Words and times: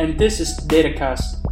and 0.00 0.18
this 0.18 0.40
is 0.40 0.58
DataCast. 0.60 1.44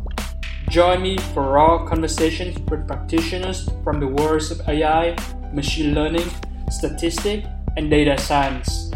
Join 0.70 1.02
me 1.02 1.18
for 1.34 1.42
raw 1.52 1.84
conversations 1.86 2.58
with 2.70 2.88
practitioners 2.88 3.68
from 3.84 4.00
the 4.00 4.06
worlds 4.06 4.50
of 4.50 4.66
AI, 4.66 5.14
machine 5.52 5.94
learning, 5.94 6.30
statistics, 6.70 7.46
and 7.76 7.90
data 7.90 8.16
science. 8.16 8.87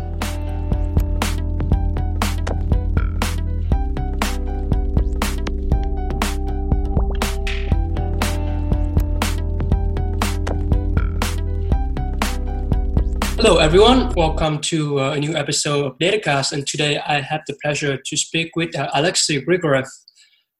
Hello, 13.45 13.59
everyone. 13.59 14.15
Welcome 14.15 14.60
to 14.71 15.01
uh, 15.01 15.15
a 15.15 15.18
new 15.18 15.35
episode 15.35 15.85
of 15.85 15.98
Datacast. 15.98 16.52
And 16.52 16.65
today 16.65 16.98
I 16.98 17.21
have 17.21 17.40
the 17.48 17.57
pleasure 17.60 17.96
to 17.96 18.16
speak 18.16 18.54
with 18.54 18.79
uh, 18.79 18.88
Alexey 18.95 19.43
Grigorev. 19.43 19.85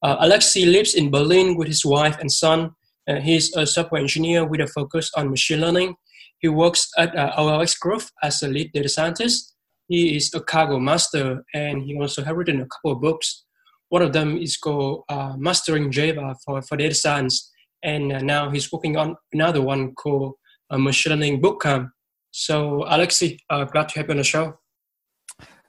Uh, 0.01 0.17
Alexey 0.19 0.65
lives 0.65 0.93
in 0.93 1.09
Berlin 1.09 1.55
with 1.55 1.69
his 1.69 1.85
wife 1.85 2.17
and 2.19 2.29
son. 2.29 2.71
Uh, 3.07 3.21
he's 3.21 3.55
a 3.55 3.65
software 3.65 4.01
engineer 4.01 4.43
with 4.43 4.59
a 4.59 4.67
focus 4.67 5.09
on 5.15 5.29
machine 5.29 5.61
learning. 5.61 5.95
He 6.39 6.49
works 6.49 6.89
at 6.97 7.17
uh, 7.17 7.33
OLX 7.37 7.79
Group 7.79 8.01
as 8.21 8.43
a 8.43 8.49
lead 8.49 8.73
data 8.73 8.89
scientist. 8.89 9.55
He 9.87 10.17
is 10.17 10.33
a 10.33 10.41
Kaggle 10.41 10.81
master 10.81 11.41
and 11.53 11.83
he 11.83 11.97
also 11.97 12.21
has 12.21 12.35
written 12.35 12.59
a 12.59 12.67
couple 12.67 12.91
of 12.91 13.01
books. 13.01 13.45
One 13.87 14.01
of 14.01 14.11
them 14.11 14.35
is 14.35 14.57
called 14.57 15.05
uh, 15.07 15.35
Mastering 15.37 15.89
Java 15.89 16.35
for, 16.43 16.61
for 16.61 16.75
Data 16.75 16.95
Science. 16.95 17.49
And 17.81 18.11
uh, 18.11 18.19
now 18.19 18.49
he's 18.49 18.69
working 18.73 18.97
on 18.97 19.15
another 19.31 19.61
one 19.61 19.93
called 19.95 20.33
uh, 20.69 20.77
Machine 20.77 21.11
Learning 21.11 21.41
Bookcamp. 21.41 21.87
So, 22.35 22.83
Alexey, 22.87 23.39
uh, 23.47 23.63
glad 23.65 23.89
to 23.89 23.99
have 23.99 24.07
you 24.07 24.11
on 24.13 24.17
the 24.17 24.23
show. 24.23 24.57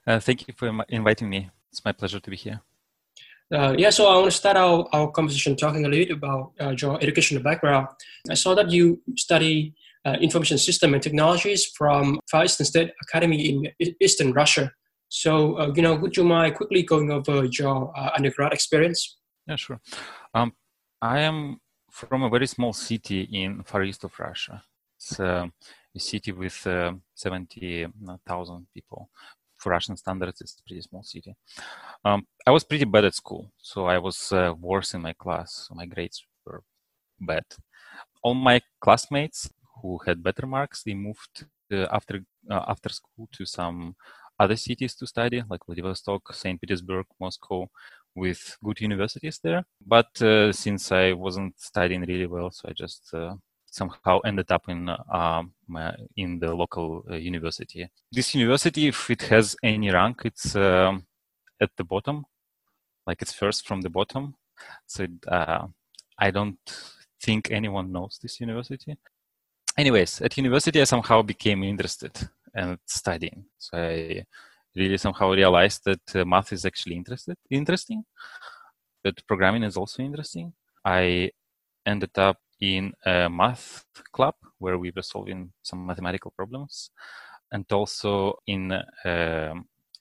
thank 0.07 0.49
you 0.49 0.55
for 0.57 0.73
inviting 0.89 1.29
me. 1.29 1.51
It's 1.71 1.85
my 1.85 1.93
pleasure 1.93 2.19
to 2.19 2.31
be 2.31 2.37
here. 2.37 2.63
Uh, 3.53 3.75
yeah, 3.77 3.91
so 3.91 4.07
I 4.07 4.15
want 4.15 4.31
to 4.31 4.37
start 4.37 4.57
our, 4.57 4.89
our 4.95 5.11
conversation 5.11 5.57
talking 5.57 5.85
a 5.85 5.89
little 5.89 6.07
bit 6.07 6.17
about 6.17 6.53
uh, 6.59 6.75
your 6.81 6.99
educational 7.03 7.43
background. 7.43 7.89
I 8.31 8.35
saw 8.35 8.55
that 8.55 8.71
you 8.71 9.03
study 9.15 9.75
uh, 10.07 10.17
information 10.23 10.57
system 10.57 10.95
and 10.95 11.03
technologies 11.03 11.67
from 11.67 12.19
Far 12.31 12.45
Eastern 12.45 12.65
State 12.65 12.93
Academy 13.03 13.75
in 13.79 13.95
Eastern 14.01 14.33
Russia. 14.33 14.73
So, 15.11 15.59
uh, 15.59 15.73
you 15.77 15.83
know, 15.83 15.95
would 15.97 16.17
you 16.17 16.25
mind 16.25 16.55
quickly 16.55 16.83
going 16.83 17.13
over 17.13 17.45
your 17.45 17.93
uh, 17.95 18.11
undergrad 18.17 18.55
experience? 18.55 19.19
Yeah, 19.47 19.57
sure. 19.57 19.81
Um, 20.33 20.55
I 21.03 21.21
am 21.21 21.61
from 21.91 22.23
a 22.23 22.31
very 22.31 22.47
small 22.47 22.73
city 22.73 23.29
in 23.31 23.63
far 23.65 23.83
east 23.83 24.03
of 24.05 24.19
Russia. 24.19 24.63
It's 24.97 25.21
uh, 25.21 25.49
a 25.95 26.01
city 26.01 26.33
with 26.33 26.67
70,000 27.15 28.67
people 28.75 29.09
for 29.65 29.71
Russian 29.71 29.97
standards, 29.97 30.41
it's 30.41 30.59
a 30.59 30.63
pretty 30.67 30.83
small 30.83 31.03
city. 31.03 31.35
Um, 32.05 32.27
I 32.47 32.51
was 32.51 32.65
pretty 32.65 32.85
bad 32.85 33.05
at 33.05 33.15
school, 33.15 33.51
so 33.59 33.87
I 33.87 33.99
was 33.99 34.33
uh, 34.33 34.53
worse 34.61 34.95
in 34.95 35.01
my 35.03 35.15
class. 35.15 35.67
So 35.67 35.75
my 35.75 35.87
grades 35.87 36.25
were 36.45 36.63
bad. 37.21 37.45
All 38.23 38.35
my 38.35 38.61
classmates 38.81 39.51
who 39.81 39.99
had 40.07 40.23
better 40.23 40.47
marks, 40.47 40.83
they 40.83 40.95
moved 40.95 41.47
uh, 41.73 41.87
after 41.91 42.21
uh, 42.51 42.65
after 42.69 42.91
school 42.91 43.29
to 43.33 43.47
some 43.47 43.97
other 44.39 44.57
cities 44.57 44.95
to 44.97 45.07
study, 45.07 45.43
like 45.49 45.65
Vladivostok, 45.67 46.35
Saint 46.35 46.61
Petersburg, 46.61 47.07
Moscow, 47.21 47.67
with 48.15 48.57
good 48.63 48.81
universities 48.81 49.41
there. 49.43 49.65
But 49.87 50.21
uh, 50.21 50.53
since 50.53 50.93
I 50.93 51.13
wasn't 51.13 51.59
studying 51.59 52.03
really 52.03 52.27
well, 52.27 52.51
so 52.51 52.69
I 52.69 52.73
just 52.73 53.15
uh, 53.15 53.35
somehow 53.75 54.21
ended 54.25 54.51
up 54.53 54.69
in 54.69 54.89
um, 55.13 55.53
in 56.17 56.39
the 56.39 56.55
local 56.55 57.05
uh, 57.11 57.17
university. 57.17 57.89
This 58.13 58.35
university, 58.35 58.89
if 58.89 59.11
it 59.11 59.23
has 59.23 59.57
any 59.63 59.91
rank, 59.91 60.23
it's 60.25 60.55
um, 60.55 61.07
at 61.61 61.71
the 61.77 61.85
bottom, 61.85 62.25
like 63.07 63.21
it's 63.21 63.33
first 63.33 63.67
from 63.67 63.81
the 63.83 63.91
bottom. 63.91 64.37
So 64.87 65.07
uh, 65.27 65.67
I 66.19 66.31
don't 66.31 66.59
think 67.21 67.51
anyone 67.51 67.91
knows 67.91 68.19
this 68.23 68.41
university. 68.41 68.97
Anyways, 69.77 70.23
at 70.23 70.37
university, 70.37 70.81
I 70.81 70.85
somehow 70.85 71.23
became 71.23 71.65
interested 71.65 72.13
in 72.55 72.79
studying. 72.87 73.47
So 73.59 73.77
I 73.77 74.25
really 74.77 74.99
somehow 74.99 75.33
realized 75.33 75.83
that 75.85 76.07
uh, 76.15 76.25
math 76.25 76.53
is 76.53 76.65
actually 76.65 76.97
interested, 76.97 77.37
interesting, 77.51 78.05
that 79.03 79.27
programming 79.27 79.65
is 79.65 79.77
also 79.77 80.03
interesting. 80.03 80.53
I 80.85 81.31
ended 81.85 82.17
up 82.17 82.39
in 82.65 82.93
a 83.05 83.29
math 83.29 83.85
club 84.13 84.35
where 84.59 84.79
we 84.79 84.93
were 84.95 85.03
solving 85.03 85.53
some 85.63 85.87
mathematical 85.87 86.33
problems, 86.37 86.91
and 87.53 87.65
also 87.73 88.39
in 88.47 88.73
a 89.05 89.55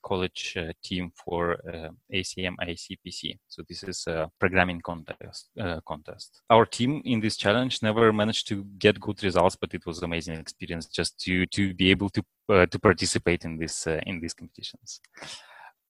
college 0.03 0.56
uh, 0.57 0.72
team 0.84 1.12
for 1.16 1.53
uh, 1.68 1.90
ACM 2.13 2.56
ICPC. 2.62 3.40
So 3.47 3.63
this 3.68 3.84
is 3.84 4.06
a 4.07 4.29
programming 4.40 4.81
contest. 4.81 5.50
Uh, 5.59 5.79
contest. 5.88 6.41
Our 6.50 6.66
team 6.66 7.01
in 7.06 7.22
this 7.22 7.38
challenge 7.38 7.81
never 7.81 8.13
managed 8.13 8.47
to 8.50 8.66
get 8.78 9.00
good 9.00 9.24
results, 9.24 9.56
but 9.56 9.74
it 9.74 9.85
was 9.85 10.00
an 10.00 10.06
amazing 10.06 10.35
experience 10.35 10.85
just 10.88 11.19
to 11.22 11.45
to 11.47 11.74
be 11.74 11.90
able 11.90 12.09
to 12.09 12.22
uh, 12.50 12.66
to 12.68 12.80
participate 12.80 13.45
in 13.45 13.57
this 13.57 13.88
uh, 13.88 14.01
in 14.06 14.19
these 14.19 14.34
competitions. 14.34 15.00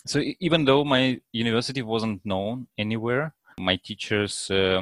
So 0.06 0.22
even 0.40 0.66
though 0.66 0.84
my 0.84 1.22
university 1.32 1.82
wasn't 1.82 2.26
known 2.26 2.68
anywhere, 2.78 3.34
my 3.58 3.78
teachers 3.78 4.52
uh, 4.52 4.82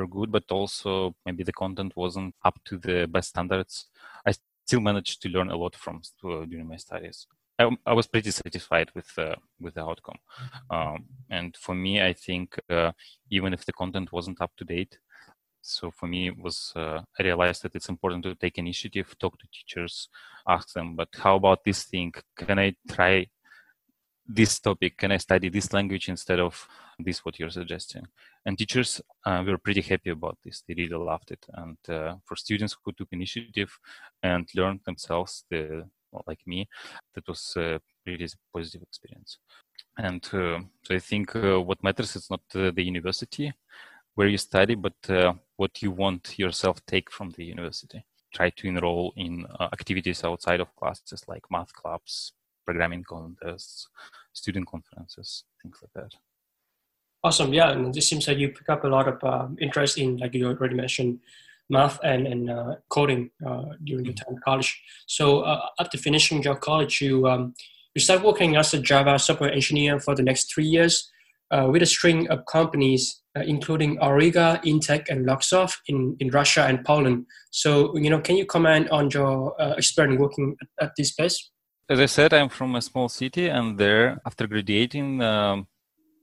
were 0.00 0.06
good, 0.06 0.30
but 0.32 0.44
also 0.50 1.14
maybe 1.24 1.44
the 1.44 1.52
content 1.52 1.92
wasn't 1.96 2.34
up 2.44 2.58
to 2.66 2.78
the 2.78 3.06
best 3.06 3.30
standards. 3.30 3.86
I 4.26 4.34
still 4.66 4.80
managed 4.80 5.22
to 5.22 5.28
learn 5.28 5.50
a 5.50 5.56
lot 5.56 5.76
from 5.76 6.02
uh, 6.24 6.44
during 6.44 6.68
my 6.68 6.76
studies. 6.76 7.26
I, 7.58 7.70
I, 7.86 7.92
was 7.92 8.08
pretty 8.08 8.32
satisfied 8.32 8.90
with 8.96 9.16
uh, 9.16 9.36
with 9.60 9.74
the 9.74 9.84
outcome, 9.84 10.18
um, 10.70 11.04
and 11.30 11.56
for 11.56 11.74
me, 11.74 12.02
I 12.02 12.12
think 12.12 12.58
uh, 12.68 12.90
even 13.30 13.52
if 13.52 13.64
the 13.64 13.72
content 13.72 14.10
wasn't 14.10 14.40
up 14.40 14.50
to 14.56 14.64
date, 14.64 14.98
so 15.62 15.90
for 15.90 16.06
me 16.06 16.28
it 16.28 16.36
was 16.36 16.72
uh, 16.74 17.00
I 17.18 17.22
realized 17.22 17.62
that 17.62 17.74
it's 17.76 17.88
important 17.88 18.24
to 18.24 18.34
take 18.34 18.58
initiative, 18.58 19.14
talk 19.18 19.38
to 19.38 19.46
teachers, 19.52 20.08
ask 20.48 20.72
them, 20.72 20.96
but 20.96 21.08
how 21.14 21.36
about 21.36 21.64
this 21.64 21.84
thing? 21.84 22.12
Can 22.36 22.58
I 22.58 22.74
try 22.88 23.28
this 24.26 24.58
topic? 24.60 24.96
Can 24.96 25.12
I 25.12 25.18
study 25.18 25.48
this 25.48 25.72
language 25.72 26.08
instead 26.08 26.40
of 26.40 26.66
this 26.98 27.24
what 27.24 27.38
you're 27.38 27.50
suggesting? 27.50 28.06
And 28.46 28.58
teachers 28.58 29.00
uh, 29.24 29.42
were 29.46 29.58
pretty 29.58 29.80
happy 29.80 30.10
about 30.10 30.38
this. 30.44 30.62
They 30.66 30.74
really 30.74 30.96
loved 30.96 31.30
it. 31.30 31.44
And 31.52 31.78
uh, 31.88 32.16
for 32.24 32.36
students 32.36 32.76
who 32.84 32.92
took 32.92 33.08
initiative 33.12 33.78
and 34.22 34.48
learned 34.54 34.80
themselves, 34.84 35.44
the, 35.50 35.86
like 36.26 36.40
me, 36.46 36.68
that 37.14 37.26
was 37.28 37.54
a 37.56 37.80
really 38.06 38.28
positive 38.52 38.82
experience. 38.82 39.38
And 39.96 40.24
uh, 40.32 40.60
so 40.82 40.94
I 40.94 40.98
think 40.98 41.34
uh, 41.36 41.60
what 41.60 41.82
matters 41.82 42.16
is 42.16 42.30
not 42.30 42.40
uh, 42.54 42.70
the 42.70 42.82
university 42.82 43.52
where 44.14 44.28
you 44.28 44.38
study, 44.38 44.74
but 44.74 44.94
uh, 45.08 45.32
what 45.56 45.82
you 45.82 45.90
want 45.90 46.38
yourself 46.38 46.84
take 46.86 47.10
from 47.10 47.30
the 47.30 47.44
university. 47.44 48.04
Try 48.32 48.50
to 48.50 48.68
enroll 48.68 49.12
in 49.16 49.46
activities 49.60 50.24
outside 50.24 50.60
of 50.60 50.74
classes 50.76 51.24
like 51.28 51.42
math 51.50 51.72
clubs, 51.72 52.32
programming 52.64 53.04
contests, 53.04 53.88
student 54.34 54.66
conferences, 54.66 55.44
things 55.62 55.78
like 55.80 55.92
that. 55.94 56.14
Awesome. 57.22 57.54
Yeah, 57.54 57.70
and 57.70 57.96
it 57.96 58.02
seems 58.02 58.28
like 58.28 58.36
you 58.36 58.50
pick 58.50 58.68
up 58.68 58.84
a 58.84 58.88
lot 58.88 59.08
of 59.08 59.24
uh, 59.24 59.48
interest 59.58 59.96
in, 59.96 60.18
like 60.18 60.34
you 60.34 60.46
already 60.46 60.74
mentioned, 60.74 61.20
math 61.70 61.98
and 62.04 62.26
and 62.26 62.50
uh, 62.50 62.74
coding 62.90 63.30
uh, 63.46 63.64
during 63.82 64.04
your 64.04 64.12
mm-hmm. 64.12 64.24
time 64.24 64.34
in 64.34 64.40
college. 64.44 64.82
So 65.06 65.40
uh, 65.40 65.66
after 65.80 65.96
finishing 65.96 66.42
your 66.42 66.56
college, 66.56 67.00
you 67.00 67.26
um, 67.26 67.54
you 67.94 68.02
start 68.02 68.22
working 68.22 68.56
as 68.56 68.74
a 68.74 68.78
Java 68.78 69.18
software 69.18 69.52
engineer 69.52 69.98
for 69.98 70.14
the 70.14 70.22
next 70.22 70.52
three 70.52 70.66
years 70.66 71.10
uh, 71.50 71.68
with 71.70 71.82
a 71.82 71.86
string 71.86 72.28
of 72.28 72.44
companies, 72.44 73.22
uh, 73.38 73.40
including 73.40 73.96
Auriga, 73.98 74.62
Intech, 74.64 75.08
and 75.08 75.24
Luxoft 75.24 75.76
in, 75.86 76.16
in 76.20 76.28
Russia 76.28 76.66
and 76.66 76.84
Poland. 76.84 77.24
So 77.50 77.96
you 77.96 78.10
know, 78.10 78.20
can 78.20 78.36
you 78.36 78.44
comment 78.44 78.90
on 78.90 79.08
your 79.10 79.54
experience 79.78 80.20
working 80.20 80.56
at, 80.60 80.88
at 80.88 80.92
this 80.98 81.12
place? 81.12 81.50
As 81.86 82.00
I 82.00 82.06
said, 82.06 82.32
I'm 82.32 82.48
from 82.48 82.76
a 82.76 82.80
small 82.80 83.10
city, 83.10 83.48
and 83.48 83.76
there, 83.76 84.18
after 84.24 84.46
graduating, 84.46 85.20
um, 85.20 85.66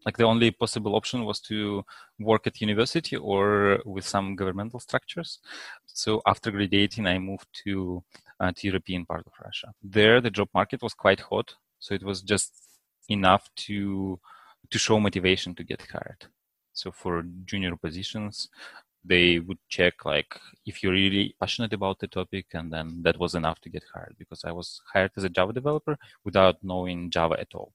like 0.03 0.17
the 0.17 0.23
only 0.23 0.49
possible 0.49 0.95
option 0.95 1.23
was 1.23 1.39
to 1.41 1.85
work 2.19 2.47
at 2.47 2.61
university 2.61 3.15
or 3.15 3.79
with 3.85 4.03
some 4.03 4.35
governmental 4.35 4.79
structures. 4.79 5.37
So 5.85 6.23
after 6.25 6.49
graduating, 6.49 7.05
I 7.05 7.19
moved 7.19 7.47
to 7.63 8.03
uh, 8.39 8.51
to 8.55 8.67
European 8.67 9.05
part 9.05 9.23
of 9.27 9.33
Russia. 9.39 9.71
There, 9.83 10.19
the 10.19 10.31
job 10.31 10.49
market 10.55 10.81
was 10.81 10.95
quite 10.95 11.19
hot, 11.19 11.53
so 11.77 11.93
it 11.93 12.01
was 12.01 12.23
just 12.23 12.53
enough 13.07 13.47
to 13.67 14.19
to 14.71 14.79
show 14.79 14.99
motivation 14.99 15.53
to 15.55 15.63
get 15.63 15.81
hired. 15.91 16.25
So 16.73 16.91
for 16.91 17.23
junior 17.45 17.75
positions, 17.75 18.49
they 19.03 19.39
would 19.39 19.57
check 19.67 20.05
like 20.05 20.39
if 20.65 20.83
you're 20.83 20.91
really 20.91 21.35
passionate 21.39 21.73
about 21.73 21.99
the 21.99 22.07
topic 22.07 22.45
and 22.53 22.71
then 22.71 23.01
that 23.01 23.17
was 23.17 23.33
enough 23.33 23.59
to 23.61 23.69
get 23.69 23.83
hired 23.93 24.15
because 24.19 24.43
i 24.45 24.51
was 24.51 24.81
hired 24.93 25.11
as 25.17 25.23
a 25.23 25.29
java 25.29 25.53
developer 25.53 25.97
without 26.23 26.63
knowing 26.63 27.09
java 27.09 27.39
at 27.39 27.53
all. 27.55 27.73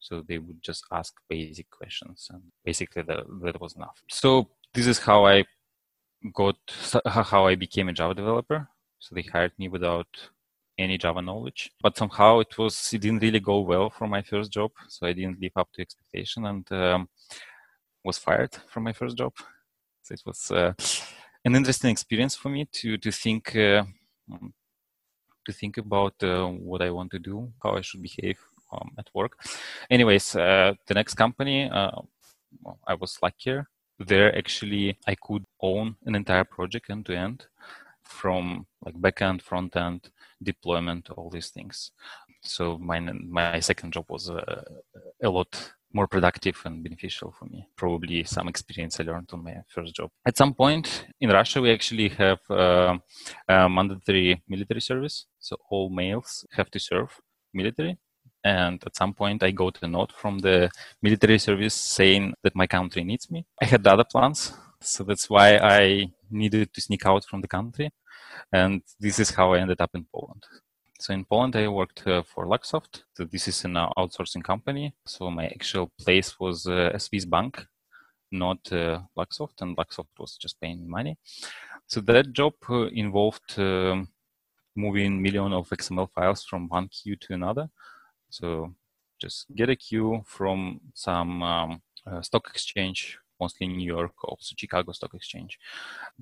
So 0.00 0.22
they 0.26 0.38
would 0.38 0.62
just 0.62 0.84
ask 0.90 1.14
basic 1.28 1.70
questions 1.70 2.28
and 2.32 2.42
basically 2.64 3.02
that, 3.02 3.24
that 3.42 3.60
was 3.60 3.76
enough. 3.76 4.02
So 4.08 4.48
this 4.74 4.86
is 4.86 4.98
how 4.98 5.26
i 5.26 5.44
got 6.34 6.56
how 7.06 7.46
i 7.46 7.54
became 7.54 7.88
a 7.88 7.92
java 7.92 8.14
developer. 8.14 8.68
So 8.98 9.14
they 9.14 9.22
hired 9.22 9.52
me 9.58 9.68
without 9.68 10.08
any 10.78 10.96
java 10.96 11.20
knowledge 11.20 11.70
but 11.82 11.96
somehow 11.96 12.38
it 12.38 12.56
was 12.56 12.92
it 12.94 13.02
didn't 13.02 13.22
really 13.22 13.38
go 13.40 13.60
well 13.60 13.90
for 13.90 14.08
my 14.08 14.22
first 14.22 14.50
job 14.50 14.70
so 14.88 15.06
i 15.06 15.12
didn't 15.12 15.38
live 15.38 15.52
up 15.56 15.68
to 15.72 15.82
expectation 15.82 16.46
and 16.46 16.70
um, 16.72 17.06
was 18.04 18.16
fired 18.16 18.54
from 18.68 18.82
my 18.82 18.92
first 18.92 19.16
job 19.16 19.32
it 20.12 20.22
was 20.26 20.50
uh, 20.50 20.72
an 21.44 21.56
interesting 21.56 21.90
experience 21.90 22.36
for 22.36 22.50
me 22.50 22.66
to 22.72 22.98
to 22.98 23.10
think 23.10 23.56
uh, 23.56 23.84
um, 24.32 24.52
to 25.46 25.52
think 25.52 25.78
about 25.78 26.14
uh, 26.22 26.46
what 26.46 26.82
I 26.82 26.90
want 26.90 27.10
to 27.12 27.18
do, 27.18 27.52
how 27.62 27.76
I 27.76 27.80
should 27.80 28.02
behave 28.02 28.38
um, 28.72 28.92
at 28.98 29.10
work. 29.12 29.32
Anyways, 29.90 30.32
the 30.32 30.94
next 30.94 31.14
company, 31.14 31.68
well, 31.70 32.78
I 32.86 32.94
was 32.94 33.18
luckier. 33.22 33.66
There, 33.98 34.36
actually, 34.36 34.98
I 35.06 35.14
could 35.14 35.44
own 35.60 35.96
an 36.06 36.14
entire 36.14 36.44
project 36.44 36.90
end 36.90 37.06
to 37.06 37.16
end, 37.16 37.46
from 38.02 38.66
like 38.84 38.94
backend, 38.94 39.42
front 39.42 39.76
end, 39.76 40.10
deployment, 40.42 41.10
all 41.10 41.30
these 41.30 41.50
things. 41.50 41.92
So 42.42 42.78
my 42.78 43.00
my 43.00 43.60
second 43.60 43.92
job 43.92 44.06
was 44.08 44.28
uh, 44.30 44.64
a 45.22 45.30
lot 45.30 45.72
more 45.92 46.06
productive 46.06 46.60
and 46.64 46.82
beneficial 46.82 47.34
for 47.38 47.46
me. 47.46 47.66
Probably 47.76 48.24
some 48.24 48.48
experience 48.48 48.98
I 48.98 49.04
learned 49.04 49.30
on 49.32 49.44
my 49.44 49.56
first 49.68 49.94
job. 49.94 50.10
At 50.26 50.36
some 50.36 50.54
point 50.54 51.06
in 51.20 51.30
Russia, 51.30 51.60
we 51.60 51.72
actually 51.72 52.08
have 52.10 52.38
uh, 52.50 52.98
a 53.48 53.68
mandatory 53.68 54.42
military 54.48 54.80
service. 54.80 55.26
So 55.38 55.56
all 55.70 55.90
males 55.90 56.46
have 56.52 56.70
to 56.70 56.78
serve 56.78 57.20
military. 57.52 57.98
And 58.44 58.82
at 58.84 58.96
some 58.96 59.14
point, 59.14 59.42
I 59.42 59.52
got 59.52 59.78
a 59.82 59.88
note 59.88 60.12
from 60.12 60.40
the 60.40 60.70
military 61.00 61.38
service 61.38 61.74
saying 61.74 62.34
that 62.42 62.56
my 62.56 62.66
country 62.66 63.04
needs 63.04 63.30
me. 63.30 63.46
I 63.60 63.66
had 63.66 63.86
other 63.86 64.04
plans. 64.04 64.52
So 64.80 65.04
that's 65.04 65.30
why 65.30 65.58
I 65.58 66.10
needed 66.30 66.74
to 66.74 66.80
sneak 66.80 67.06
out 67.06 67.24
from 67.24 67.40
the 67.40 67.48
country. 67.48 67.90
And 68.52 68.82
this 68.98 69.18
is 69.20 69.30
how 69.30 69.52
I 69.52 69.60
ended 69.60 69.80
up 69.80 69.90
in 69.94 70.06
Poland. 70.12 70.44
So 71.02 71.12
in 71.12 71.24
Poland, 71.24 71.56
I 71.56 71.66
worked 71.66 72.06
uh, 72.06 72.22
for 72.22 72.46
Luxoft. 72.46 73.02
So 73.14 73.24
this 73.24 73.48
is 73.48 73.64
an 73.64 73.76
uh, 73.76 73.88
outsourcing 73.98 74.44
company. 74.44 74.94
So 75.04 75.32
my 75.32 75.46
actual 75.46 75.90
place 75.98 76.38
was 76.38 76.68
uh, 76.68 76.96
Swiss 76.96 77.24
bank, 77.24 77.66
not 78.30 78.60
uh, 78.70 79.00
Luxoft, 79.18 79.62
and 79.62 79.76
Luxoft 79.76 80.14
was 80.16 80.36
just 80.36 80.60
paying 80.60 80.88
money. 80.88 81.18
So 81.88 82.00
that 82.02 82.32
job 82.32 82.52
uh, 82.70 82.86
involved 82.86 83.58
um, 83.58 84.10
moving 84.76 85.20
million 85.20 85.52
of 85.52 85.68
XML 85.70 86.08
files 86.08 86.44
from 86.44 86.68
one 86.68 86.86
queue 86.86 87.16
to 87.16 87.34
another. 87.34 87.68
So 88.30 88.72
just 89.20 89.46
get 89.56 89.70
a 89.70 89.74
queue 89.74 90.22
from 90.24 90.82
some 90.94 91.42
um, 91.42 91.82
uh, 92.06 92.22
stock 92.22 92.48
exchange, 92.48 93.18
mostly 93.40 93.66
New 93.66 93.92
York, 93.96 94.12
also 94.22 94.54
Chicago 94.56 94.92
Stock 94.92 95.14
Exchange. 95.14 95.58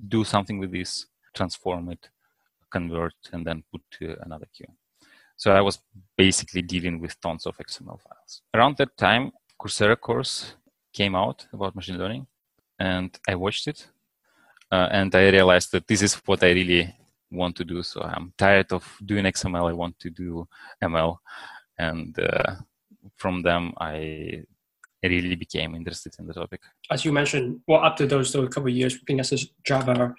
Do 0.07 0.23
something 0.23 0.57
with 0.57 0.71
this, 0.71 1.05
transform 1.35 1.91
it, 1.91 2.09
convert, 2.71 3.15
and 3.33 3.45
then 3.45 3.63
put 3.71 3.81
to 3.99 4.15
another 4.21 4.47
queue. 4.55 4.71
So 5.35 5.51
I 5.51 5.61
was 5.61 5.79
basically 6.17 6.61
dealing 6.61 6.99
with 6.99 7.19
tons 7.19 7.45
of 7.45 7.57
XML 7.57 7.99
files. 7.99 8.41
Around 8.53 8.77
that 8.77 8.95
time, 8.97 9.31
Coursera 9.59 9.99
course 9.99 10.55
came 10.93 11.15
out 11.15 11.47
about 11.53 11.75
machine 11.75 11.97
learning, 11.97 12.27
and 12.79 13.09
I 13.27 13.35
watched 13.35 13.67
it, 13.67 13.87
uh, 14.71 14.87
and 14.91 15.13
I 15.15 15.29
realized 15.29 15.71
that 15.71 15.87
this 15.87 16.01
is 16.01 16.15
what 16.25 16.43
I 16.43 16.51
really 16.51 16.93
want 17.31 17.55
to 17.57 17.65
do. 17.65 17.81
So 17.83 18.01
I'm 18.01 18.33
tired 18.37 18.71
of 18.71 18.83
doing 19.03 19.25
XML. 19.25 19.69
I 19.69 19.73
want 19.73 19.99
to 19.99 20.09
do 20.09 20.47
ML, 20.83 21.17
and 21.77 22.17
uh, 22.19 22.55
from 23.15 23.41
them 23.41 23.73
I 23.79 24.43
really 25.03 25.35
became 25.35 25.75
interested 25.75 26.13
in 26.19 26.27
the 26.27 26.33
topic. 26.33 26.61
As 26.89 27.03
you 27.05 27.11
mentioned, 27.11 27.61
well, 27.67 27.83
after 27.83 28.05
those, 28.05 28.31
those 28.31 28.49
couple 28.49 28.69
of 28.69 28.75
years 28.75 28.95
working 28.99 29.19
as 29.19 29.31
a 29.31 29.37
Java 29.63 30.13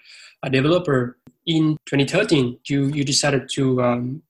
developer, 0.50 1.18
in 1.46 1.76
2013, 1.86 2.58
you, 2.68 2.86
you 2.86 3.04
decided 3.04 3.48
to 3.54 3.82
um, 3.82 4.22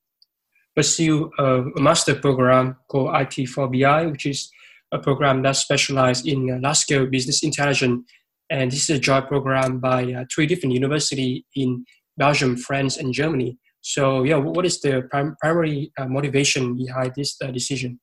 pursue 0.74 1.30
a, 1.38 1.62
a, 1.62 1.80
master 1.80 2.14
program 2.14 2.76
called 2.88 3.10
IT4BI, 3.14 4.10
which 4.10 4.26
is 4.26 4.50
a 4.92 4.98
program 4.98 5.42
that 5.42 5.56
specializes 5.56 6.26
in 6.26 6.50
uh, 6.50 6.58
large-scale 6.60 7.06
business 7.06 7.42
intelligence. 7.42 8.04
And 8.50 8.70
this 8.70 8.88
is 8.88 8.96
a 8.96 8.98
joint 8.98 9.28
program 9.28 9.78
by 9.78 10.12
uh, 10.12 10.24
three 10.32 10.46
different 10.46 10.74
universities 10.74 11.42
in 11.54 11.84
Belgium, 12.16 12.56
France, 12.56 12.96
and 12.98 13.12
Germany. 13.12 13.58
So, 13.80 14.22
yeah, 14.22 14.36
what 14.36 14.64
is 14.64 14.80
the 14.80 15.08
prim- 15.10 15.36
primary 15.40 15.92
uh, 15.98 16.06
motivation 16.06 16.76
behind 16.76 17.12
this 17.16 17.36
uh, 17.42 17.50
decision? 17.50 17.98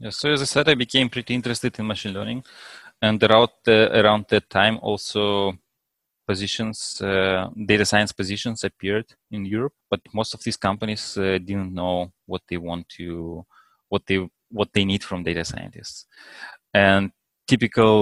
Yeah, 0.00 0.10
so 0.10 0.32
as 0.32 0.42
I 0.42 0.46
said, 0.46 0.68
I 0.68 0.74
became 0.74 1.08
pretty 1.08 1.34
interested 1.34 1.78
in 1.78 1.86
machine 1.86 2.12
learning, 2.12 2.42
and 3.00 3.22
around 3.22 3.50
around 3.66 4.26
that 4.30 4.50
time, 4.50 4.78
also 4.82 5.54
positions, 6.30 6.76
uh, 7.02 7.48
data 7.72 7.84
science 7.92 8.12
positions 8.20 8.58
appeared 8.70 9.08
in 9.36 9.42
Europe, 9.56 9.74
but 9.92 10.00
most 10.18 10.30
of 10.34 10.40
these 10.44 10.58
companies 10.68 11.04
uh, 11.16 11.38
didn't 11.48 11.72
know 11.80 11.96
what 12.32 12.42
they 12.48 12.58
want 12.68 12.84
to, 12.98 13.44
what 13.92 14.02
they 14.08 14.18
what 14.58 14.70
they 14.74 14.84
need 14.92 15.02
from 15.08 15.18
data 15.30 15.44
scientists. 15.52 15.98
And 16.88 17.02
typical 17.52 17.94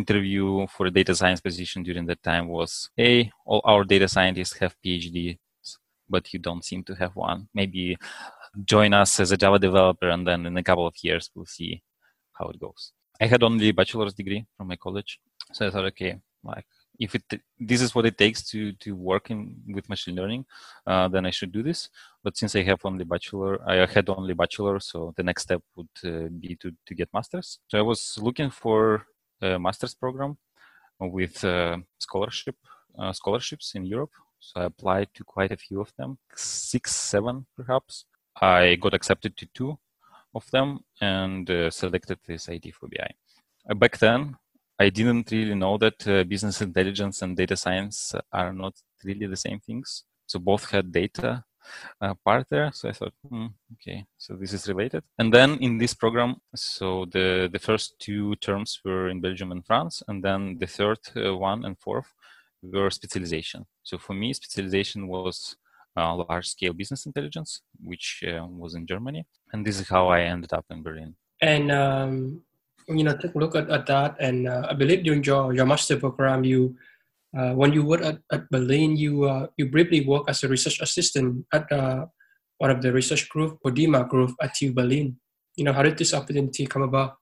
interview 0.00 0.46
for 0.74 0.84
a 0.86 0.94
data 0.98 1.14
science 1.20 1.40
position 1.48 1.78
during 1.88 2.04
that 2.10 2.22
time 2.30 2.46
was, 2.58 2.70
"Hey, 3.00 3.16
all 3.48 3.62
our 3.72 3.82
data 3.94 4.08
scientists 4.16 4.56
have 4.60 4.80
PhDs, 4.82 5.38
but 6.14 6.24
you 6.32 6.38
don't 6.46 6.64
seem 6.70 6.82
to 6.88 6.94
have 7.02 7.12
one. 7.30 7.40
Maybe 7.60 7.84
join 8.74 8.90
us 9.02 9.10
as 9.22 9.30
a 9.32 9.38
Java 9.42 9.58
developer, 9.68 10.08
and 10.14 10.22
then 10.28 10.40
in 10.50 10.56
a 10.62 10.66
couple 10.68 10.86
of 10.90 10.96
years 11.06 11.24
we'll 11.34 11.54
see 11.58 11.72
how 12.38 12.46
it 12.52 12.58
goes." 12.66 12.82
I 13.22 13.26
had 13.32 13.42
only 13.48 13.68
bachelor's 13.78 14.14
degree 14.20 14.42
from 14.56 14.66
my 14.70 14.78
college, 14.86 15.12
so 15.54 15.60
I 15.66 15.70
thought, 15.70 15.90
okay, 15.92 16.12
like 16.52 16.66
if 16.98 17.14
it 17.14 17.22
this 17.58 17.80
is 17.80 17.94
what 17.94 18.06
it 18.06 18.16
takes 18.16 18.42
to 18.50 18.72
to 18.72 18.94
work 18.94 19.30
in 19.30 19.56
with 19.74 19.88
machine 19.88 20.14
learning 20.14 20.44
uh, 20.86 21.08
then 21.08 21.26
i 21.26 21.30
should 21.30 21.52
do 21.52 21.62
this. 21.62 21.88
But 22.22 22.36
since 22.36 22.54
i 22.56 22.62
have 22.62 22.80
only 22.84 23.04
bachelor 23.04 23.60
i 23.68 23.86
had 23.86 24.08
only 24.08 24.34
bachelor 24.34 24.80
so 24.80 25.12
the 25.16 25.22
next 25.22 25.42
step 25.42 25.62
would 25.76 25.94
uh, 26.04 26.28
be 26.40 26.56
to 26.56 26.72
to 26.86 26.94
get 26.94 27.12
masters. 27.12 27.58
So 27.68 27.78
i 27.78 27.82
was 27.82 28.18
looking 28.20 28.50
for 28.50 29.06
a 29.42 29.58
master's 29.58 29.94
program 29.94 30.38
with 31.00 31.44
uh, 31.44 31.78
scholarship 31.98 32.56
uh, 32.98 33.12
scholarships 33.12 33.74
in 33.74 33.84
europe. 33.84 34.12
So 34.40 34.60
i 34.60 34.64
applied 34.64 35.08
to 35.14 35.24
quite 35.24 35.52
a 35.52 35.56
few 35.56 35.80
of 35.80 35.92
them 35.98 36.18
six 36.34 36.94
seven 36.94 37.46
perhaps. 37.56 38.04
I 38.40 38.74
got 38.76 38.94
accepted 38.94 39.36
to 39.36 39.46
two 39.54 39.78
of 40.34 40.50
them 40.50 40.80
and 41.00 41.48
uh, 41.48 41.70
selected 41.70 42.18
this 42.26 42.46
IT4BI 42.46 43.10
uh, 43.70 43.74
back 43.74 43.98
then 43.98 44.36
I 44.78 44.88
didn't 44.90 45.30
really 45.30 45.54
know 45.54 45.78
that 45.78 46.06
uh, 46.06 46.24
business 46.24 46.60
intelligence 46.60 47.22
and 47.22 47.36
data 47.36 47.56
science 47.56 48.14
are 48.32 48.52
not 48.52 48.74
really 49.04 49.26
the 49.26 49.36
same 49.36 49.60
things. 49.60 50.04
So 50.26 50.38
both 50.38 50.70
had 50.70 50.90
data 50.90 51.44
uh, 52.00 52.14
part 52.24 52.46
there. 52.50 52.70
So 52.72 52.88
I 52.88 52.92
thought, 52.92 53.12
hmm, 53.28 53.46
okay, 53.74 54.04
so 54.18 54.34
this 54.34 54.52
is 54.52 54.68
related. 54.68 55.02
And 55.18 55.32
then 55.32 55.58
in 55.58 55.78
this 55.78 55.94
program, 55.94 56.36
so 56.54 57.06
the 57.10 57.48
the 57.52 57.58
first 57.58 57.98
two 57.98 58.36
terms 58.36 58.80
were 58.84 59.08
in 59.08 59.20
Belgium 59.20 59.52
and 59.52 59.64
France, 59.64 60.02
and 60.08 60.22
then 60.22 60.58
the 60.58 60.66
third 60.66 60.98
uh, 61.16 61.36
one 61.36 61.64
and 61.64 61.78
fourth 61.78 62.12
were 62.62 62.90
specialization. 62.90 63.66
So 63.82 63.98
for 63.98 64.14
me, 64.14 64.32
specialization 64.32 65.06
was 65.08 65.56
uh, 65.96 66.14
large 66.16 66.48
scale 66.48 66.72
business 66.72 67.06
intelligence, 67.06 67.60
which 67.82 68.24
uh, 68.26 68.46
was 68.46 68.74
in 68.74 68.86
Germany, 68.86 69.26
and 69.52 69.64
this 69.64 69.80
is 69.80 69.88
how 69.88 70.08
I 70.08 70.22
ended 70.22 70.52
up 70.52 70.66
in 70.70 70.82
Berlin. 70.82 71.14
And 71.40 71.70
um, 71.70 72.42
you 72.88 73.04
know 73.04 73.16
take 73.16 73.34
a 73.34 73.38
look 73.38 73.54
at, 73.56 73.70
at 73.70 73.86
that. 73.86 74.16
And 74.20 74.48
uh, 74.48 74.68
i 74.70 74.74
believe 74.74 75.04
during 75.04 75.22
your, 75.24 75.54
your 75.54 75.66
master 75.66 75.96
program 75.96 76.44
you 76.44 76.76
uh, 77.36 77.52
when 77.52 77.72
you 77.72 77.84
were 77.84 78.02
at, 78.02 78.18
at 78.30 78.50
berlin 78.50 78.96
you 78.96 79.24
uh, 79.24 79.46
you 79.56 79.70
briefly 79.70 80.04
worked 80.04 80.30
as 80.30 80.42
a 80.44 80.48
research 80.48 80.80
assistant 80.80 81.44
at 81.52 81.70
uh, 81.72 82.06
one 82.58 82.70
of 82.70 82.82
the 82.82 82.92
research 82.92 83.28
group 83.28 83.58
podima 83.64 84.08
group 84.08 84.30
at 84.40 84.54
TU 84.54 84.72
berlin. 84.72 85.16
You 85.56 85.64
know 85.64 85.72
how 85.72 85.82
did 85.82 85.98
this 85.98 86.14
opportunity 86.14 86.66
come 86.66 86.82
about? 86.82 87.16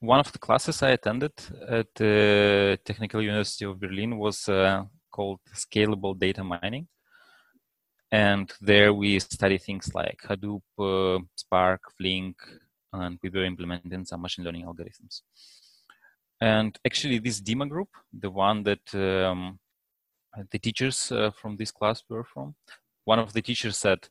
One 0.00 0.18
of 0.18 0.32
the 0.32 0.38
classes 0.38 0.82
i 0.82 0.90
attended 0.90 1.32
at 1.68 1.88
the 1.94 2.78
technical 2.84 3.22
university 3.22 3.64
of 3.64 3.78
berlin 3.78 4.18
was 4.18 4.48
uh, 4.48 4.84
called 5.12 5.40
scalable 5.54 6.18
data 6.18 6.42
mining. 6.42 6.88
And 8.10 8.52
there 8.60 8.92
we 8.92 9.18
study 9.20 9.58
things 9.58 9.94
like 9.94 10.18
hadoop 10.28 10.62
uh, 10.78 11.18
spark 11.36 11.80
flink 11.96 12.36
and 12.92 13.18
we 13.22 13.30
were 13.30 13.44
implementing 13.44 14.04
some 14.04 14.22
machine 14.22 14.44
learning 14.44 14.64
algorithms. 14.64 15.22
And 16.40 16.78
actually, 16.84 17.18
this 17.18 17.40
DIMA 17.40 17.66
group, 17.66 17.88
the 18.12 18.30
one 18.30 18.64
that 18.64 18.94
um, 18.94 19.58
the 20.50 20.58
teachers 20.58 21.12
uh, 21.12 21.30
from 21.30 21.56
this 21.56 21.70
class 21.70 22.02
were 22.08 22.24
from, 22.24 22.54
one 23.04 23.18
of 23.18 23.32
the 23.32 23.42
teachers 23.42 23.78
said, 23.78 24.08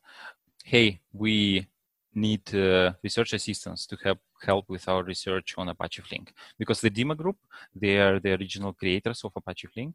"Hey, 0.64 1.00
we 1.12 1.66
need 2.14 2.54
uh, 2.54 2.92
research 3.02 3.32
assistants 3.32 3.86
to 3.86 3.96
help 4.02 4.18
help 4.42 4.68
with 4.68 4.88
our 4.88 5.02
research 5.02 5.54
on 5.56 5.68
Apache 5.68 6.02
Flink 6.02 6.32
because 6.58 6.80
the 6.80 6.90
DIMA 6.90 7.14
group 7.14 7.36
they 7.74 7.98
are 7.98 8.18
the 8.18 8.32
original 8.32 8.72
creators 8.72 9.22
of 9.24 9.32
Apache 9.36 9.68
Flink 9.68 9.94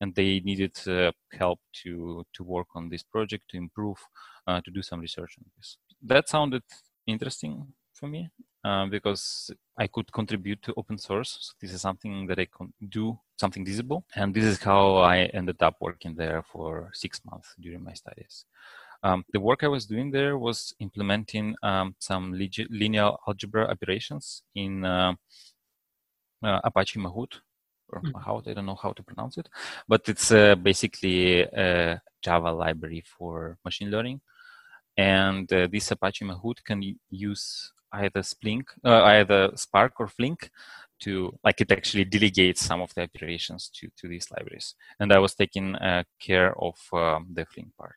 and 0.00 0.14
they 0.14 0.40
needed 0.40 0.76
uh, 0.88 1.12
help 1.32 1.60
to 1.72 2.24
to 2.32 2.42
work 2.44 2.68
on 2.74 2.88
this 2.88 3.02
project 3.02 3.44
to 3.50 3.56
improve 3.56 3.98
uh, 4.46 4.60
to 4.60 4.70
do 4.70 4.82
some 4.82 5.00
research 5.00 5.36
on 5.38 5.44
this. 5.56 5.76
That 6.02 6.28
sounded 6.28 6.62
interesting 7.06 7.72
for 8.00 8.08
me 8.08 8.30
uh, 8.64 8.86
because 8.86 9.50
I 9.76 9.86
could 9.86 10.10
contribute 10.12 10.62
to 10.62 10.74
open 10.76 10.98
source. 10.98 11.38
So 11.40 11.52
this 11.60 11.72
is 11.72 11.80
something 11.80 12.26
that 12.26 12.38
I 12.38 12.46
can 12.46 12.72
do 12.88 13.18
something 13.38 13.64
visible, 13.64 14.04
and 14.16 14.34
this 14.34 14.44
is 14.44 14.62
how 14.62 14.96
I 14.96 15.30
ended 15.32 15.62
up 15.62 15.76
working 15.80 16.14
there 16.14 16.42
for 16.42 16.90
six 16.92 17.20
months 17.24 17.54
during 17.60 17.84
my 17.84 17.92
studies. 17.92 18.44
Um, 19.02 19.24
the 19.32 19.40
work 19.40 19.64
I 19.64 19.68
was 19.68 19.86
doing 19.86 20.10
there 20.10 20.36
was 20.36 20.74
implementing 20.78 21.56
um, 21.62 21.94
some 21.98 22.32
linear 22.32 23.12
algebra 23.26 23.70
operations 23.70 24.42
in 24.54 24.84
uh, 24.84 25.14
uh, 26.42 26.60
Apache 26.64 27.00
Mahout, 27.00 27.40
or 27.88 28.02
mm. 28.02 28.12
Mahout, 28.12 28.46
I 28.46 28.52
don't 28.52 28.66
know 28.66 28.78
how 28.82 28.92
to 28.92 29.02
pronounce 29.02 29.38
it, 29.38 29.48
but 29.88 30.06
it's 30.06 30.30
uh, 30.30 30.54
basically 30.54 31.40
a 31.40 32.00
Java 32.22 32.52
library 32.52 33.02
for 33.06 33.56
machine 33.64 33.90
learning. 33.90 34.20
And 34.98 35.50
uh, 35.50 35.66
this 35.72 35.90
Apache 35.90 36.26
Mahout 36.26 36.62
can 36.62 36.82
use 37.08 37.72
either 37.92 38.20
Splink, 38.20 38.64
uh, 38.84 39.02
either 39.02 39.50
Spark 39.56 40.00
or 40.00 40.08
Flink 40.08 40.50
to 41.00 41.32
like 41.42 41.60
it 41.60 41.72
actually 41.72 42.04
delegates 42.04 42.64
some 42.64 42.80
of 42.82 42.94
the 42.94 43.02
operations 43.02 43.70
to, 43.74 43.88
to 43.96 44.08
these 44.08 44.30
libraries. 44.30 44.74
And 44.98 45.12
I 45.12 45.18
was 45.18 45.34
taking 45.34 45.74
uh, 45.76 46.04
care 46.20 46.54
of 46.62 46.76
um, 46.92 47.26
the 47.32 47.46
Flink 47.46 47.68
part. 47.76 47.96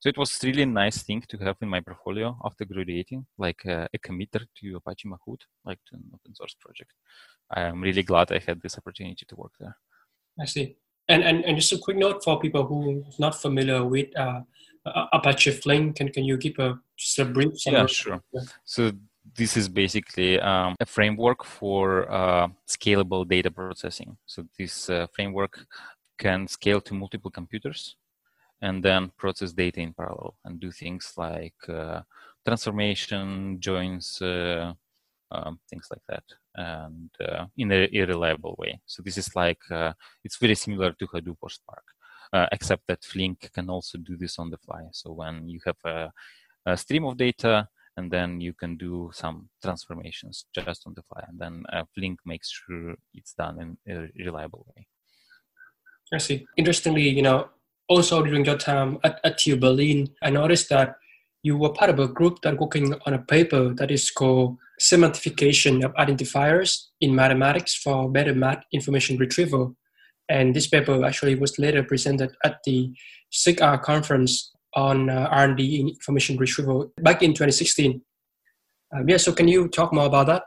So 0.00 0.08
it 0.08 0.16
was 0.16 0.38
really 0.44 0.62
a 0.62 0.66
nice 0.66 1.02
thing 1.02 1.24
to 1.28 1.38
have 1.38 1.56
in 1.60 1.68
my 1.68 1.80
portfolio 1.80 2.38
after 2.44 2.64
graduating, 2.64 3.26
like 3.36 3.66
uh, 3.66 3.88
a 3.92 3.98
committer 3.98 4.46
to 4.58 4.76
Apache 4.76 5.08
Mahout, 5.08 5.40
like 5.64 5.80
to 5.88 5.96
an 5.96 6.04
open 6.14 6.34
source 6.36 6.54
project. 6.54 6.92
I 7.50 7.62
am 7.62 7.80
really 7.80 8.04
glad 8.04 8.30
I 8.30 8.38
had 8.38 8.62
this 8.62 8.78
opportunity 8.78 9.26
to 9.26 9.34
work 9.34 9.52
there. 9.58 9.76
I 10.40 10.44
see. 10.44 10.76
And, 11.08 11.24
and, 11.24 11.44
and 11.44 11.56
just 11.56 11.72
a 11.72 11.78
quick 11.78 11.96
note 11.96 12.22
for 12.22 12.38
people 12.38 12.64
who 12.64 13.00
are 13.00 13.04
not 13.18 13.34
familiar 13.34 13.84
with 13.84 14.16
uh, 14.16 14.42
Apache 15.12 15.52
Flink, 15.52 15.96
can, 15.96 16.10
can 16.10 16.24
you 16.24 16.36
give 16.36 16.58
a, 16.60 16.78
just 16.96 17.18
a 17.18 17.24
brief 17.24 17.58
summary? 17.58 17.80
Yeah, 17.80 17.86
sure. 17.86 18.22
So 18.64 18.92
this 19.36 19.56
is 19.56 19.68
basically 19.68 20.40
um, 20.40 20.74
a 20.80 20.86
framework 20.86 21.44
for 21.44 22.10
uh, 22.10 22.48
scalable 22.66 23.26
data 23.26 23.50
processing. 23.50 24.16
So 24.26 24.44
this 24.58 24.90
uh, 24.90 25.06
framework 25.14 25.66
can 26.18 26.48
scale 26.48 26.80
to 26.82 26.94
multiple 26.94 27.30
computers 27.30 27.96
and 28.60 28.82
then 28.82 29.10
process 29.16 29.52
data 29.52 29.80
in 29.80 29.92
parallel 29.92 30.34
and 30.44 30.60
do 30.60 30.70
things 30.70 31.12
like 31.16 31.54
uh, 31.68 32.00
transformation, 32.44 33.58
joins, 33.60 34.20
uh, 34.20 34.72
um, 35.30 35.60
things 35.68 35.86
like 35.90 36.02
that, 36.08 36.24
and 36.54 37.10
uh, 37.20 37.46
in 37.56 37.70
a, 37.70 37.88
reliable 38.06 38.56
way. 38.58 38.80
So 38.86 39.02
this 39.02 39.18
is 39.18 39.34
like 39.36 39.60
uh, 39.70 39.92
it's 40.24 40.38
very 40.38 40.54
similar 40.54 40.92
to 40.92 41.06
Hadoop 41.06 41.36
or 41.40 41.50
Spark, 41.50 41.84
except 42.52 42.86
that 42.88 43.04
Flink 43.04 43.50
can 43.52 43.68
also 43.68 43.98
do 43.98 44.16
this 44.16 44.38
on 44.38 44.50
the 44.50 44.58
fly. 44.58 44.88
So 44.92 45.12
when 45.12 45.48
you 45.48 45.60
have 45.66 45.76
a, 45.84 46.10
a, 46.66 46.76
stream 46.76 47.04
of 47.04 47.16
data, 47.16 47.68
and 47.98 48.12
then 48.12 48.40
you 48.40 48.52
can 48.52 48.76
do 48.76 49.10
some 49.12 49.48
transformations 49.60 50.46
just 50.54 50.86
on 50.86 50.94
the 50.94 51.02
fly, 51.02 51.22
and 51.28 51.38
then 51.38 51.64
uh, 51.72 51.82
Flink 51.94 52.20
makes 52.24 52.48
sure 52.48 52.94
it's 53.12 53.34
done 53.34 53.56
in 53.60 53.92
a 53.92 54.08
reliable 54.24 54.64
way. 54.68 54.86
I 56.12 56.18
see. 56.18 56.46
Interestingly, 56.56 57.08
you 57.08 57.22
know, 57.22 57.48
also 57.88 58.22
during 58.22 58.44
your 58.44 58.56
time 58.56 58.98
at, 59.02 59.20
at 59.24 59.38
TU 59.38 59.56
Berlin, 59.56 60.08
I 60.22 60.30
noticed 60.30 60.68
that 60.68 60.94
you 61.42 61.58
were 61.58 61.72
part 61.72 61.90
of 61.90 61.98
a 61.98 62.06
group 62.06 62.40
that 62.42 62.60
working 62.60 62.94
on 63.04 63.14
a 63.14 63.18
paper 63.18 63.74
that 63.74 63.90
is 63.90 64.10
called 64.10 64.56
Semantification 64.80 65.84
of 65.84 65.92
Identifiers 65.94 66.86
in 67.00 67.14
Mathematics 67.14 67.74
for 67.74 68.08
Better 68.08 68.34
Math 68.34 68.62
Information 68.72 69.18
Retrieval. 69.18 69.76
And 70.28 70.54
this 70.54 70.68
paper 70.68 71.04
actually 71.04 71.34
was 71.34 71.58
later 71.58 71.82
presented 71.82 72.30
at 72.44 72.58
the 72.64 72.92
SIGIR 73.32 73.82
conference 73.82 74.52
on 74.74 75.10
uh, 75.10 75.28
R&D 75.30 75.80
in 75.80 75.88
information 75.88 76.36
retrieval 76.36 76.92
back 76.98 77.22
in 77.22 77.30
2016. 77.30 78.00
Um, 78.94 79.08
yeah, 79.08 79.16
so 79.16 79.32
can 79.32 79.48
you 79.48 79.68
talk 79.68 79.92
more 79.92 80.06
about 80.06 80.26
that? 80.26 80.44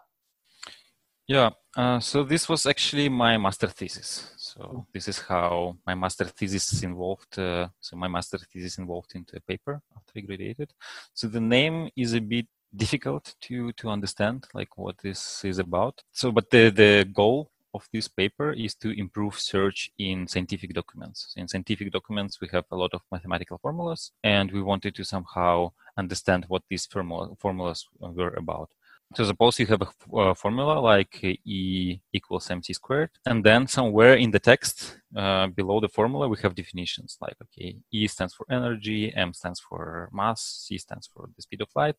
Yeah, 1.28 1.52
uh, 1.78 2.00
so 2.00 2.24
this 2.24 2.50
was 2.50 2.66
actually 2.66 3.08
my 3.08 3.38
master 3.38 3.68
thesis. 3.68 4.34
So 4.38 4.86
this 4.94 5.08
is 5.08 5.20
how 5.20 5.78
my 5.86 5.96
master 5.96 6.26
thesis 6.26 6.84
involved. 6.84 7.40
Uh, 7.40 7.70
so 7.80 7.96
my 7.96 8.08
master 8.08 8.38
thesis 8.38 8.78
involved 8.78 9.14
into 9.16 9.38
a 9.38 9.40
paper 9.42 9.82
after 9.96 10.12
I 10.18 10.22
graduated. 10.22 10.74
So 11.14 11.28
the 11.28 11.40
name 11.40 11.90
is 11.96 12.14
a 12.14 12.20
bit 12.20 12.48
difficult 12.76 13.36
to 13.42 13.72
to 13.74 13.90
understand, 13.90 14.48
like 14.54 14.78
what 14.78 14.98
this 14.98 15.46
is 15.46 15.60
about. 15.60 16.02
So, 16.12 16.32
but 16.32 16.50
the 16.50 16.70
the 16.70 17.06
goal 17.14 17.52
of 17.74 17.88
this 17.94 18.08
paper 18.08 18.54
is 18.54 18.76
to 18.76 18.90
improve 19.00 19.40
search 19.40 19.92
in 19.98 20.28
scientific 20.28 20.74
documents. 20.74 21.34
In 21.38 21.48
scientific 21.48 21.92
documents, 21.92 22.40
we 22.42 22.50
have 22.52 22.66
a 22.72 22.76
lot 22.76 22.94
of 22.94 23.02
mathematical 23.12 23.58
formulas, 23.58 24.12
and 24.24 24.52
we 24.52 24.62
wanted 24.62 24.96
to 24.96 25.04
somehow 25.04 25.72
understand 25.98 26.46
what 26.48 26.64
these 26.70 26.86
formula, 26.86 27.30
formulas 27.38 27.88
were 28.00 28.34
about. 28.34 28.70
So 29.14 29.26
suppose 29.26 29.60
you 29.60 29.66
have 29.66 29.82
a 30.14 30.34
formula 30.36 30.80
like 30.80 31.22
E 31.24 32.00
equals 32.14 32.50
mc 32.50 32.74
squared, 32.74 33.10
and 33.26 33.44
then 33.44 33.68
somewhere 33.68 34.14
in 34.14 34.32
the 34.32 34.40
text 34.40 35.00
uh, 35.18 35.48
below 35.48 35.82
the 35.82 35.90
formula 35.90 36.30
we 36.30 36.38
have 36.42 36.56
definitions 36.56 37.18
like 37.20 37.36
okay, 37.44 37.76
E 37.92 38.08
stands 38.08 38.34
for 38.34 38.46
energy, 38.50 39.14
m 39.14 39.34
stands 39.34 39.60
for 39.60 40.10
mass, 40.14 40.42
c 40.66 40.78
stands 40.78 41.08
for 41.14 41.30
the 41.36 41.42
speed 41.42 41.60
of 41.62 41.68
light. 41.76 41.96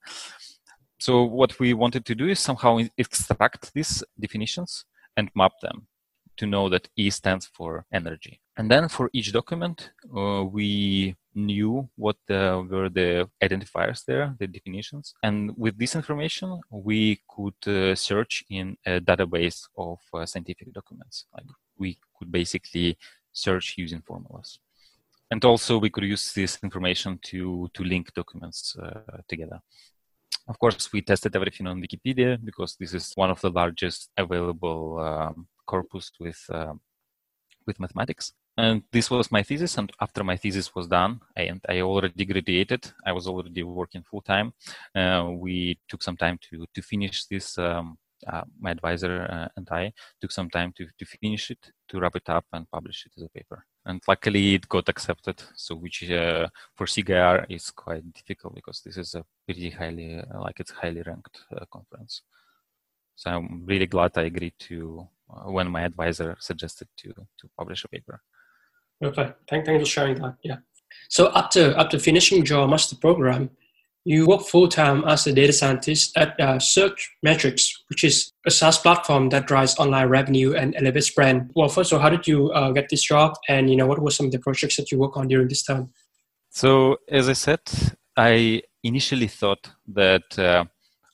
So 0.98 1.24
what 1.24 1.58
we 1.60 1.74
wanted 1.74 2.06
to 2.06 2.14
do 2.14 2.28
is 2.28 2.40
somehow 2.40 2.78
extract 2.96 3.74
these 3.74 4.02
definitions 4.18 4.86
and 5.16 5.30
map 5.34 5.52
them 5.62 5.86
to 6.36 6.46
know 6.46 6.68
that 6.68 6.88
E 6.96 7.10
stands 7.10 7.46
for 7.46 7.84
energy. 7.92 8.40
And 8.56 8.70
then 8.70 8.88
for 8.88 9.10
each 9.12 9.32
document, 9.32 9.90
uh, 10.16 10.44
we 10.44 11.14
knew 11.34 11.88
what 11.96 12.16
the, 12.26 12.66
were 12.70 12.88
the 12.88 13.28
identifiers 13.42 14.04
there, 14.04 14.34
the 14.38 14.46
definitions. 14.46 15.14
And 15.22 15.56
with 15.56 15.78
this 15.78 15.94
information, 15.94 16.60
we 16.70 17.20
could 17.28 17.54
uh, 17.66 17.94
search 17.94 18.44
in 18.50 18.76
a 18.86 19.00
database 19.00 19.62
of 19.76 19.98
uh, 20.12 20.26
scientific 20.26 20.72
documents. 20.72 21.26
Like 21.34 21.46
we 21.78 21.98
could 22.18 22.30
basically 22.30 22.98
search 23.32 23.74
using 23.78 24.02
formulas. 24.02 24.58
And 25.30 25.42
also 25.44 25.78
we 25.78 25.88
could 25.88 26.04
use 26.04 26.34
this 26.34 26.58
information 26.62 27.18
to, 27.22 27.70
to 27.72 27.84
link 27.84 28.12
documents 28.14 28.76
uh, 28.76 29.22
together. 29.28 29.60
Of 30.48 30.58
course, 30.58 30.92
we 30.92 31.02
tested 31.02 31.34
everything 31.36 31.66
on 31.66 31.80
Wikipedia 31.80 32.38
because 32.42 32.76
this 32.78 32.94
is 32.94 33.12
one 33.14 33.30
of 33.30 33.40
the 33.40 33.50
largest 33.50 34.10
available 34.16 34.98
um, 34.98 35.46
corpus 35.66 36.10
with 36.18 36.40
uh, 36.50 36.74
with 37.66 37.78
mathematics. 37.78 38.32
And 38.58 38.82
this 38.92 39.10
was 39.10 39.32
my 39.32 39.42
thesis 39.42 39.78
and 39.78 39.90
after 40.00 40.22
my 40.22 40.36
thesis 40.36 40.74
was 40.74 40.86
done 40.86 41.20
and 41.36 41.60
i 41.70 41.80
already 41.80 42.26
graduated 42.26 42.82
i 43.06 43.12
was 43.12 43.26
already 43.26 43.62
working 43.62 44.02
full 44.02 44.20
time 44.20 44.52
uh, 44.94 45.30
we 45.44 45.78
took 45.88 46.02
some 46.02 46.18
time 46.18 46.38
to 46.50 46.66
to 46.74 46.82
finish 46.82 47.24
this 47.32 47.56
um, 47.56 47.96
uh, 48.30 48.44
my 48.60 48.70
advisor 48.72 49.14
uh, 49.34 49.48
and 49.56 49.66
i 49.70 49.90
took 50.20 50.30
some 50.30 50.50
time 50.50 50.70
to, 50.76 50.86
to 50.98 51.06
finish 51.06 51.50
it 51.50 51.72
to 51.88 51.98
wrap 51.98 52.14
it 52.14 52.28
up 52.28 52.44
and 52.52 52.70
publish 52.70 53.06
it 53.06 53.12
as 53.16 53.22
a 53.22 53.28
paper 53.30 53.64
and 53.86 54.00
luckily 54.06 54.54
it 54.54 54.68
got 54.68 54.88
accepted 54.88 55.42
so 55.54 55.74
which 55.74 56.10
uh, 56.10 56.48
for 56.74 56.86
SIGIR 56.86 57.46
is 57.48 57.70
quite 57.70 58.04
difficult 58.12 58.54
because 58.54 58.80
this 58.80 58.96
is 58.96 59.14
a 59.14 59.24
pretty 59.44 59.70
highly 59.70 60.18
uh, 60.18 60.40
like 60.40 60.60
it's 60.60 60.70
highly 60.70 61.02
ranked 61.02 61.40
uh, 61.56 61.64
conference 61.72 62.22
so 63.16 63.30
i'm 63.30 63.62
really 63.64 63.86
glad 63.86 64.12
i 64.16 64.22
agreed 64.22 64.54
to 64.58 65.06
when 65.46 65.70
my 65.70 65.82
advisor 65.82 66.36
suggested 66.40 66.88
to 66.96 67.08
to 67.38 67.48
publish 67.56 67.84
a 67.84 67.88
paper 67.88 68.20
Okay, 69.02 69.32
thank, 69.48 69.66
thank 69.66 69.78
you 69.78 69.80
for 69.80 69.90
sharing 69.90 70.14
that. 70.22 70.36
Yeah. 70.42 70.58
So 71.08 71.32
after 71.34 71.74
after 71.76 71.98
finishing 71.98 72.46
your 72.46 72.68
master 72.68 72.96
program, 72.96 73.50
you 74.04 74.26
work 74.26 74.42
full 74.42 74.68
time 74.68 75.04
as 75.04 75.26
a 75.26 75.32
data 75.32 75.52
scientist 75.52 76.16
at 76.16 76.38
uh, 76.40 76.56
Searchmetrics, 76.56 77.70
which 77.88 78.02
is 78.02 78.32
a 78.46 78.50
SaaS 78.50 78.78
platform 78.78 79.28
that 79.28 79.46
drives 79.46 79.78
online 79.78 80.08
revenue 80.08 80.54
and 80.54 80.74
elevates 80.74 81.10
brand. 81.10 81.50
Well, 81.54 81.68
first 81.68 81.92
of 81.92 81.96
all, 81.96 82.02
how 82.02 82.10
did 82.10 82.26
you 82.26 82.50
uh, 82.50 82.72
get 82.72 82.88
this 82.88 83.02
job, 83.02 83.34
and 83.48 83.70
you 83.70 83.76
know 83.76 83.86
what 83.86 84.00
were 84.00 84.10
some 84.10 84.26
of 84.26 84.32
the 84.32 84.38
projects 84.38 84.76
that 84.76 84.90
you 84.90 84.98
work 84.98 85.16
on 85.16 85.28
during 85.28 85.48
this 85.48 85.62
time? 85.62 85.90
So, 86.50 86.98
as 87.08 87.28
I 87.28 87.34
said, 87.34 87.60
I 88.16 88.62
initially 88.82 89.28
thought 89.28 89.70
that 89.88 90.38
uh, 90.38 90.64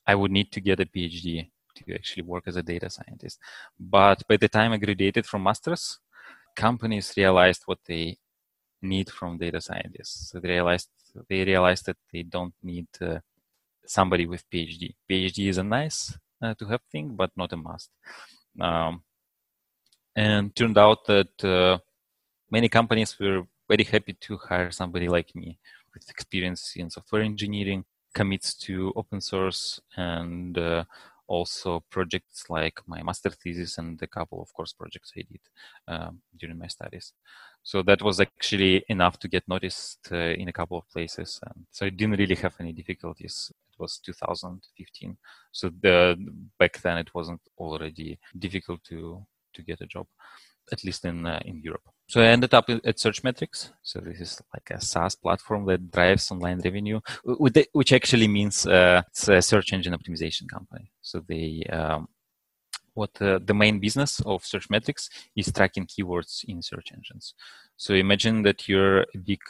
I 0.07 0.15
would 0.15 0.31
need 0.31 0.51
to 0.53 0.61
get 0.61 0.81
a 0.81 0.87
PhD 0.87 1.51
to 1.77 1.95
actually 1.95 2.23
work 2.23 2.45
as 2.47 2.57
a 2.57 2.63
data 2.63 2.89
scientist, 2.89 3.39
but 3.79 4.27
by 4.29 4.37
the 4.37 4.49
time 4.49 4.73
I 4.73 4.79
graduated 4.79 5.27
from 5.27 5.43
masters, 5.43 5.99
companies 6.57 7.13
realized 7.17 7.63
what 7.67 7.79
they 7.87 8.17
need 8.83 9.11
from 9.11 9.39
data 9.39 9.61
scientists. 9.61 10.31
So 10.31 10.41
they 10.41 10.49
realized 10.49 10.89
they 11.29 11.45
realized 11.45 11.87
that 11.87 11.97
they 12.13 12.23
don't 12.23 12.55
need 12.63 12.87
uh, 13.01 13.19
somebody 13.87 14.27
with 14.27 14.49
PhD. 14.51 14.95
PhD 15.11 15.49
is 15.49 15.59
a 15.59 15.65
nice 15.65 16.17
uh, 16.43 16.55
to 16.55 16.67
have 16.67 16.83
thing, 16.93 17.17
but 17.17 17.31
not 17.37 17.53
a 17.53 17.57
must. 17.57 17.91
Um, 18.61 19.03
and 20.15 20.55
turned 20.55 20.79
out 20.79 21.07
that 21.07 21.45
uh, 21.45 21.79
many 22.51 22.69
companies 22.69 23.19
were 23.19 23.43
very 23.69 23.85
happy 23.85 24.15
to 24.15 24.37
hire 24.37 24.71
somebody 24.71 25.09
like 25.09 25.35
me 25.35 25.59
with 25.95 26.09
experience 26.11 26.75
in 26.77 26.91
software 26.91 27.23
engineering 27.23 27.85
commits 28.15 28.55
to 28.55 28.93
open 28.97 29.21
source 29.21 29.81
and 29.97 30.59
uh, 30.59 30.85
also 31.27 31.85
projects 31.91 32.47
like 32.49 32.81
my 32.87 33.03
master 33.03 33.31
thesis 33.31 33.79
and 33.79 34.01
a 34.03 34.07
couple 34.07 34.41
of 34.43 34.53
course 34.53 34.73
projects 34.73 35.13
I 35.17 35.23
did 35.31 35.41
um, 35.87 36.23
during 36.37 36.59
my 36.59 36.67
studies. 36.67 37.13
So 37.63 37.83
that 37.83 38.03
was 38.03 38.21
actually 38.21 38.85
enough 38.89 39.19
to 39.21 39.29
get 39.29 39.47
noticed 39.47 40.09
uh, 40.11 40.17
in 40.17 40.49
a 40.49 40.53
couple 40.53 40.79
of 40.79 40.89
places. 40.89 41.39
And 41.45 41.67
so 41.71 41.87
I 41.87 41.91
didn't 41.91 42.19
really 42.19 42.35
have 42.37 42.55
any 42.61 42.73
difficulties. 42.73 43.53
It 43.71 43.79
was 43.79 43.99
2015. 43.99 45.17
So 45.53 45.71
the, 45.83 46.17
back 46.59 46.81
then 46.81 46.99
it 46.99 47.15
wasn't 47.15 47.41
already 47.59 48.19
difficult 48.39 48.83
to, 48.85 49.25
to 49.53 49.63
get 49.63 49.81
a 49.81 49.87
job, 49.87 50.07
at 50.73 50.83
least 50.85 51.05
in, 51.05 51.27
uh, 51.27 51.41
in 51.45 51.61
Europe. 51.63 51.83
So 52.09 52.23
I 52.23 52.27
ended 52.29 52.55
up 52.55 52.71
at 52.71 52.97
Searchmetrics. 52.97 53.71
So 53.83 54.01
this 54.01 54.21
is 54.21 54.41
like 54.55 54.71
a 54.71 54.81
SaaS 54.81 55.15
platform 55.15 55.67
that 55.67 55.91
drives 55.91 56.31
online 56.31 56.61
revenue, 56.65 57.01
which 57.23 57.93
actually 57.93 58.29
means 58.29 58.67
uh, 58.67 59.03
it's 59.09 59.29
a 59.29 59.43
search 59.43 59.75
engine 59.75 59.95
optimization 59.95 60.49
company. 60.49 60.91
So 61.03 61.23
they 61.29 61.65
um, 61.71 62.09
what 62.99 63.15
uh, 63.23 63.39
the 63.49 63.55
main 63.55 63.79
business 63.79 64.21
of 64.33 64.45
search 64.45 64.69
metrics 64.75 65.09
is 65.37 65.53
tracking 65.53 65.87
keywords 65.87 66.45
in 66.51 66.61
search 66.61 66.89
engines. 66.93 67.35
So 67.77 67.95
imagine 67.95 68.43
that 68.43 68.69
you're 68.69 69.03
a 69.03 69.19
big 69.31 69.43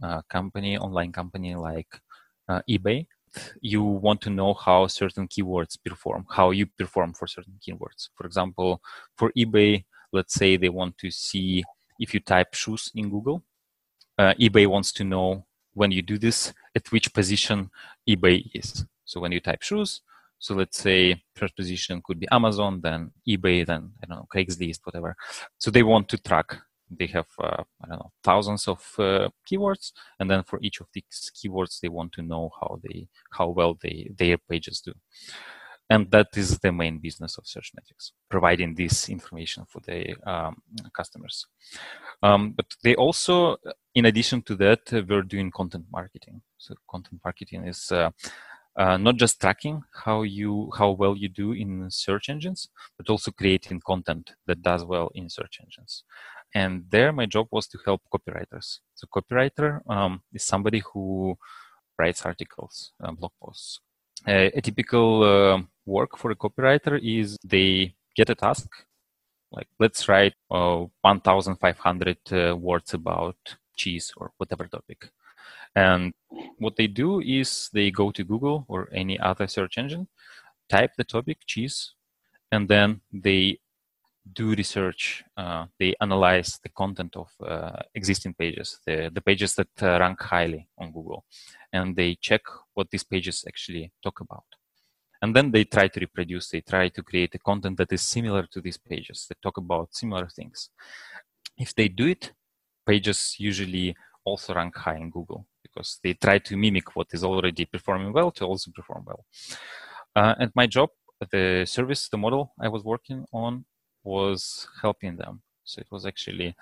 uh, 0.00 0.22
company, 0.28 0.78
online 0.78 1.12
company 1.12 1.56
like 1.56 1.92
uh, 2.48 2.62
eBay. 2.68 3.06
You 3.60 3.82
want 3.82 4.20
to 4.22 4.30
know 4.30 4.54
how 4.54 4.86
certain 4.86 5.26
keywords 5.26 5.76
perform, 5.84 6.26
how 6.38 6.52
you 6.52 6.66
perform 6.66 7.14
for 7.14 7.26
certain 7.26 7.58
keywords. 7.64 8.10
For 8.16 8.26
example, 8.26 8.80
for 9.16 9.32
eBay, 9.32 9.84
let's 10.12 10.34
say 10.34 10.56
they 10.56 10.68
want 10.68 10.98
to 10.98 11.10
see 11.10 11.64
if 11.98 12.14
you 12.14 12.20
type 12.20 12.54
shoes 12.54 12.92
in 12.94 13.10
Google, 13.10 13.42
uh, 14.18 14.34
eBay 14.34 14.66
wants 14.66 14.92
to 14.92 15.04
know 15.04 15.46
when 15.74 15.90
you 15.90 16.02
do 16.02 16.16
this 16.18 16.52
at 16.76 16.92
which 16.92 17.12
position 17.12 17.70
eBay 18.08 18.38
is. 18.54 18.84
So 19.04 19.20
when 19.20 19.32
you 19.32 19.40
type 19.40 19.62
shoes, 19.62 20.02
so 20.42 20.54
let's 20.56 20.78
say 20.78 21.22
first 21.36 21.56
position 21.56 22.02
could 22.04 22.18
be 22.18 22.26
Amazon, 22.32 22.80
then 22.82 23.12
eBay, 23.28 23.64
then 23.64 23.92
I 24.02 24.06
don't 24.06 24.18
know 24.18 24.26
Craigslist, 24.34 24.80
whatever. 24.82 25.14
So 25.58 25.70
they 25.70 25.84
want 25.84 26.08
to 26.08 26.18
track. 26.18 26.56
They 26.90 27.06
have 27.06 27.28
uh, 27.38 27.62
I 27.82 27.88
don't 27.88 28.00
know 28.00 28.10
thousands 28.24 28.66
of 28.66 28.80
uh, 28.98 29.28
keywords, 29.48 29.92
and 30.18 30.28
then 30.28 30.42
for 30.42 30.58
each 30.60 30.80
of 30.80 30.88
these 30.92 31.30
keywords, 31.38 31.78
they 31.78 31.88
want 31.88 32.12
to 32.14 32.22
know 32.22 32.50
how 32.60 32.80
they 32.82 33.06
how 33.30 33.50
well 33.50 33.78
they 33.80 34.10
their 34.18 34.36
pages 34.36 34.80
do 34.80 34.92
and 35.90 36.10
that 36.10 36.28
is 36.36 36.58
the 36.60 36.72
main 36.72 36.98
business 36.98 37.36
of 37.38 37.44
Searchmetrics 37.44 38.12
providing 38.30 38.74
this 38.74 39.08
information 39.08 39.64
for 39.68 39.80
the 39.80 40.14
um, 40.26 40.56
customers 40.96 41.46
um, 42.22 42.52
but 42.56 42.66
they 42.82 42.94
also 42.94 43.56
in 43.94 44.06
addition 44.06 44.42
to 44.42 44.54
that 44.56 44.92
uh, 44.92 45.02
we're 45.08 45.22
doing 45.22 45.50
content 45.50 45.84
marketing 45.92 46.40
so 46.56 46.74
content 46.88 47.20
marketing 47.24 47.66
is 47.66 47.92
uh, 48.76 48.96
not 48.96 49.16
just 49.16 49.40
tracking 49.40 49.82
how 50.04 50.22
you 50.22 50.70
how 50.78 50.90
well 50.90 51.16
you 51.16 51.28
do 51.28 51.52
in 51.52 51.90
search 51.90 52.28
engines 52.28 52.68
but 52.96 53.10
also 53.10 53.30
creating 53.30 53.80
content 53.86 54.32
that 54.46 54.62
does 54.62 54.84
well 54.84 55.10
in 55.14 55.28
search 55.28 55.58
engines. 55.60 56.04
And 56.54 56.84
there 56.90 57.12
my 57.12 57.26
job 57.26 57.48
was 57.50 57.66
to 57.68 57.78
help 57.84 58.02
copywriters. 58.12 58.80
So 58.94 59.06
copywriter 59.14 59.80
um, 59.90 60.22
is 60.32 60.44
somebody 60.44 60.82
who 60.92 61.36
writes 61.98 62.24
articles 62.24 62.92
uh, 63.02 63.12
blog 63.12 63.32
posts. 63.42 63.80
Uh, 64.26 64.50
a 64.54 64.60
typical 64.60 65.22
uh, 65.24 65.62
work 65.86 66.16
for 66.16 66.30
a 66.30 66.36
copywriter 66.36 67.00
is 67.02 67.36
they 67.44 67.94
get 68.14 68.30
a 68.30 68.34
task 68.34 68.68
like 69.52 69.68
let's 69.78 70.08
write 70.08 70.34
uh, 70.50 70.84
1500 71.02 72.16
uh, 72.32 72.56
words 72.56 72.94
about 72.94 73.36
cheese 73.76 74.12
or 74.16 74.32
whatever 74.38 74.66
topic 74.66 75.10
and 75.74 76.12
what 76.58 76.76
they 76.76 76.86
do 76.86 77.20
is 77.20 77.70
they 77.72 77.90
go 77.90 78.10
to 78.10 78.24
google 78.24 78.64
or 78.68 78.88
any 78.92 79.18
other 79.18 79.46
search 79.46 79.78
engine 79.78 80.06
type 80.68 80.90
the 80.96 81.04
topic 81.04 81.38
cheese 81.46 81.94
and 82.50 82.68
then 82.68 83.00
they 83.12 83.58
do 84.32 84.54
research 84.54 85.24
uh, 85.36 85.66
they 85.78 85.94
analyze 86.00 86.60
the 86.62 86.68
content 86.68 87.16
of 87.16 87.28
uh, 87.44 87.82
existing 87.94 88.34
pages 88.34 88.78
the, 88.86 89.10
the 89.12 89.20
pages 89.20 89.54
that 89.54 89.68
uh, 89.82 89.98
rank 89.98 90.20
highly 90.20 90.68
on 90.78 90.92
google. 90.92 91.24
And 91.72 91.96
they 91.96 92.14
check 92.14 92.42
what 92.74 92.90
these 92.90 93.02
pages 93.02 93.44
actually 93.48 93.92
talk 94.02 94.20
about. 94.20 94.44
And 95.22 95.34
then 95.34 95.50
they 95.50 95.64
try 95.64 95.88
to 95.88 96.00
reproduce 96.00 96.50
they 96.50 96.60
try 96.60 96.88
to 96.88 97.02
create 97.02 97.34
a 97.34 97.38
content 97.38 97.78
that 97.78 97.92
is 97.92 98.02
similar 98.02 98.46
to 98.52 98.60
these 98.60 98.78
pages 98.78 99.26
that 99.28 99.42
talk 99.42 99.56
about 99.56 99.94
similar 99.94 100.28
things. 100.28 100.70
If 101.58 101.74
they 101.74 101.88
do 101.88 102.06
it 102.06 102.32
pages 102.86 103.36
usually 103.38 103.96
also 104.24 104.54
rank 104.54 104.76
high 104.76 104.96
in 104.96 105.10
google 105.10 105.46
because 105.72 105.98
they 106.02 106.14
try 106.14 106.38
to 106.38 106.56
mimic 106.56 106.94
what 106.96 107.08
is 107.12 107.24
already 107.24 107.64
performing 107.64 108.12
well 108.12 108.30
to 108.30 108.44
also 108.44 108.70
perform 108.74 109.04
well. 109.06 109.24
Uh, 110.14 110.34
and 110.38 110.52
my 110.54 110.66
job 110.66 110.90
the 111.30 111.64
service 111.64 112.08
the 112.08 112.18
model 112.18 112.52
i 112.60 112.68
was 112.68 112.82
working 112.82 113.24
on 113.32 113.64
was 114.02 114.66
helping 114.80 115.16
them. 115.16 115.40
So 115.62 115.80
it 115.80 115.86
was 115.92 116.04
actually 116.04 116.56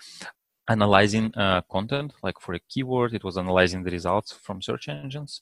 analyzing 0.68 1.35
uh, 1.35 1.62
content 1.73 2.12
like 2.23 2.38
for 2.38 2.53
a 2.55 2.61
keyword 2.68 3.14
it 3.14 3.25
was 3.25 3.38
analyzing 3.38 3.83
the 3.83 3.90
results 3.90 4.33
from 4.33 4.61
search 4.61 4.88
engines. 4.88 5.40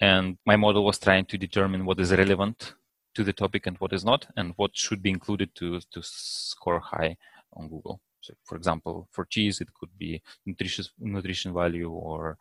And 0.00 0.38
my 0.44 0.56
model 0.56 0.84
was 0.84 0.98
trying 0.98 1.24
to 1.26 1.38
determine 1.38 1.86
what 1.86 1.98
is 2.00 2.12
relevant 2.12 2.74
to 3.14 3.24
the 3.24 3.32
topic 3.32 3.66
and 3.66 3.78
what 3.78 3.92
is 3.92 4.04
not, 4.04 4.26
and 4.36 4.52
what 4.56 4.76
should 4.76 5.02
be 5.02 5.10
included 5.10 5.54
to, 5.54 5.80
to 5.92 6.00
score 6.02 6.80
high 6.80 7.16
on 7.54 7.68
Google. 7.68 8.00
So, 8.20 8.34
for 8.44 8.56
example, 8.56 9.08
for 9.12 9.24
cheese, 9.24 9.60
it 9.60 9.72
could 9.74 9.90
be 9.98 10.20
nutritious 10.46 10.90
nutrition 10.98 11.54
value, 11.54 11.90
or 11.90 12.38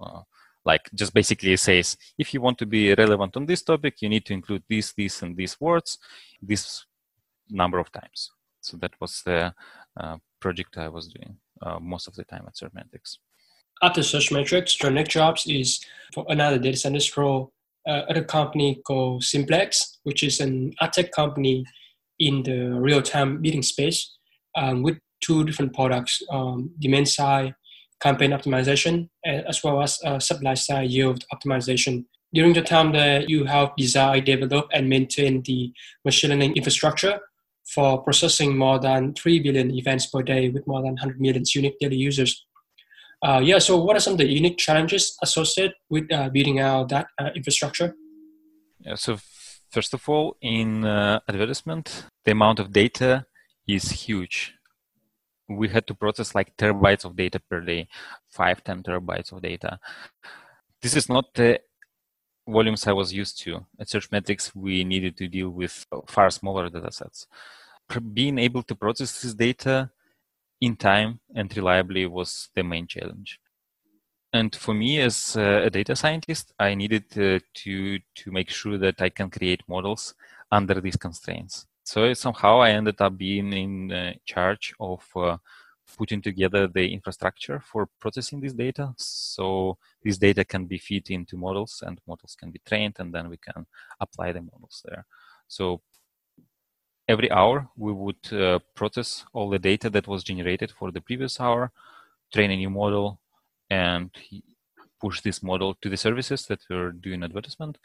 uh, 0.00 0.22
like 0.64 0.88
just 0.94 1.12
basically 1.12 1.56
says 1.56 1.96
if 2.18 2.32
you 2.32 2.40
want 2.40 2.58
to 2.58 2.66
be 2.66 2.94
relevant 2.94 3.36
on 3.36 3.46
this 3.46 3.62
topic, 3.62 4.00
you 4.00 4.08
need 4.08 4.24
to 4.26 4.32
include 4.32 4.62
this, 4.68 4.92
this, 4.96 5.22
and 5.22 5.36
these 5.36 5.60
words, 5.60 5.98
this 6.40 6.84
number 7.50 7.78
of 7.78 7.92
times. 7.92 8.30
So 8.60 8.76
that 8.78 8.92
was 9.00 9.22
the 9.26 9.54
uh, 10.00 10.16
project 10.40 10.78
I 10.78 10.88
was 10.88 11.08
doing 11.08 11.36
uh, 11.62 11.78
most 11.78 12.08
of 12.08 12.14
the 12.14 12.24
time 12.24 12.44
at 12.46 12.54
Searchmetrics 12.54 13.18
after 13.82 14.00
Searchmetrics, 14.00 14.82
your 14.82 14.90
next 14.90 15.10
job 15.10 15.36
is 15.46 15.84
for 16.12 16.24
another 16.28 16.58
data 16.58 16.76
scientist 16.76 17.16
role 17.16 17.52
uh, 17.86 18.02
at 18.08 18.16
a 18.16 18.24
company 18.24 18.80
called 18.86 19.22
Simplaex, 19.22 19.98
which 20.04 20.22
is 20.22 20.40
an 20.40 20.72
ad 20.80 20.92
tech 20.92 21.10
company 21.10 21.64
in 22.18 22.42
the 22.42 22.70
real-time 22.80 23.42
bidding 23.42 23.62
space 23.62 24.16
um, 24.56 24.82
with 24.82 24.98
two 25.20 25.44
different 25.44 25.74
products, 25.74 26.22
um, 26.30 26.70
demand 26.78 27.08
side 27.08 27.54
campaign 28.04 28.32
optimization, 28.38 29.08
as 29.24 29.64
well 29.64 29.82
as 29.82 29.98
uh, 30.04 30.18
supply 30.18 30.54
side 30.54 30.90
yield 30.90 31.24
optimization. 31.34 32.04
During 32.32 32.52
the 32.52 32.62
time 32.62 32.92
that 32.92 33.30
you 33.30 33.44
have 33.44 33.70
designed, 33.76 34.26
develop, 34.26 34.66
and 34.72 34.88
maintain 34.88 35.42
the 35.42 35.72
machine 36.04 36.30
learning 36.30 36.56
infrastructure 36.56 37.18
for 37.74 38.02
processing 38.02 38.56
more 38.56 38.78
than 38.78 39.14
3 39.14 39.40
billion 39.40 39.70
events 39.70 40.06
per 40.06 40.22
day 40.22 40.50
with 40.50 40.66
more 40.66 40.82
than 40.82 40.94
100 40.94 41.20
million 41.20 41.44
unique 41.54 41.78
daily 41.80 41.96
users. 41.96 42.44
Uh, 43.22 43.40
yeah, 43.42 43.58
so 43.58 43.82
what 43.82 43.96
are 43.96 44.00
some 44.00 44.14
of 44.14 44.18
the 44.18 44.26
unique 44.26 44.58
challenges 44.58 45.16
associated 45.22 45.74
with 45.88 46.12
uh, 46.12 46.28
building 46.28 46.60
out 46.60 46.90
that 46.90 47.06
uh, 47.18 47.30
infrastructure? 47.34 47.94
Yeah, 48.80 48.96
so 48.96 49.16
first 49.70 49.94
of 49.94 50.06
all, 50.08 50.36
in 50.42 50.84
uh, 50.84 51.20
advertisement, 51.26 52.04
the 52.24 52.32
amount 52.32 52.58
of 52.60 52.72
data 52.72 53.24
is 53.66 53.90
huge. 53.90 54.54
We 55.48 55.68
had 55.68 55.86
to 55.88 55.94
process 55.94 56.34
like 56.34 56.56
terabytes 56.56 57.04
of 57.04 57.16
data 57.16 57.38
per 57.38 57.60
day, 57.60 57.88
five, 58.30 58.64
10 58.64 58.82
terabytes 58.82 59.32
of 59.32 59.42
data. 59.42 59.78
This 60.80 60.96
is 60.96 61.08
not 61.08 61.34
the 61.34 61.60
volumes 62.46 62.86
I 62.86 62.92
was 62.92 63.12
used 63.12 63.40
to. 63.40 63.66
At 63.78 63.88
Searchmetrics, 63.88 64.54
we 64.54 64.84
needed 64.84 65.16
to 65.18 65.28
deal 65.28 65.50
with 65.50 65.86
far 66.06 66.30
smaller 66.30 66.68
data 66.68 66.92
sets. 66.92 67.26
Being 68.12 68.38
able 68.38 68.62
to 68.62 68.74
process 68.74 69.20
this 69.20 69.34
data 69.34 69.90
in 70.60 70.76
time 70.76 71.20
and 71.34 71.54
reliably 71.56 72.06
was 72.06 72.48
the 72.54 72.62
main 72.62 72.86
challenge. 72.86 73.38
And 74.32 74.54
for 74.54 74.74
me, 74.74 75.00
as 75.00 75.36
a 75.36 75.70
data 75.70 75.94
scientist, 75.94 76.52
I 76.58 76.74
needed 76.74 77.10
to, 77.12 77.40
to, 77.54 77.98
to 78.16 78.32
make 78.32 78.50
sure 78.50 78.78
that 78.78 79.00
I 79.00 79.08
can 79.08 79.30
create 79.30 79.62
models 79.68 80.14
under 80.50 80.80
these 80.80 80.96
constraints. 80.96 81.66
So 81.84 82.12
somehow 82.14 82.60
I 82.60 82.70
ended 82.70 83.00
up 83.00 83.16
being 83.16 83.52
in 83.52 83.92
uh, 83.92 84.12
charge 84.24 84.74
of 84.80 85.04
uh, 85.14 85.36
putting 85.98 86.22
together 86.22 86.66
the 86.66 86.92
infrastructure 86.92 87.60
for 87.60 87.88
processing 88.00 88.40
this 88.40 88.54
data. 88.54 88.94
So 88.96 89.76
this 90.02 90.18
data 90.18 90.44
can 90.44 90.64
be 90.64 90.78
fed 90.78 91.10
into 91.10 91.36
models 91.36 91.82
and 91.86 92.00
models 92.06 92.36
can 92.38 92.50
be 92.50 92.60
trained 92.66 92.96
and 92.98 93.12
then 93.12 93.28
we 93.28 93.36
can 93.36 93.66
apply 94.00 94.32
the 94.32 94.40
models 94.40 94.82
there. 94.86 95.04
So 95.46 95.82
every 97.06 97.30
hour 97.30 97.68
we 97.76 97.92
would 97.92 98.32
uh, 98.32 98.60
process 98.74 99.26
all 99.34 99.50
the 99.50 99.58
data 99.58 99.90
that 99.90 100.08
was 100.08 100.24
generated 100.24 100.72
for 100.72 100.90
the 100.90 101.02
previous 101.02 101.38
hour, 101.38 101.70
train 102.32 102.50
a 102.50 102.56
new 102.56 102.70
model, 102.70 103.20
and 103.68 104.10
push 105.00 105.20
this 105.20 105.42
model 105.42 105.74
to 105.82 105.90
the 105.90 105.98
services 105.98 106.46
that 106.46 106.60
were 106.70 106.92
doing 106.92 107.22
advertisement, 107.22 107.78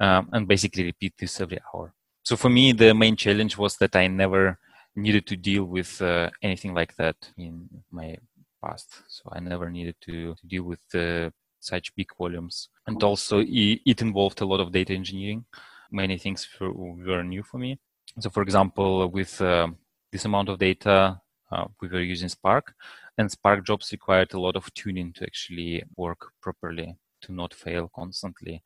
um, 0.00 0.28
and 0.32 0.48
basically 0.48 0.84
repeat 0.84 1.14
this 1.18 1.40
every 1.40 1.60
hour. 1.72 1.94
So 2.28 2.36
for 2.36 2.50
me, 2.50 2.72
the 2.72 2.92
main 2.92 3.16
challenge 3.16 3.56
was 3.56 3.78
that 3.78 3.96
I 3.96 4.06
never 4.06 4.58
needed 4.94 5.26
to 5.28 5.34
deal 5.34 5.64
with 5.64 6.02
uh, 6.02 6.28
anything 6.42 6.74
like 6.74 6.94
that 6.96 7.16
in 7.38 7.66
my 7.90 8.18
past. 8.62 9.00
So 9.08 9.30
I 9.32 9.40
never 9.40 9.70
needed 9.70 9.96
to, 10.02 10.34
to 10.34 10.46
deal 10.46 10.64
with 10.64 10.80
uh, 10.94 11.30
such 11.58 11.96
big 11.96 12.10
volumes. 12.18 12.68
And 12.86 13.02
also 13.02 13.42
it 13.42 14.02
involved 14.02 14.42
a 14.42 14.44
lot 14.44 14.60
of 14.60 14.72
data 14.72 14.92
engineering. 14.92 15.46
Many 15.90 16.18
things 16.18 16.46
were 16.60 17.24
new 17.24 17.42
for 17.42 17.56
me. 17.56 17.78
So 18.20 18.28
for 18.28 18.42
example, 18.42 19.08
with 19.08 19.40
uh, 19.40 19.68
this 20.12 20.26
amount 20.26 20.50
of 20.50 20.58
data, 20.58 21.18
uh, 21.50 21.64
we 21.80 21.88
were 21.88 22.02
using 22.02 22.28
Spark 22.28 22.74
and 23.16 23.30
Spark 23.30 23.64
jobs 23.64 23.90
required 23.90 24.34
a 24.34 24.38
lot 24.38 24.54
of 24.54 24.70
tuning 24.74 25.14
to 25.14 25.22
actually 25.22 25.82
work 25.96 26.26
properly 26.42 26.94
to 27.22 27.32
not 27.32 27.54
fail 27.54 27.90
constantly. 27.94 28.62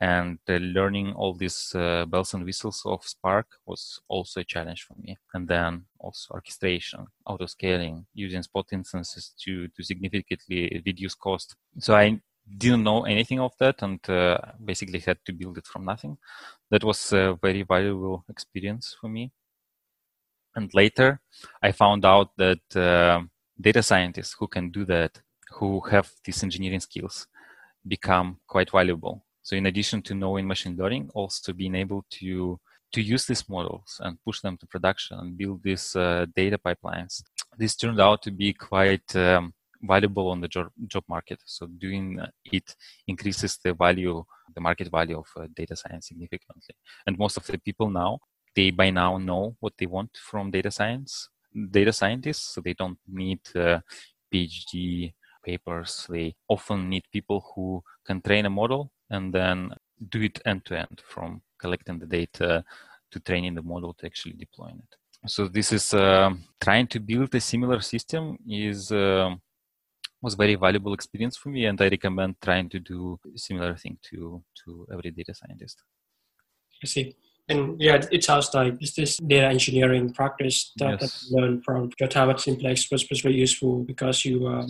And 0.00 0.38
uh, 0.48 0.54
learning 0.54 1.12
all 1.12 1.34
these 1.34 1.74
uh, 1.74 2.04
bells 2.06 2.34
and 2.34 2.44
whistles 2.44 2.82
of 2.84 3.04
Spark 3.04 3.46
was 3.66 4.00
also 4.08 4.40
a 4.40 4.44
challenge 4.44 4.82
for 4.82 4.94
me. 4.98 5.18
And 5.32 5.48
then 5.48 5.84
also 5.98 6.34
orchestration, 6.34 7.06
auto 7.26 7.46
scaling, 7.46 8.06
using 8.14 8.42
spot 8.42 8.66
instances 8.72 9.34
to, 9.42 9.68
to 9.68 9.82
significantly 9.82 10.82
reduce 10.84 11.14
cost. 11.14 11.56
So 11.78 11.94
I 11.94 12.20
didn't 12.58 12.84
know 12.84 13.04
anything 13.04 13.40
of 13.40 13.52
that 13.58 13.82
and 13.82 13.98
uh, 14.08 14.38
basically 14.62 14.98
had 15.00 15.18
to 15.24 15.32
build 15.32 15.58
it 15.58 15.66
from 15.66 15.84
nothing. 15.84 16.18
That 16.70 16.84
was 16.84 17.12
a 17.12 17.38
very 17.40 17.62
valuable 17.62 18.24
experience 18.28 18.96
for 19.00 19.08
me. 19.08 19.32
And 20.54 20.72
later 20.74 21.20
I 21.62 21.72
found 21.72 22.04
out 22.04 22.36
that 22.36 22.76
uh, 22.76 23.22
data 23.60 23.82
scientists 23.82 24.36
who 24.38 24.46
can 24.46 24.70
do 24.70 24.84
that, 24.84 25.20
who 25.54 25.80
have 25.90 26.10
these 26.24 26.42
engineering 26.42 26.80
skills, 26.80 27.26
become 27.86 28.38
quite 28.46 28.70
valuable. 28.70 29.24
So 29.42 29.56
in 29.56 29.66
addition 29.66 30.02
to 30.02 30.14
knowing 30.14 30.46
machine 30.46 30.76
learning, 30.76 31.10
also 31.14 31.52
being 31.52 31.74
able 31.74 32.04
to 32.18 32.58
to 32.92 33.02
use 33.02 33.26
these 33.26 33.48
models 33.48 34.00
and 34.04 34.22
push 34.24 34.40
them 34.40 34.56
to 34.56 34.66
production 34.66 35.18
and 35.18 35.36
build 35.36 35.60
these 35.64 35.96
uh, 35.96 36.26
data 36.36 36.56
pipelines. 36.56 37.24
This 37.58 37.74
turned 37.74 38.00
out 38.00 38.22
to 38.22 38.30
be 38.30 38.52
quite 38.52 39.16
um, 39.16 39.52
valuable 39.82 40.28
on 40.28 40.40
the 40.40 40.46
job, 40.46 40.68
job 40.86 41.02
market. 41.08 41.40
So 41.44 41.66
doing 41.66 42.20
it 42.44 42.76
increases 43.08 43.58
the 43.64 43.74
value, 43.74 44.24
the 44.54 44.60
market 44.60 44.92
value 44.92 45.18
of 45.18 45.26
uh, 45.36 45.48
data 45.56 45.74
science 45.74 46.06
significantly. 46.08 46.74
And 47.04 47.18
most 47.18 47.36
of 47.36 47.44
the 47.46 47.58
people 47.58 47.90
now, 47.90 48.20
they 48.54 48.70
by 48.70 48.90
now 48.90 49.18
know 49.18 49.56
what 49.58 49.72
they 49.76 49.86
want 49.86 50.16
from 50.16 50.52
data 50.52 50.70
science, 50.70 51.28
data 51.70 51.92
scientists. 51.92 52.54
So 52.54 52.60
they 52.60 52.74
don't 52.74 52.98
need 53.08 53.40
uh, 53.56 53.80
PhD 54.32 55.12
papers. 55.44 56.06
They 56.08 56.34
often 56.48 56.88
need 56.88 57.04
people 57.12 57.44
who 57.54 57.82
can 58.06 58.20
train 58.20 58.46
a 58.46 58.50
model 58.50 58.90
and 59.10 59.32
then 59.32 59.74
do 60.08 60.20
it 60.22 60.40
end 60.44 60.64
to 60.66 60.78
end 60.78 61.02
from 61.06 61.42
collecting 61.58 61.98
the 61.98 62.06
data 62.06 62.64
to 63.10 63.20
training 63.20 63.54
the 63.54 63.62
model 63.62 63.94
to 63.94 64.06
actually 64.06 64.34
deploying 64.34 64.78
it. 64.78 64.96
So 65.26 65.48
this 65.48 65.72
is 65.72 65.94
uh, 65.94 66.30
trying 66.60 66.86
to 66.88 67.00
build 67.00 67.34
a 67.34 67.40
similar 67.40 67.80
system 67.80 68.36
is 68.46 68.92
uh, 68.92 69.34
was 70.20 70.34
very 70.34 70.54
valuable 70.54 70.94
experience 70.94 71.36
for 71.36 71.50
me, 71.50 71.66
and 71.66 71.80
I 71.80 71.88
recommend 71.88 72.36
trying 72.42 72.68
to 72.70 72.80
do 72.80 73.18
a 73.34 73.38
similar 73.38 73.74
thing 73.76 73.98
to 74.08 74.42
to 74.64 74.86
every 74.92 75.10
data 75.10 75.34
scientist. 75.34 75.82
I 76.82 76.86
see. 76.86 77.16
And 77.48 77.78
yeah, 77.78 78.02
it 78.10 78.24
sounds 78.24 78.48
like 78.54 78.74
is 78.80 78.94
this 78.94 79.18
data 79.18 79.46
engineering 79.46 80.12
practice 80.12 80.72
that, 80.78 80.92
yes. 80.92 81.00
that 81.00 81.12
you 81.22 81.36
learned 81.36 81.64
from 81.64 81.90
your 82.00 82.08
time 82.08 82.30
at 82.30 82.36
Simplaex 82.36 82.90
was, 82.90 83.08
was 83.10 83.20
very 83.20 83.34
useful 83.34 83.84
because 83.84 84.24
you 84.24 84.46
um, 84.46 84.68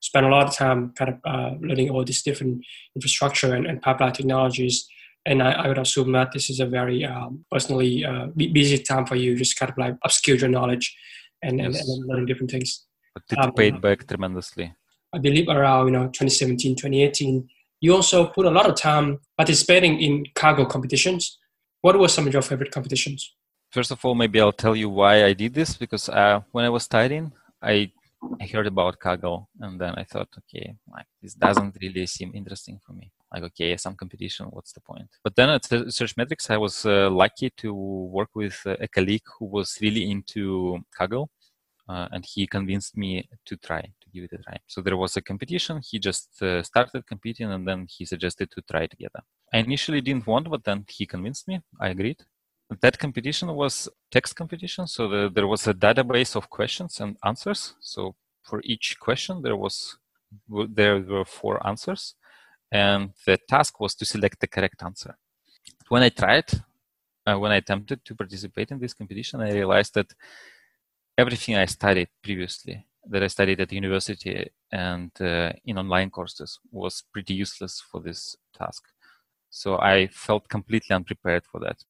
spent 0.00 0.26
a 0.26 0.28
lot 0.28 0.46
of 0.46 0.54
time 0.54 0.92
kind 0.96 1.10
of 1.10 1.18
uh, 1.24 1.54
learning 1.60 1.90
all 1.90 2.04
these 2.04 2.22
different 2.22 2.64
infrastructure 2.94 3.54
and, 3.54 3.66
and 3.66 3.80
pipeline 3.82 4.12
technologies. 4.12 4.86
And 5.26 5.42
I, 5.42 5.52
I, 5.52 5.68
would 5.68 5.78
assume 5.78 6.12
that 6.12 6.32
this 6.32 6.48
is 6.48 6.60
a 6.60 6.66
very 6.66 7.04
um, 7.04 7.44
personally 7.52 8.04
uh, 8.04 8.26
busy 8.34 8.78
time 8.78 9.04
for 9.04 9.16
you, 9.16 9.36
just 9.36 9.58
kind 9.58 9.70
of 9.70 9.76
like 9.76 9.94
upskill 10.00 10.40
your 10.40 10.48
knowledge 10.48 10.96
and, 11.42 11.58
yes. 11.58 11.78
and, 11.78 11.88
and, 11.88 12.06
learning 12.08 12.26
different 12.26 12.50
things. 12.50 12.86
But 13.14 13.24
it 13.30 13.38
um, 13.38 13.52
paid 13.52 13.80
back 13.82 14.06
tremendously. 14.06 14.72
I 15.12 15.18
believe 15.18 15.48
around 15.48 15.86
you 15.86 15.92
know 15.92 16.04
2017, 16.04 16.76
2018, 16.76 17.48
you 17.80 17.94
also 17.94 18.28
put 18.28 18.46
a 18.46 18.50
lot 18.50 18.68
of 18.68 18.76
time 18.76 19.18
participating 19.36 20.00
in 20.00 20.24
Kaggle 20.34 20.68
competitions. 20.68 21.38
What 21.82 21.98
were 21.98 22.08
some 22.08 22.26
of 22.26 22.32
your 22.32 22.42
favorite 22.42 22.70
competitions? 22.70 23.34
First 23.70 23.90
of 23.90 24.04
all, 24.04 24.14
maybe 24.14 24.40
I'll 24.40 24.52
tell 24.52 24.74
you 24.74 24.88
why 24.88 25.24
I 25.24 25.32
did 25.32 25.54
this 25.54 25.76
because 25.76 26.08
uh, 26.08 26.40
when 26.52 26.64
I 26.64 26.68
was 26.70 26.84
studying, 26.84 27.32
I 27.62 27.92
I 28.40 28.46
heard 28.46 28.66
about 28.66 28.98
Kaggle 28.98 29.46
and 29.60 29.80
then 29.80 29.94
I 29.96 30.04
thought, 30.04 30.28
okay, 30.38 30.74
like 30.90 31.06
this 31.22 31.34
doesn't 31.34 31.76
really 31.80 32.06
seem 32.06 32.32
interesting 32.34 32.78
for 32.84 32.92
me. 32.92 33.10
Like, 33.32 33.44
okay, 33.44 33.76
some 33.76 33.94
competition, 33.94 34.46
what's 34.46 34.72
the 34.72 34.80
point? 34.80 35.08
But 35.22 35.36
then 35.36 35.50
at 35.50 35.64
Search 35.64 36.16
Metrics, 36.16 36.50
I 36.50 36.56
was 36.56 36.84
uh, 36.84 37.10
lucky 37.10 37.50
to 37.58 37.72
work 37.72 38.30
with 38.34 38.60
uh, 38.66 38.76
a 38.80 38.88
colleague 38.88 39.22
who 39.38 39.46
was 39.46 39.78
really 39.80 40.10
into 40.10 40.78
Kaggle. 40.98 41.28
Uh, 41.88 42.06
and 42.12 42.24
he 42.24 42.46
convinced 42.46 42.96
me 42.96 43.28
to 43.44 43.56
try 43.56 43.80
to 43.80 44.10
give 44.14 44.22
it 44.22 44.32
a 44.32 44.38
try. 44.38 44.56
So 44.68 44.80
there 44.80 44.96
was 44.96 45.16
a 45.16 45.22
competition. 45.22 45.80
He 45.82 45.98
just 45.98 46.40
uh, 46.40 46.62
started 46.62 47.04
competing, 47.04 47.50
and 47.50 47.66
then 47.66 47.88
he 47.90 48.04
suggested 48.04 48.48
to 48.52 48.62
try 48.62 48.86
together. 48.86 49.22
I 49.52 49.58
initially 49.58 50.00
didn't 50.00 50.28
want, 50.28 50.48
but 50.48 50.62
then 50.62 50.84
he 50.88 51.04
convinced 51.04 51.48
me. 51.48 51.62
I 51.80 51.88
agreed, 51.88 52.18
that 52.80 52.98
competition 52.98 53.54
was 53.54 53.88
text 54.10 54.36
competition 54.36 54.86
so 54.86 55.08
the, 55.08 55.30
there 55.34 55.46
was 55.46 55.66
a 55.66 55.74
database 55.74 56.36
of 56.36 56.48
questions 56.48 57.00
and 57.00 57.16
answers. 57.24 57.74
So 57.80 58.14
for 58.42 58.60
each 58.64 58.98
question 59.00 59.42
there 59.42 59.56
was 59.56 59.98
there 60.48 61.00
were 61.00 61.24
four 61.24 61.64
answers 61.66 62.14
and 62.70 63.10
the 63.26 63.36
task 63.48 63.80
was 63.80 63.94
to 63.96 64.04
select 64.04 64.40
the 64.40 64.46
correct 64.46 64.82
answer. 64.82 65.16
When 65.88 66.02
i 66.02 66.08
tried 66.08 66.48
uh, 67.26 67.36
when 67.38 67.52
i 67.52 67.56
attempted 67.56 68.04
to 68.04 68.14
participate 68.14 68.70
in 68.70 68.78
this 68.78 68.94
competition 68.94 69.40
i 69.40 69.50
realized 69.50 69.94
that 69.94 70.14
everything 71.18 71.56
i 71.56 71.64
studied 71.64 72.08
previously 72.22 72.86
that 73.06 73.22
i 73.22 73.26
studied 73.26 73.60
at 73.60 73.72
university 73.72 74.48
and 74.70 75.10
uh, 75.20 75.52
in 75.64 75.76
online 75.78 76.10
courses 76.10 76.60
was 76.70 77.02
pretty 77.12 77.34
useless 77.34 77.82
for 77.90 78.00
this 78.00 78.36
task. 78.56 78.84
So 79.50 79.78
i 79.80 80.06
felt 80.06 80.48
completely 80.48 80.94
unprepared 80.94 81.44
for 81.50 81.58
that 81.60 81.82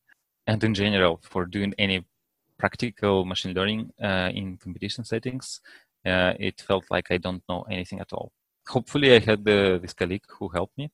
and 0.51 0.65
in 0.65 0.75
general 0.75 1.21
for 1.23 1.47
doing 1.47 1.73
any 1.79 2.05
practical 2.59 3.25
machine 3.25 3.55
learning 3.55 3.91
uh, 4.03 4.31
in 4.35 4.57
competition 4.57 5.05
settings, 5.05 5.61
uh, 6.05 6.33
it 6.41 6.61
felt 6.61 6.85
like 6.91 7.07
I 7.11 7.19
don't 7.19 7.43
know 7.49 7.63
anything 7.71 8.01
at 8.01 8.13
all. 8.13 8.33
Hopefully, 8.67 9.15
I 9.15 9.21
had 9.21 9.45
the, 9.45 9.79
this 9.81 9.93
colleague 9.93 10.25
who 10.29 10.49
helped 10.49 10.77
me, 10.77 10.91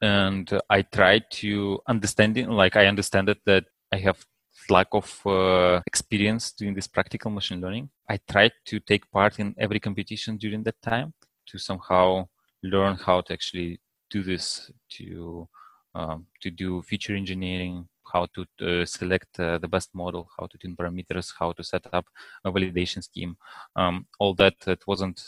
and 0.00 0.46
I 0.70 0.80
tried 0.82 1.24
to 1.42 1.80
understand 1.86 2.38
it. 2.38 2.48
Like 2.48 2.76
I 2.76 2.86
understand 2.86 3.28
it 3.28 3.40
that 3.44 3.64
I 3.92 3.98
have 3.98 4.24
lack 4.70 4.88
of 4.92 5.08
uh, 5.26 5.80
experience 5.86 6.52
doing 6.52 6.74
this 6.74 6.88
practical 6.88 7.30
machine 7.30 7.60
learning. 7.60 7.90
I 8.08 8.18
tried 8.32 8.52
to 8.70 8.80
take 8.80 9.10
part 9.10 9.38
in 9.38 9.54
every 9.58 9.80
competition 9.80 10.38
during 10.38 10.62
that 10.62 10.80
time 10.80 11.12
to 11.48 11.58
somehow 11.58 12.28
learn 12.62 12.96
how 12.96 13.20
to 13.20 13.32
actually 13.34 13.80
do 14.10 14.22
this 14.22 14.70
to 14.96 15.46
um, 15.94 16.26
to 16.40 16.50
do 16.50 16.82
feature 16.82 17.14
engineering 17.14 17.88
how 18.12 18.26
to 18.34 18.42
uh, 18.66 18.84
select 18.84 19.38
uh, 19.38 19.58
the 19.58 19.68
best 19.68 19.94
model, 19.94 20.28
how 20.38 20.46
to 20.46 20.58
tune 20.58 20.76
parameters, 20.76 21.32
how 21.38 21.52
to 21.52 21.62
set 21.62 21.86
up 21.92 22.06
a 22.44 22.52
validation 22.52 23.02
scheme. 23.02 23.36
Um, 23.76 24.06
all 24.18 24.34
that 24.34 24.54
that 24.60 24.86
wasn't 24.86 25.22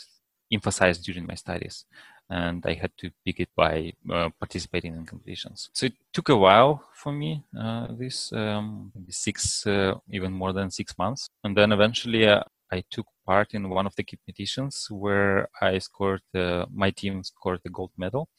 emphasized 0.51 1.03
during 1.05 1.25
my 1.25 1.35
studies, 1.35 1.85
and 2.29 2.65
I 2.65 2.73
had 2.73 2.91
to 2.97 3.11
pick 3.25 3.39
it 3.39 3.49
by 3.55 3.93
uh, 4.09 4.29
participating 4.39 4.95
in 4.95 5.05
competitions. 5.05 5.69
So 5.73 5.87
it 5.87 5.93
took 6.13 6.29
a 6.29 6.37
while 6.37 6.83
for 6.93 7.11
me. 7.11 7.43
Uh, 7.57 7.87
this 7.91 8.31
um, 8.33 8.91
six, 9.09 9.65
uh, 9.65 9.95
even 10.09 10.33
more 10.33 10.53
than 10.53 10.71
six 10.71 10.97
months, 10.97 11.29
and 11.43 11.55
then 11.55 11.71
eventually. 11.71 12.27
Uh, 12.27 12.43
I 12.73 12.85
took 12.89 13.05
part 13.25 13.53
in 13.53 13.69
one 13.69 13.85
of 13.85 13.93
the 13.97 14.03
competitions 14.05 14.87
where 14.89 15.49
I 15.61 15.77
scored, 15.79 16.21
my 16.33 16.89
team 16.91 17.21
scored 17.21 17.59
the 17.65 17.69
gold 17.69 17.91
medal. 17.97 18.29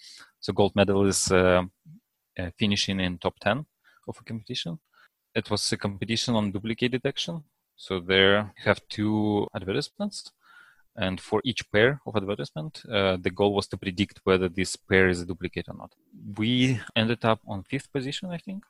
So 0.41 0.55
gold 0.55 0.75
medal 0.75 1.07
is 1.07 1.31
finishing 2.57 2.99
in 3.01 3.19
top 3.19 3.39
10 3.41 3.67
of 4.09 4.17
a 4.21 4.25
competition. 4.25 4.79
It 5.35 5.51
was 5.51 5.73
a 5.73 5.77
competition 5.77 6.35
on 6.35 6.53
duplicate 6.53 6.93
detection. 6.93 7.45
So 7.77 8.01
there 8.01 8.53
you 8.57 8.65
have 8.65 8.81
two 8.89 9.49
advertisements. 9.55 10.31
And 10.95 11.19
for 11.21 11.41
each 11.43 11.71
pair 11.73 12.01
of 12.07 12.17
advertisement, 12.17 12.83
uh, 12.91 13.17
the 13.17 13.31
goal 13.31 13.55
was 13.55 13.67
to 13.69 13.79
predict 13.79 14.21
whether 14.25 14.49
this 14.49 14.77
pair 14.77 15.09
is 15.09 15.23
a 15.23 15.27
duplicate 15.27 15.69
or 15.69 15.75
not. 15.75 15.93
We 16.37 16.81
ended 16.95 17.25
up 17.25 17.41
on 17.47 17.63
fifth 17.63 17.91
position, 17.91 18.31
I 18.31 18.37
think, 18.37 18.63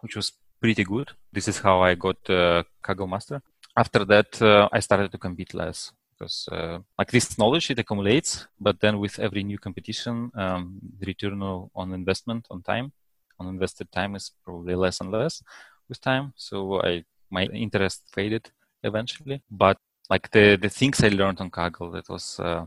which 0.00 0.16
was 0.16 0.32
pretty 0.60 0.82
good. 0.82 1.12
This 1.32 1.46
is 1.46 1.58
how 1.60 1.80
I 1.82 1.94
got 1.94 2.18
uh, 2.28 2.64
Kaggle 2.82 3.08
Master. 3.08 3.40
After 3.76 4.04
that, 4.06 4.42
uh, 4.42 4.68
I 4.72 4.80
started 4.80 5.12
to 5.12 5.18
compete 5.18 5.54
less 5.54 5.92
because 6.10 6.48
uh, 6.50 6.78
like 6.98 7.10
this 7.10 7.38
knowledge 7.38 7.70
it 7.70 7.78
accumulates, 7.78 8.48
but 8.58 8.80
then 8.80 8.98
with 8.98 9.18
every 9.18 9.44
new 9.44 9.58
competition, 9.58 10.32
um, 10.34 10.80
the 10.98 11.06
return 11.06 11.40
on 11.42 11.92
investment 11.92 12.46
on 12.50 12.62
time 12.62 12.92
on 13.38 13.48
invested 13.48 13.90
time 13.92 14.14
is 14.16 14.32
probably 14.44 14.74
less 14.74 15.00
and 15.00 15.10
less 15.10 15.42
with 15.88 16.00
time. 16.00 16.32
So 16.36 16.80
I 16.82 17.04
my 17.30 17.44
interest 17.46 18.02
faded 18.12 18.50
eventually. 18.82 19.42
But 19.50 19.78
like 20.10 20.30
the 20.30 20.56
the 20.56 20.68
things 20.68 21.02
I 21.02 21.08
learned 21.08 21.40
on 21.40 21.50
Kaggle, 21.50 21.92
that 21.92 22.08
was 22.08 22.38
uh, 22.40 22.66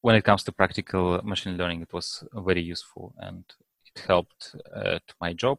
when 0.00 0.16
it 0.16 0.24
comes 0.24 0.44
to 0.44 0.52
practical 0.52 1.20
machine 1.22 1.56
learning, 1.56 1.82
it 1.82 1.92
was 1.92 2.24
very 2.34 2.62
useful 2.62 3.14
and 3.18 3.44
it 3.86 4.02
helped 4.06 4.54
uh, 4.74 4.98
to 5.06 5.14
my 5.20 5.32
job. 5.32 5.58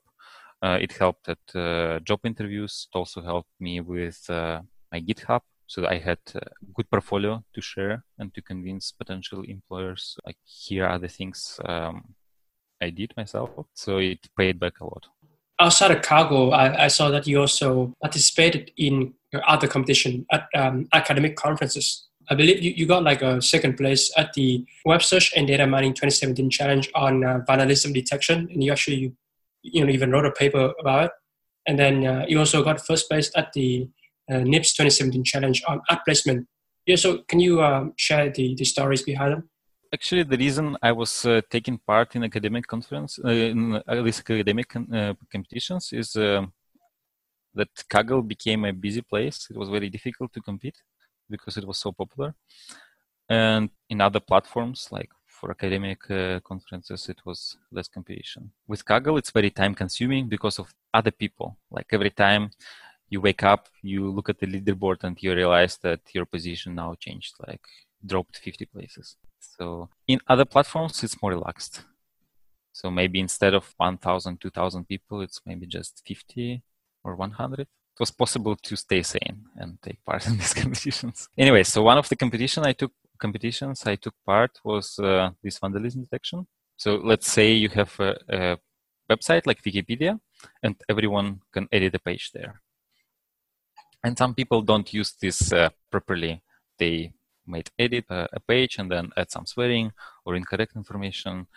Uh, 0.61 0.77
it 0.81 0.91
helped 0.93 1.29
at 1.29 1.55
uh, 1.55 1.99
job 1.99 2.19
interviews. 2.25 2.87
It 2.91 2.97
also 2.97 3.21
helped 3.21 3.49
me 3.59 3.79
with 3.81 4.29
uh, 4.29 4.61
my 4.91 4.99
GitHub 5.01 5.41
So 5.67 5.85
I 5.87 5.99
had 5.99 6.17
a 6.33 6.41
good 6.73 6.89
portfolio 6.89 7.43
to 7.53 7.61
share 7.61 8.03
and 8.17 8.33
to 8.33 8.41
convince 8.41 8.91
potential 8.91 9.43
employers. 9.43 10.17
Like 10.25 10.37
here 10.43 10.85
are 10.85 10.97
the 10.97 11.07
things 11.07 11.59
um, 11.63 12.15
I 12.81 12.89
did 12.89 13.13
myself. 13.17 13.49
So 13.73 13.97
it 13.97 14.19
paid 14.37 14.59
back 14.59 14.79
a 14.79 14.85
lot. 14.85 15.07
Outside 15.59 15.91
of 15.91 16.01
Kaggle, 16.01 16.53
I, 16.53 16.85
I 16.85 16.87
saw 16.87 17.09
that 17.09 17.27
you 17.27 17.39
also 17.39 17.93
participated 18.01 18.71
in 18.77 19.13
other 19.47 19.67
competition 19.67 20.25
at 20.31 20.47
um, 20.55 20.87
academic 20.93 21.35
conferences. 21.35 22.07
I 22.29 22.35
believe 22.35 22.63
you, 22.63 22.71
you 22.71 22.85
got 22.85 23.03
like 23.03 23.21
a 23.21 23.41
second 23.41 23.75
place 23.75 24.11
at 24.15 24.33
the 24.33 24.65
Web 24.85 25.01
Search 25.01 25.33
and 25.35 25.47
Data 25.47 25.67
Mining 25.67 25.93
2017 25.93 26.49
challenge 26.49 26.89
on 26.95 27.25
uh, 27.25 27.39
vandalism 27.45 27.91
detection, 27.91 28.47
and 28.51 28.63
you 28.63 28.71
actually 28.71 28.97
you, 28.97 29.15
you 29.61 29.83
know 29.83 29.91
even 29.91 30.11
wrote 30.11 30.25
a 30.25 30.31
paper 30.31 30.73
about 30.79 31.05
it. 31.05 31.11
And 31.67 31.77
then 31.77 32.05
uh, 32.05 32.25
you 32.27 32.39
also 32.39 32.63
got 32.63 32.85
first 32.85 33.09
place 33.09 33.31
at 33.35 33.51
the 33.53 33.89
uh, 34.31 34.39
NIPS 34.39 34.73
2017 34.73 35.23
challenge 35.23 35.63
on 35.67 35.81
ad 35.89 35.99
placement. 36.05 36.47
Yeah, 36.85 36.95
so 36.95 37.19
can 37.27 37.39
you 37.39 37.61
um, 37.61 37.93
share 37.97 38.29
the, 38.29 38.55
the 38.55 38.65
stories 38.65 39.03
behind 39.03 39.33
them? 39.33 39.48
Actually, 39.91 40.23
the 40.23 40.37
reason 40.37 40.77
I 40.83 40.91
was 40.91 41.25
uh, 41.25 41.41
taking 41.49 41.79
part 41.79 42.15
in 42.15 42.23
academic 42.23 42.67
conference, 42.67 43.19
uh, 43.25 43.29
in 43.29 43.75
at 43.87 44.03
least 44.03 44.19
academic 44.19 44.75
uh, 44.75 45.15
competitions, 45.31 45.91
is 45.93 46.15
uh, 46.15 46.45
that 47.55 47.69
Kaggle 47.89 48.27
became 48.27 48.65
a 48.65 48.71
busy 48.71 49.01
place. 49.01 49.47
It 49.49 49.57
was 49.57 49.69
very 49.69 49.89
difficult 49.89 50.31
to 50.33 50.41
compete 50.41 50.77
because 51.27 51.57
it 51.57 51.65
was 51.65 51.79
so 51.79 51.91
popular. 51.91 52.35
And 53.29 53.69
in 53.89 53.99
other 54.01 54.19
platforms, 54.19 54.89
like 54.91 55.09
for 55.25 55.49
academic 55.49 56.09
uh, 56.11 56.39
conferences, 56.41 57.09
it 57.09 57.19
was 57.25 57.57
less 57.71 57.87
competition. 57.87 58.51
With 58.67 58.85
Kaggle, 58.85 59.17
it's 59.17 59.31
very 59.31 59.49
time 59.49 59.73
consuming 59.73 60.27
because 60.29 60.59
of 60.59 60.71
other 60.93 61.11
people. 61.11 61.57
Like 61.71 61.87
every 61.91 62.11
time 62.11 62.51
you 63.09 63.21
wake 63.21 63.43
up, 63.43 63.69
you 63.81 64.09
look 64.11 64.29
at 64.29 64.37
the 64.37 64.45
leaderboard 64.45 65.03
and 65.03 65.17
you 65.21 65.33
realize 65.33 65.77
that 65.77 66.01
your 66.13 66.25
position 66.25 66.75
now 66.75 66.93
changed, 66.99 67.35
like 67.47 67.65
dropped 68.05 68.37
50 68.37 68.65
places. 68.65 69.15
So 69.39 69.89
in 70.07 70.19
other 70.27 70.45
platforms, 70.45 71.03
it's 71.03 71.21
more 71.21 71.31
relaxed. 71.31 71.83
So 72.71 72.89
maybe 72.89 73.19
instead 73.19 73.53
of 73.53 73.73
1,000, 73.77 74.39
2,000 74.39 74.87
people, 74.87 75.21
it's 75.21 75.41
maybe 75.45 75.65
just 75.67 76.01
50 76.05 76.61
or 77.03 77.15
100. 77.15 77.59
It 77.61 77.67
was 77.99 78.11
possible 78.11 78.55
to 78.55 78.75
stay 78.75 79.03
sane 79.03 79.45
and 79.57 79.77
take 79.81 80.03
part 80.05 80.25
in 80.27 80.37
these 80.37 80.53
competitions. 80.53 81.27
Anyway, 81.37 81.63
so 81.63 81.81
one 81.81 81.97
of 81.97 82.07
the 82.07 82.15
competition 82.15 82.65
I 82.65 82.73
took 82.73 82.91
competitions 83.19 83.85
I 83.85 83.95
took 83.95 84.15
part 84.25 84.59
was 84.63 84.97
uh, 84.99 85.31
this 85.43 85.59
vandalism 85.59 86.03
detection. 86.03 86.47
So 86.77 86.95
let's 86.95 87.29
say 87.29 87.51
you 87.51 87.69
have 87.69 87.93
a, 87.99 88.15
a 88.29 88.57
website 89.11 89.45
like 89.45 89.61
Wikipedia, 89.63 90.19
and 90.63 90.75
everyone 90.87 91.41
can 91.51 91.67
edit 91.71 91.95
a 91.95 91.99
page 91.99 92.31
there. 92.33 92.61
And 94.03 94.17
some 94.17 94.33
people 94.33 94.61
don't 94.61 94.93
use 94.93 95.13
this 95.21 95.51
uh, 95.51 95.69
properly. 95.91 96.41
They 96.77 97.11
might 97.49 97.69
edit 97.77 98.05
a, 98.09 98.27
a, 98.33 98.39
page 98.39 98.77
and 98.79 98.89
then 98.91 99.09
add 99.17 99.29
some 99.31 99.45
swearing 99.45 99.91
or 100.25 100.35
incorrect 100.35 100.75
information. 100.75 101.47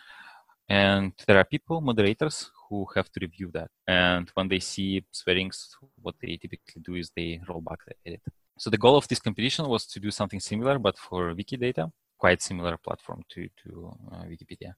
And 0.67 1.13
there 1.27 1.37
are 1.37 1.43
people, 1.45 1.81
moderators, 1.81 2.51
who 2.67 2.87
have 2.95 3.09
to 3.11 3.19
review 3.21 3.51
that. 3.53 3.69
And 3.87 4.29
when 4.33 4.47
they 4.47 4.59
see 4.59 5.05
swearings, 5.11 5.77
what 6.01 6.15
they 6.21 6.37
typically 6.37 6.81
do 6.81 6.95
is 6.95 7.11
they 7.15 7.39
roll 7.47 7.61
back 7.61 7.79
the 7.85 7.93
edit. 8.05 8.21
So 8.57 8.69
the 8.69 8.77
goal 8.77 8.97
of 8.97 9.07
this 9.07 9.19
competition 9.19 9.67
was 9.67 9.85
to 9.87 9.99
do 9.99 10.11
something 10.11 10.39
similar, 10.39 10.79
but 10.79 10.97
for 10.97 11.33
Wikidata, 11.33 11.91
quite 12.17 12.41
similar 12.41 12.77
platform 12.77 13.23
to, 13.29 13.49
to 13.63 13.91
uh, 14.11 14.23
Wikipedia. 14.23 14.73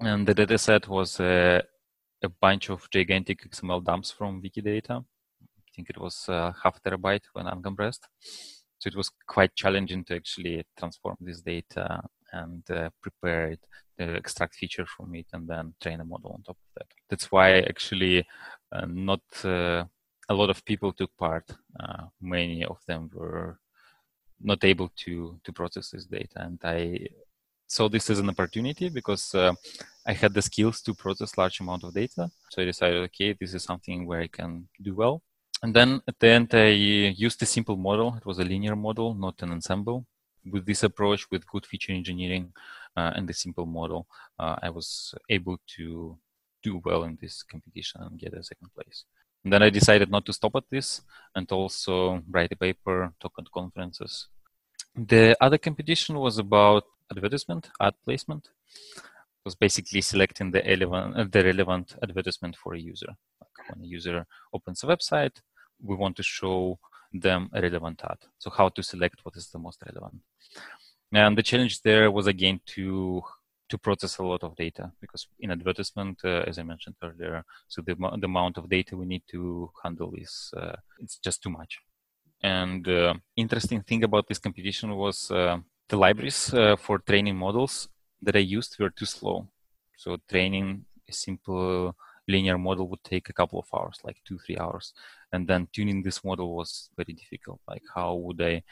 And 0.00 0.26
the 0.26 0.34
dataset 0.34 0.88
was 0.88 1.20
uh, 1.20 1.60
a 2.22 2.28
bunch 2.28 2.70
of 2.70 2.88
gigantic 2.90 3.48
XML 3.50 3.84
dumps 3.84 4.10
from 4.10 4.40
Wikidata. 4.42 5.04
I 5.04 5.70
think 5.74 5.90
it 5.90 5.98
was 5.98 6.28
uh, 6.28 6.52
half 6.62 6.82
terabyte 6.82 7.24
when 7.32 7.46
uncompressed. 7.46 8.04
So 8.80 8.88
it 8.88 8.96
was 8.96 9.10
quite 9.26 9.54
challenging 9.54 10.04
to 10.04 10.16
actually 10.16 10.64
transform 10.78 11.16
this 11.20 11.42
data 11.42 12.02
and 12.32 12.68
uh, 12.70 12.88
prepare 13.02 13.48
it, 13.48 13.60
the 13.98 14.14
extract 14.14 14.54
feature 14.54 14.86
from 14.86 15.14
it, 15.14 15.26
and 15.32 15.46
then 15.46 15.74
train 15.82 16.00
a 16.00 16.04
model 16.04 16.32
on 16.32 16.42
top 16.42 16.56
of 16.56 16.70
that. 16.76 16.86
That's 17.10 17.30
why 17.30 17.60
actually 17.60 18.26
uh, 18.72 18.86
not 18.86 19.20
uh, 19.44 19.84
a 20.28 20.34
lot 20.34 20.48
of 20.48 20.64
people 20.64 20.92
took 20.92 21.14
part. 21.18 21.44
Uh, 21.78 22.04
many 22.20 22.64
of 22.64 22.78
them 22.86 23.10
were 23.12 23.58
not 24.40 24.64
able 24.64 24.90
to 25.04 25.38
to 25.44 25.52
process 25.52 25.90
this 25.90 26.06
data, 26.06 26.36
and 26.36 26.58
I 26.64 27.08
saw 27.66 27.88
this 27.88 28.10
as 28.10 28.18
an 28.18 28.30
opportunity 28.30 28.88
because 28.88 29.34
uh, 29.34 29.52
I 30.06 30.12
had 30.12 30.34
the 30.34 30.42
skills 30.42 30.80
to 30.82 30.94
process 30.94 31.38
large 31.38 31.60
amount 31.60 31.84
of 31.84 31.94
data. 31.94 32.30
So 32.50 32.62
I 32.62 32.64
decided, 32.64 33.02
okay, 33.04 33.36
this 33.38 33.54
is 33.54 33.62
something 33.62 34.06
where 34.06 34.22
I 34.22 34.26
can 34.26 34.68
do 34.82 34.94
well. 34.94 35.22
And 35.62 35.74
then 35.74 36.00
at 36.08 36.18
the 36.18 36.28
end, 36.28 36.54
I 36.54 36.68
used 36.68 37.42
a 37.42 37.46
simple 37.46 37.76
model. 37.76 38.14
It 38.16 38.24
was 38.24 38.38
a 38.38 38.44
linear 38.44 38.76
model, 38.76 39.14
not 39.14 39.42
an 39.42 39.52
ensemble. 39.52 40.06
With 40.50 40.64
this 40.64 40.82
approach, 40.82 41.30
with 41.30 41.46
good 41.46 41.66
feature 41.66 41.92
engineering 41.92 42.52
uh, 42.96 43.12
and 43.14 43.28
the 43.28 43.34
simple 43.34 43.66
model, 43.66 44.06
uh, 44.38 44.56
I 44.62 44.70
was 44.70 45.14
able 45.28 45.58
to 45.76 46.18
do 46.62 46.80
well 46.84 47.04
in 47.04 47.18
this 47.20 47.42
competition 47.42 48.00
and 48.02 48.18
get 48.18 48.32
a 48.32 48.42
second 48.42 48.70
place. 48.74 49.04
And 49.44 49.52
then 49.52 49.62
I 49.62 49.70
decided 49.70 50.10
not 50.10 50.26
to 50.26 50.32
stop 50.32 50.54
at 50.56 50.64
this 50.70 51.02
and 51.34 51.50
also 51.52 52.22
write 52.30 52.52
a 52.52 52.56
paper, 52.56 53.12
talk 53.20 53.32
at 53.38 53.50
conferences. 53.52 54.28
The 54.94 55.36
other 55.40 55.58
competition 55.58 56.18
was 56.18 56.38
about 56.38 56.84
advertisement, 57.10 57.70
ad 57.80 57.94
placement. 58.04 58.48
It 58.96 59.44
was 59.44 59.54
basically 59.54 60.02
selecting 60.02 60.50
the 60.50 60.62
relevant, 60.62 61.32
the 61.32 61.44
relevant 61.44 61.96
advertisement 62.02 62.56
for 62.56 62.74
a 62.74 62.78
user. 62.78 63.08
Like 63.40 63.68
when 63.68 63.84
a 63.84 63.88
user 63.88 64.26
opens 64.52 64.82
a 64.84 64.86
website, 64.86 65.40
we 65.82 65.94
want 65.96 66.16
to 66.16 66.22
show 66.22 66.78
them 67.12 67.50
a 67.52 67.60
relevant 67.60 68.02
ad. 68.04 68.18
So 68.38 68.50
how 68.50 68.68
to 68.70 68.82
select 68.82 69.24
what 69.24 69.36
is 69.36 69.50
the 69.50 69.58
most 69.58 69.82
relevant. 69.86 70.22
And 71.12 71.36
the 71.36 71.42
challenge 71.42 71.82
there 71.82 72.10
was 72.10 72.26
again 72.26 72.60
to 72.74 73.22
to 73.70 73.78
process 73.78 74.18
a 74.18 74.24
lot 74.24 74.42
of 74.42 74.56
data 74.56 74.90
because 75.00 75.28
in 75.38 75.52
advertisement, 75.52 76.18
uh, 76.24 76.42
as 76.44 76.58
I 76.58 76.64
mentioned 76.64 76.96
earlier, 77.04 77.44
so 77.68 77.80
the, 77.80 77.94
the 77.94 78.26
amount 78.26 78.58
of 78.58 78.68
data 78.68 78.96
we 78.96 79.06
need 79.06 79.22
to 79.28 79.70
handle 79.82 80.12
is 80.16 80.52
uh, 80.56 80.74
it's 80.98 81.18
just 81.18 81.40
too 81.40 81.50
much. 81.50 81.78
And 82.42 82.86
uh, 82.88 83.14
interesting 83.36 83.82
thing 83.82 84.02
about 84.02 84.26
this 84.26 84.38
competition 84.38 84.96
was 84.96 85.30
uh, 85.30 85.58
the 85.88 85.96
libraries 85.96 86.52
uh, 86.52 86.76
for 86.76 86.98
training 86.98 87.36
models 87.36 87.88
that 88.22 88.34
I 88.34 88.40
used 88.40 88.76
were 88.80 88.90
too 88.90 89.06
slow. 89.06 89.46
So 89.96 90.16
training 90.28 90.84
a 91.08 91.12
simple 91.12 91.94
linear 92.30 92.58
model 92.58 92.88
would 92.88 93.04
take 93.04 93.28
a 93.28 93.32
couple 93.32 93.58
of 93.58 93.66
hours, 93.74 93.98
like 94.04 94.18
two, 94.24 94.38
three 94.38 94.58
hours. 94.58 94.92
And 95.32 95.46
then 95.48 95.68
tuning 95.72 96.02
this 96.02 96.24
model 96.24 96.56
was 96.56 96.90
very 96.96 97.12
difficult. 97.12 97.60
Like 97.68 97.82
how 97.94 98.14
would 98.14 98.40
I, 98.40 98.62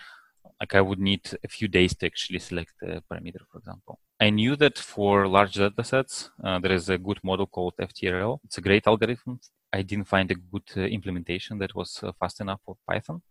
like 0.60 0.74
I 0.74 0.80
would 0.80 0.98
need 0.98 1.22
a 1.44 1.48
few 1.48 1.68
days 1.68 1.94
to 1.96 2.06
actually 2.06 2.38
select 2.38 2.74
a 2.82 3.02
parameter, 3.10 3.42
for 3.50 3.58
example. 3.58 3.98
I 4.20 4.30
knew 4.30 4.56
that 4.56 4.78
for 4.78 5.28
large 5.28 5.54
data 5.54 5.84
sets, 5.84 6.30
uh, 6.42 6.58
there 6.58 6.72
is 6.72 6.88
a 6.88 6.98
good 6.98 7.20
model 7.22 7.46
called 7.46 7.74
FTRL. 7.80 8.40
It's 8.44 8.58
a 8.58 8.62
great 8.62 8.86
algorithm. 8.86 9.40
I 9.72 9.82
didn't 9.82 10.08
find 10.08 10.30
a 10.30 10.34
good 10.34 10.68
uh, 10.76 10.80
implementation 10.80 11.58
that 11.58 11.74
was 11.74 12.00
uh, 12.02 12.12
fast 12.18 12.40
enough 12.40 12.60
for 12.64 12.76
Python. 12.88 13.22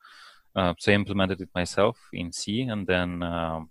Uh, 0.56 0.74
so 0.80 0.92
I 0.92 0.96
implemented 0.96 1.42
it 1.42 1.50
myself 1.54 1.98
in 2.14 2.32
C 2.32 2.62
and 2.62 2.88
then 2.88 3.22
um, 3.22 3.70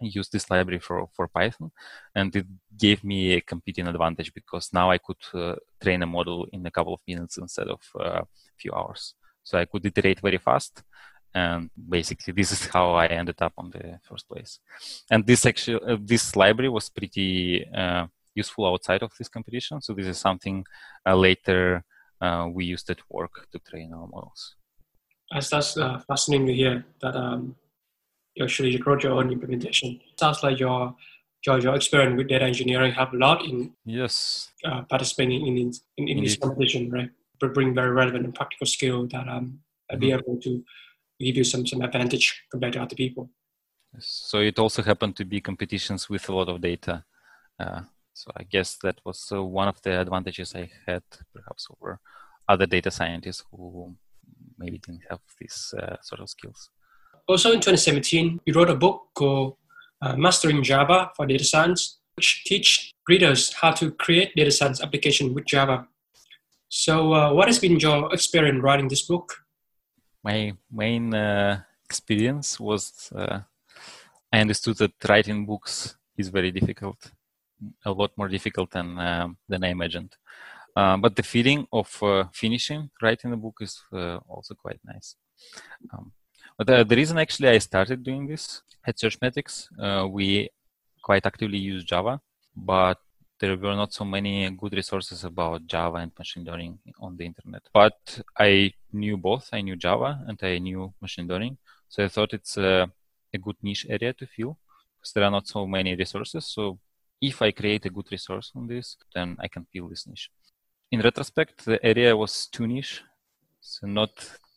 used 0.00 0.32
this 0.32 0.50
library 0.50 0.80
for, 0.80 1.08
for 1.12 1.28
Python. 1.28 1.70
And 2.14 2.34
it 2.34 2.46
gave 2.76 3.04
me 3.04 3.34
a 3.34 3.40
competing 3.40 3.86
advantage 3.88 4.32
because 4.34 4.70
now 4.72 4.90
I 4.90 4.98
could 4.98 5.22
uh, 5.32 5.56
train 5.82 6.02
a 6.02 6.06
model 6.06 6.46
in 6.52 6.66
a 6.66 6.70
couple 6.70 6.94
of 6.94 7.00
minutes 7.06 7.38
instead 7.38 7.68
of 7.68 7.80
a 7.98 8.02
uh, 8.02 8.24
few 8.58 8.72
hours. 8.72 9.14
So 9.42 9.58
I 9.58 9.66
could 9.66 9.84
iterate 9.84 10.20
very 10.20 10.38
fast 10.38 10.82
and 11.34 11.68
basically 11.88 12.32
this 12.32 12.52
is 12.52 12.66
how 12.72 12.92
I 12.92 13.06
ended 13.06 13.42
up 13.42 13.52
on 13.58 13.70
the 13.70 13.98
first 14.02 14.28
place. 14.28 14.60
And 15.10 15.26
this 15.26 15.44
actually 15.44 15.80
uh, 15.86 15.96
this 16.00 16.36
library 16.36 16.68
was 16.68 16.88
pretty 16.88 17.66
uh, 17.74 18.06
useful 18.34 18.66
outside 18.66 19.02
of 19.02 19.12
this 19.18 19.28
competition. 19.28 19.80
So 19.80 19.92
this 19.94 20.06
is 20.06 20.18
something 20.18 20.64
uh, 21.06 21.16
later 21.16 21.84
uh, 22.20 22.48
we 22.52 22.64
used 22.64 22.88
at 22.90 23.00
work 23.10 23.48
to 23.52 23.58
train 23.58 23.92
our 23.92 24.06
models. 24.06 24.56
That's 25.30 25.76
uh, 25.76 26.00
fascinating 26.06 26.46
to 26.46 26.54
hear 26.54 26.84
that 27.00 27.16
um, 27.16 27.56
you 28.34 28.44
actually 28.44 28.80
wrote 28.82 29.02
your 29.02 29.12
own 29.12 29.30
implementation. 29.30 30.00
Sounds 30.18 30.42
like 30.42 30.58
your 30.58 30.94
your, 31.46 31.58
your 31.58 31.74
experience 31.74 32.16
with 32.16 32.28
data 32.28 32.44
engineering 32.44 32.92
have 32.92 33.12
a 33.12 33.16
lot 33.16 33.44
in 33.44 33.72
yes 33.84 34.50
uh, 34.64 34.82
participating 34.82 35.46
in 35.46 35.72
in, 35.96 36.08
in, 36.08 36.24
this 36.24 36.36
competition, 36.36 36.90
right? 36.90 37.10
But 37.40 37.54
bring 37.54 37.74
very 37.74 37.90
relevant 37.90 38.24
and 38.24 38.34
practical 38.34 38.66
skill 38.66 39.06
that 39.08 39.28
um, 39.28 39.60
mm-hmm. 39.90 40.00
be 40.00 40.12
able 40.12 40.38
to 40.42 40.64
give 41.20 41.36
you 41.36 41.44
some 41.44 41.66
some 41.66 41.82
advantage 41.82 42.42
compared 42.50 42.72
to 42.74 42.82
other 42.82 42.96
people. 42.96 43.30
So 43.98 44.40
it 44.40 44.58
also 44.58 44.82
happened 44.82 45.16
to 45.16 45.24
be 45.24 45.40
competitions 45.40 46.08
with 46.08 46.28
a 46.28 46.34
lot 46.34 46.48
of 46.48 46.60
data. 46.60 47.04
Uh, 47.60 47.82
so 48.12 48.30
I 48.36 48.42
guess 48.44 48.76
that 48.82 49.00
was 49.04 49.30
uh, 49.32 49.42
one 49.42 49.68
of 49.68 49.80
the 49.82 50.00
advantages 50.00 50.54
I 50.54 50.70
had, 50.86 51.02
perhaps 51.32 51.68
over 51.70 52.00
other 52.48 52.66
data 52.66 52.90
scientists 52.90 53.44
who 53.50 53.94
maybe 54.58 54.78
didn't 54.78 55.02
have 55.10 55.20
these 55.40 55.74
uh, 55.78 55.96
sort 56.02 56.20
of 56.20 56.28
skills. 56.28 56.70
Also 57.26 57.50
in 57.50 57.60
2017, 57.60 58.40
you 58.44 58.54
wrote 58.54 58.70
a 58.70 58.74
book 58.74 59.08
called 59.14 59.56
uh, 60.02 60.16
Mastering 60.16 60.62
Java 60.62 61.10
for 61.16 61.26
Data 61.26 61.44
Science, 61.44 61.98
which 62.16 62.44
teach 62.44 62.92
readers 63.08 63.52
how 63.54 63.72
to 63.72 63.90
create 63.92 64.34
data 64.36 64.50
science 64.50 64.82
application 64.82 65.34
with 65.34 65.46
Java. 65.46 65.86
So, 66.68 67.14
uh, 67.14 67.32
what 67.32 67.48
has 67.48 67.58
been 67.58 67.78
your 67.78 68.12
experience 68.12 68.62
writing 68.62 68.88
this 68.88 69.02
book? 69.02 69.44
my 70.24 70.54
main 70.72 71.14
uh, 71.14 71.60
experience 71.84 72.58
was 72.58 73.12
uh, 73.14 73.40
I 74.32 74.40
understood 74.40 74.78
that 74.78 74.92
writing 75.08 75.46
books 75.46 75.96
is 76.16 76.28
very 76.28 76.50
difficult, 76.50 77.12
a 77.84 77.92
lot 77.92 78.10
more 78.16 78.28
difficult 78.28 78.70
than 78.70 78.98
um, 78.98 79.36
than 79.48 79.62
I 79.62 79.68
imagined. 79.68 80.16
Uh, 80.76 80.96
but 80.96 81.14
the 81.14 81.22
feeling 81.22 81.68
of 81.72 82.02
uh, 82.02 82.24
finishing 82.32 82.90
writing 83.00 83.30
the 83.30 83.36
book 83.36 83.58
is 83.60 83.80
uh, 83.92 84.18
also 84.28 84.54
quite 84.54 84.80
nice. 84.84 85.14
Um, 85.92 86.12
but 86.56 86.70
uh, 86.70 86.84
the 86.84 86.96
reason 86.96 87.18
actually 87.18 87.48
I 87.48 87.58
started 87.58 88.02
doing 88.02 88.26
this 88.26 88.62
at 88.86 88.96
Searchmetrics, 88.96 89.68
uh, 89.80 90.06
we 90.06 90.50
quite 91.02 91.26
actively 91.26 91.58
use 91.58 91.84
Java, 91.84 92.20
but 92.56 92.98
there 93.40 93.56
were 93.56 93.74
not 93.74 93.92
so 93.92 94.04
many 94.04 94.48
good 94.50 94.72
resources 94.72 95.24
about 95.24 95.66
Java 95.66 95.98
and 95.98 96.12
machine 96.18 96.44
learning 96.44 96.78
on 97.00 97.16
the 97.16 97.26
internet. 97.26 97.62
But 97.72 97.98
I 98.38 98.72
knew 98.92 99.16
both. 99.16 99.48
I 99.52 99.60
knew 99.60 99.76
Java 99.76 100.24
and 100.26 100.38
I 100.42 100.58
knew 100.58 100.94
machine 101.00 101.26
learning. 101.26 101.58
So 101.88 102.04
I 102.04 102.08
thought 102.08 102.32
it's 102.32 102.56
a, 102.56 102.90
a 103.32 103.38
good 103.38 103.56
niche 103.62 103.86
area 103.88 104.12
to 104.14 104.26
fill 104.26 104.56
because 104.96 105.12
there 105.12 105.24
are 105.24 105.30
not 105.30 105.46
so 105.48 105.66
many 105.66 105.94
resources. 105.94 106.46
So 106.46 106.78
if 107.20 107.42
I 107.42 107.50
create 107.50 107.84
a 107.86 107.90
good 107.90 108.06
resource 108.10 108.52
on 108.54 108.66
this, 108.66 108.96
then 109.14 109.36
I 109.40 109.48
can 109.48 109.66
fill 109.72 109.88
this 109.88 110.06
niche. 110.06 110.30
In 110.90 111.00
retrospect, 111.00 111.64
the 111.64 111.84
area 111.84 112.16
was 112.16 112.46
too 112.46 112.66
niche. 112.66 113.02
So 113.60 113.86
not 113.86 114.12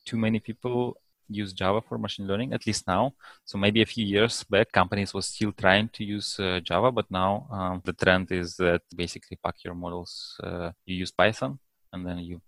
too 0.06 0.18
many 0.18 0.40
people 0.40 0.98
use 1.30 1.54
Java 1.54 1.82
for 1.82 1.98
machine 1.98 2.28
learning, 2.28 2.54
at 2.54 2.66
least 2.66 2.88
now. 2.88 3.14
So 3.46 3.58
maybe 3.58 3.82
a 3.82 3.86
few 3.86 4.06
years 4.06 4.44
back, 4.44 4.72
companies 4.72 5.14
were 5.14 5.22
still 5.22 5.52
trying 5.52 5.90
to 5.90 6.04
use 6.04 6.40
uh, 6.40 6.60
Java, 6.64 6.92
but 6.92 7.10
now 7.10 7.48
um, 7.52 7.82
the 7.84 7.94
trend 7.94 8.32
is 8.32 8.56
that 8.58 8.82
basically 8.96 9.38
pack 9.44 9.56
your 9.64 9.76
models, 9.76 10.36
uh, 10.44 10.72
you 10.86 10.96
use 10.96 11.12
Python, 11.12 11.60
and 11.94 12.06
then 12.06 12.20
you 12.20 12.42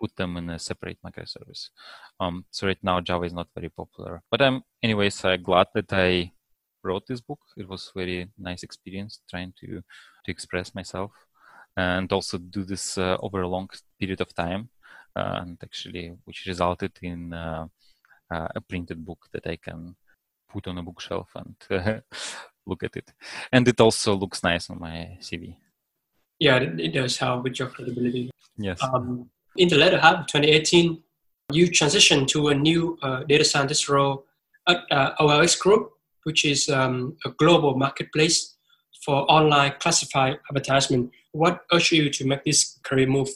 put 0.00 0.14
them 0.16 0.36
in 0.36 0.50
a 0.50 0.58
separate 0.58 0.98
microservice. 1.04 1.70
Um, 2.20 2.44
so 2.50 2.66
right 2.66 2.82
now, 2.82 3.00
Java 3.00 3.24
is 3.24 3.32
not 3.32 3.48
very 3.54 3.68
popular. 3.68 4.22
But 4.30 4.42
I'm, 4.42 4.62
anyways, 4.82 5.24
uh, 5.24 5.36
glad 5.36 5.68
that 5.74 5.92
I 5.92 6.32
wrote 6.84 7.06
this 7.06 7.20
book. 7.20 7.40
It 7.56 7.68
was 7.68 7.90
very 7.94 8.28
nice 8.38 8.62
experience 8.62 9.20
trying 9.28 9.52
to 9.60 9.82
to 10.24 10.30
express 10.30 10.74
myself 10.74 11.10
and 11.76 12.12
also 12.12 12.38
do 12.38 12.64
this 12.64 12.98
uh, 12.98 13.16
over 13.20 13.42
a 13.42 13.48
long 13.48 13.68
period 14.00 14.20
of 14.20 14.34
time, 14.34 14.68
uh, 15.14 15.40
and 15.42 15.58
actually, 15.62 16.12
which 16.24 16.44
resulted 16.46 16.92
in 17.02 17.32
uh, 18.30 18.48
a 18.54 18.60
printed 18.60 19.04
book 19.04 19.26
that 19.32 19.46
I 19.46 19.56
can 19.56 19.96
put 20.48 20.66
on 20.66 20.78
a 20.78 20.82
bookshelf 20.82 21.30
and 21.34 21.56
uh, 21.70 22.00
look 22.66 22.82
at 22.82 22.96
it. 22.96 23.12
And 23.52 23.66
it 23.68 23.80
also 23.80 24.14
looks 24.14 24.42
nice 24.42 24.70
on 24.70 24.78
my 24.78 25.18
CV. 25.20 25.56
Yeah, 26.38 26.56
it 26.56 26.92
does 26.92 27.18
help 27.18 27.44
with 27.44 27.58
your 27.58 27.68
credibility. 27.68 28.30
Yes. 28.56 28.80
Um, 28.82 29.28
in 29.56 29.68
the 29.68 29.76
latter 29.76 29.98
half 29.98 30.20
of 30.20 30.26
2018, 30.26 31.02
you 31.52 31.66
transitioned 31.68 32.28
to 32.28 32.48
a 32.48 32.54
new 32.54 32.98
uh, 33.02 33.24
data 33.24 33.44
scientist 33.44 33.88
role 33.88 34.24
at 34.68 34.84
uh, 34.90 35.14
OLX 35.18 35.58
Group, 35.58 35.90
which 36.24 36.44
is 36.44 36.68
um, 36.68 37.16
a 37.24 37.30
global 37.30 37.76
marketplace 37.76 38.56
for 39.04 39.30
online 39.30 39.72
classified 39.80 40.38
advertisement. 40.50 41.10
What 41.32 41.60
urged 41.72 41.92
you 41.92 42.10
to 42.10 42.26
make 42.26 42.44
this 42.44 42.78
career 42.82 43.06
move? 43.06 43.28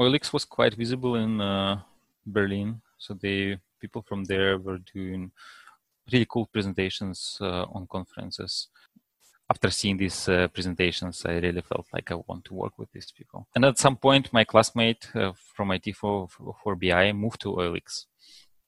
OLX 0.00 0.32
was 0.32 0.44
quite 0.44 0.74
visible 0.74 1.14
in 1.16 1.40
uh, 1.40 1.80
Berlin, 2.26 2.80
so 2.98 3.14
they 3.14 3.58
people 3.80 4.02
from 4.02 4.24
there 4.24 4.58
were 4.58 4.78
doing 4.94 5.32
really 6.12 6.26
cool 6.26 6.46
presentations 6.46 7.38
uh, 7.40 7.64
on 7.72 7.86
conferences. 7.86 8.68
After 9.50 9.70
seeing 9.70 9.96
these 9.96 10.28
uh, 10.28 10.48
presentations, 10.48 11.24
I 11.24 11.38
really 11.38 11.62
felt 11.62 11.86
like 11.92 12.10
I 12.10 12.16
want 12.26 12.44
to 12.46 12.54
work 12.54 12.78
with 12.78 12.90
these 12.92 13.10
people. 13.10 13.48
And 13.54 13.64
at 13.64 13.78
some 13.78 13.96
point, 13.96 14.32
my 14.32 14.44
classmate 14.44 15.08
uh, 15.14 15.32
from 15.54 15.70
IT 15.70 15.96
for, 15.96 16.28
for 16.62 16.76
BI 16.76 17.12
moved 17.12 17.40
to 17.42 17.54
OLX. 17.54 18.04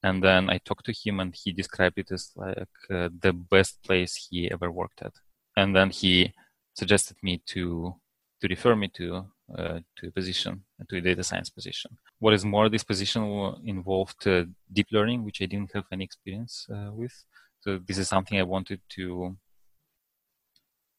And 0.02 0.22
then 0.22 0.48
I 0.48 0.56
talked 0.58 0.86
to 0.86 0.92
him, 0.92 1.20
and 1.20 1.34
he 1.34 1.52
described 1.52 1.98
it 1.98 2.10
as 2.10 2.32
like 2.34 2.68
uh, 2.90 3.10
the 3.20 3.34
best 3.34 3.82
place 3.82 4.28
he 4.30 4.50
ever 4.50 4.70
worked 4.70 5.02
at. 5.02 5.12
And 5.54 5.76
then 5.76 5.90
he 5.90 6.32
suggested 6.74 7.18
me 7.22 7.42
to 7.46 7.94
to 8.40 8.48
refer 8.48 8.74
me 8.74 8.88
to 8.88 9.26
uh, 9.58 9.80
to 9.96 10.08
a 10.08 10.10
position, 10.10 10.62
to 10.88 10.96
a 10.98 11.00
data 11.00 11.24
science 11.24 11.50
position. 11.50 11.90
What 12.18 12.34
is 12.34 12.44
more, 12.44 12.68
this 12.68 12.84
position 12.84 13.22
involved 13.64 14.26
uh, 14.26 14.44
deep 14.72 14.86
learning, 14.92 15.24
which 15.24 15.42
I 15.42 15.46
didn't 15.46 15.72
have 15.74 15.84
any 15.92 16.04
experience 16.04 16.66
uh, 16.72 16.90
with. 16.92 17.12
So 17.60 17.78
this 17.78 17.98
is 17.98 18.08
something 18.08 18.38
I 18.38 18.44
wanted 18.44 18.80
to 18.90 19.36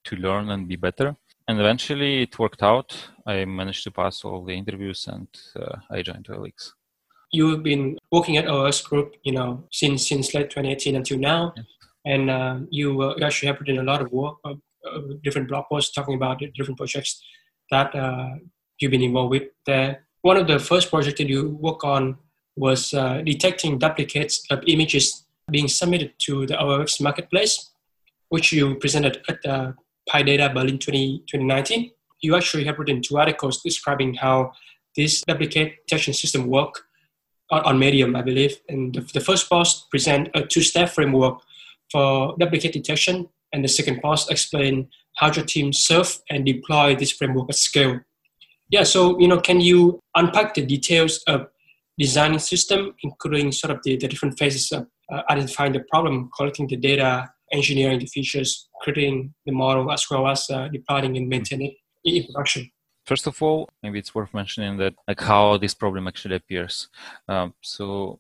to 0.04 0.16
learn 0.16 0.50
and 0.50 0.68
be 0.68 0.76
better. 0.76 1.16
And 1.48 1.60
eventually, 1.60 2.24
it 2.24 2.40
worked 2.40 2.64
out. 2.64 2.96
I 3.26 3.46
managed 3.46 3.84
to 3.84 3.92
pass 3.92 4.24
all 4.24 4.44
the 4.44 4.54
interviews, 4.54 5.08
and 5.08 5.28
uh, 5.56 5.78
I 5.90 6.02
joined 6.02 6.26
OLX. 6.26 6.72
You've 7.32 7.64
been 7.64 7.98
working 8.12 8.38
at 8.38 8.46
OLX 8.46 8.84
Group, 8.84 9.16
you 9.24 9.32
know, 9.32 9.64
since 9.72 10.08
since 10.08 10.34
late 10.34 10.50
2018 10.50 10.96
until 10.96 11.20
now, 11.20 11.54
yes. 11.56 11.66
and 12.06 12.30
uh, 12.30 12.58
you, 12.70 13.16
you 13.18 13.24
actually 13.24 13.48
have 13.48 13.58
put 13.58 13.70
in 13.70 13.78
a 13.78 13.84
lot 13.84 14.02
of 14.02 14.12
work, 14.12 14.38
different 15.24 15.48
blog 15.48 15.66
posts 15.70 15.94
talking 15.94 16.16
about 16.16 16.42
different 16.56 16.78
projects 16.78 17.24
that 17.72 17.96
uh, 17.96 18.36
you've 18.80 18.92
been 18.92 19.02
involved 19.02 19.32
with 19.32 19.44
there. 19.66 20.06
One 20.22 20.38
of 20.38 20.48
the 20.48 20.60
first 20.60 20.90
projects 20.90 21.18
that 21.18 21.30
you 21.30 21.58
work 21.60 21.84
on 21.84 22.18
was 22.56 22.94
uh, 22.94 23.22
detecting 23.26 23.80
duplicates 23.80 24.46
of 24.52 24.62
images 24.68 25.26
being 25.50 25.68
submitted 25.68 26.14
to 26.20 26.46
the 26.46 26.54
OLX 26.54 27.02
marketplace, 27.02 27.72
which 28.30 28.52
you 28.52 28.76
presented 28.76 29.22
at 29.28 29.46
uh, 29.46 29.72
PyData 30.10 30.54
Berlin 30.54 30.78
20, 30.78 31.24
2019. 31.28 31.92
You 32.22 32.36
actually 32.36 32.66
have 32.66 32.78
written 32.78 33.02
two 33.02 33.18
articles 33.18 33.62
describing 33.62 34.14
how 34.14 34.52
this 34.96 35.22
duplicate 35.22 35.86
detection 35.88 36.14
system 36.14 36.48
work 36.48 36.84
on, 37.50 37.62
on 37.64 37.80
Medium, 37.80 38.16
I 38.16 38.22
believe. 38.22 38.58
And 38.70 38.94
the, 38.94 39.02
the 39.14 39.20
first 39.20 39.50
post 39.50 39.90
present 39.90 40.30
a 40.34 40.44
two-step 40.44 40.90
framework 40.90 41.42
for 41.92 42.36
duplicate 42.40 42.74
detection, 42.74 43.30
and 43.54 43.64
the 43.64 43.68
second 43.68 44.02
post 44.02 44.32
explain 44.32 44.90
how 45.16 45.32
your 45.32 45.46
team 45.46 45.74
serve 45.74 46.20
and 46.30 46.46
deploy 46.46 46.96
this 46.96 47.12
framework 47.12 47.50
at 47.50 47.56
scale. 47.56 48.00
Yeah, 48.70 48.84
so 48.84 49.20
you 49.20 49.28
know, 49.28 49.40
can 49.40 49.60
you 49.60 50.00
unpack 50.16 50.54
the 50.54 50.66
details 50.66 51.22
of 51.28 51.48
designing 51.98 52.40
system, 52.40 52.96
including 53.04 53.52
sort 53.52 53.72
of 53.76 53.84
the, 53.84 53.98
the 53.98 54.08
different 54.08 54.40
phases 54.40 54.72
of 54.72 54.88
uh, 55.12 55.22
identifying 55.30 55.74
the 55.74 55.84
problem, 55.92 56.30
collecting 56.36 56.68
the 56.68 56.78
data, 56.78 57.30
engineering 57.52 58.00
the 58.00 58.06
features, 58.06 58.70
creating 58.82 59.34
the 59.46 59.52
model, 59.52 59.92
as 59.92 60.06
well 60.10 60.28
as 60.28 60.50
uh, 60.50 60.68
deploying 60.70 61.18
and 61.18 61.28
maintaining 61.28 61.76
it 62.04 62.16
in 62.16 62.26
production? 62.26 62.70
First 63.06 63.28
of 63.28 63.42
all, 63.42 63.68
maybe 63.84 64.00
it's 64.00 64.16
worth 64.16 64.34
mentioning 64.34 64.78
that 64.78 64.94
like 65.08 65.20
how 65.20 65.58
this 65.58 65.74
problem 65.74 66.08
actually 66.08 66.36
appears. 66.36 66.88
Um, 67.28 67.54
so 67.62 68.20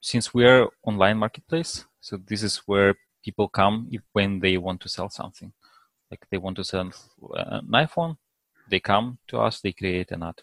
since 0.00 0.34
we 0.34 0.44
are 0.44 0.68
online 0.84 1.18
marketplace, 1.18 1.84
so 2.00 2.18
this 2.18 2.42
is 2.42 2.58
where 2.66 2.94
people 3.24 3.48
come 3.48 3.88
if, 3.90 4.02
when 4.12 4.40
they 4.40 4.56
want 4.56 4.80
to 4.82 4.88
sell 4.88 5.08
something. 5.08 5.52
Like 6.10 6.26
they 6.30 6.38
want 6.38 6.56
to 6.56 6.64
sell 6.64 6.90
uh, 7.34 7.60
an 7.60 7.68
iPhone, 7.72 8.16
they 8.68 8.80
come 8.80 9.18
to 9.28 9.38
us, 9.38 9.60
they 9.60 9.72
create 9.72 10.10
an 10.10 10.22
ad. 10.22 10.42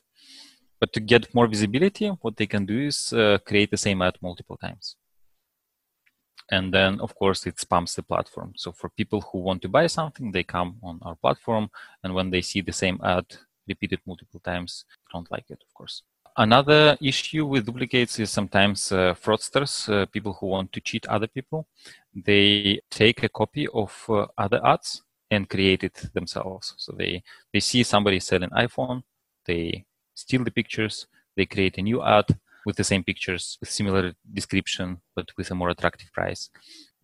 But 0.80 0.94
to 0.94 1.00
get 1.00 1.34
more 1.36 1.48
visibility, 1.48 2.08
what 2.08 2.38
they 2.38 2.48
can 2.48 2.66
do 2.66 2.80
is 2.88 3.14
uh, 3.14 3.38
create 3.46 3.70
the 3.70 3.78
same 3.78 4.02
ad 4.02 4.18
multiple 4.22 4.58
times. 4.58 4.96
And 6.52 6.74
then, 6.74 7.00
of 7.00 7.14
course, 7.14 7.46
it 7.46 7.58
spams 7.58 7.96
the 7.96 8.02
platform. 8.02 8.54
So 8.56 8.72
for 8.72 8.90
people 8.90 9.22
who 9.22 9.40
want 9.40 9.62
to 9.62 9.70
buy 9.70 9.86
something, 9.88 10.32
they 10.32 10.44
come 10.44 10.78
on 10.82 11.00
our 11.04 11.16
platform, 11.16 11.70
and 12.04 12.16
when 12.16 12.32
they 12.32 12.42
see 12.42 12.62
the 12.62 12.72
same 12.72 13.00
ad 13.04 13.26
repeated 13.68 14.00
multiple 14.06 14.40
times, 14.40 14.86
don't 15.14 15.30
like 15.30 15.46
it, 15.50 15.62
of 15.62 15.74
course. 15.76 16.02
Another 16.38 16.98
issue 17.02 17.46
with 17.46 17.66
duplicates 17.66 18.18
is 18.18 18.32
sometimes 18.32 18.92
uh, 18.92 19.14
fraudsters, 19.14 19.90
uh, 19.90 20.06
people 20.08 20.34
who 20.34 20.48
want 20.48 20.72
to 20.74 20.82
cheat 20.82 21.06
other 21.08 21.28
people. 21.28 21.68
They 22.14 22.82
take 22.90 23.24
a 23.24 23.30
copy 23.30 23.68
of 23.68 24.06
uh, 24.10 24.26
other 24.38 24.66
ads 24.66 25.04
and 25.32 25.50
create 25.50 25.84
it 25.84 26.10
themselves. 26.14 26.74
So 26.78 26.94
they, 26.98 27.24
they 27.54 27.60
see 27.60 27.84
somebody 27.84 28.20
selling 28.20 28.50
iPhone, 28.50 29.04
they 29.46 29.86
steal 30.16 30.44
the 30.44 30.52
pictures, 30.52 31.08
they 31.38 31.46
create 31.46 31.78
a 31.78 31.82
new 31.82 32.02
ad 32.04 32.26
with 32.66 32.76
the 32.76 32.84
same 32.84 33.04
pictures, 33.04 33.58
with 33.60 33.70
similar 33.70 34.14
description, 34.34 35.00
but 35.16 35.30
with 35.38 35.52
a 35.52 35.56
more 35.56 35.70
attractive 35.70 36.12
price. 36.12 36.50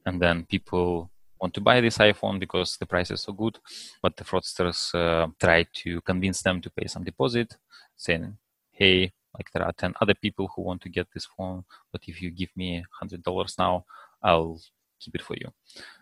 And 0.06 0.22
then 0.22 0.46
people 0.46 1.12
want 1.40 1.54
to 1.54 1.62
buy 1.62 1.82
this 1.82 1.98
iPhone 2.00 2.40
because 2.40 2.78
the 2.78 2.86
price 2.86 3.12
is 3.12 3.22
so 3.22 3.34
good, 3.34 3.60
but 4.02 4.18
the 4.18 4.24
fraudsters 4.24 4.94
uh, 4.96 5.28
try 5.40 5.66
to 5.74 6.02
convince 6.02 6.42
them 6.42 6.62
to 6.62 6.70
pay 6.70 6.88
some 6.88 7.04
deposit, 7.04 7.56
saying, 7.96 8.38
hey, 8.72 9.14
like 9.38 9.52
there 9.54 9.64
are 9.64 9.74
10 9.74 9.94
other 10.02 10.14
people 10.14 10.50
who 10.56 10.62
want 10.62 10.82
to 10.82 10.90
get 10.90 11.08
this 11.14 11.28
phone 11.38 11.64
but 11.92 12.02
if 12.08 12.22
you 12.22 12.32
give 12.32 12.50
me 12.56 12.84
$100 13.04 13.60
now 13.60 13.86
i'll 14.24 14.60
keep 15.00 15.16
it 15.16 15.22
for 15.22 15.36
you. 15.36 15.52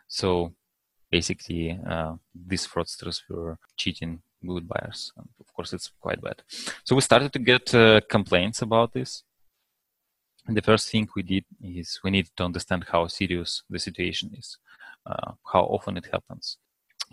So 0.08 0.54
basically 1.12 1.80
uh, 1.88 2.14
these 2.34 2.68
fraudsters 2.68 3.22
were 3.30 3.58
cheating 3.78 4.22
good 4.46 4.68
buyers 4.68 5.12
and 5.18 5.28
of 5.40 5.54
course 5.54 5.74
it's 5.74 5.92
quite 6.00 6.22
bad. 6.22 6.42
So 6.84 6.96
we 6.96 7.02
started 7.02 7.32
to 7.34 7.40
get 7.40 7.74
uh, 7.74 8.02
complaints 8.10 8.62
about 8.62 8.94
this. 8.94 9.24
And 10.46 10.58
the 10.58 10.62
first 10.62 10.90
thing 10.90 11.08
we 11.16 11.24
did 11.24 11.46
is 11.62 12.02
we 12.04 12.12
needed 12.12 12.32
to 12.36 12.44
understand 12.44 12.86
how 12.92 13.08
serious 13.08 13.64
the 13.70 13.80
situation 13.80 14.32
is 14.38 14.58
uh, 15.06 15.32
how 15.52 15.64
often 15.64 15.98
it 15.98 16.08
happens. 16.12 16.58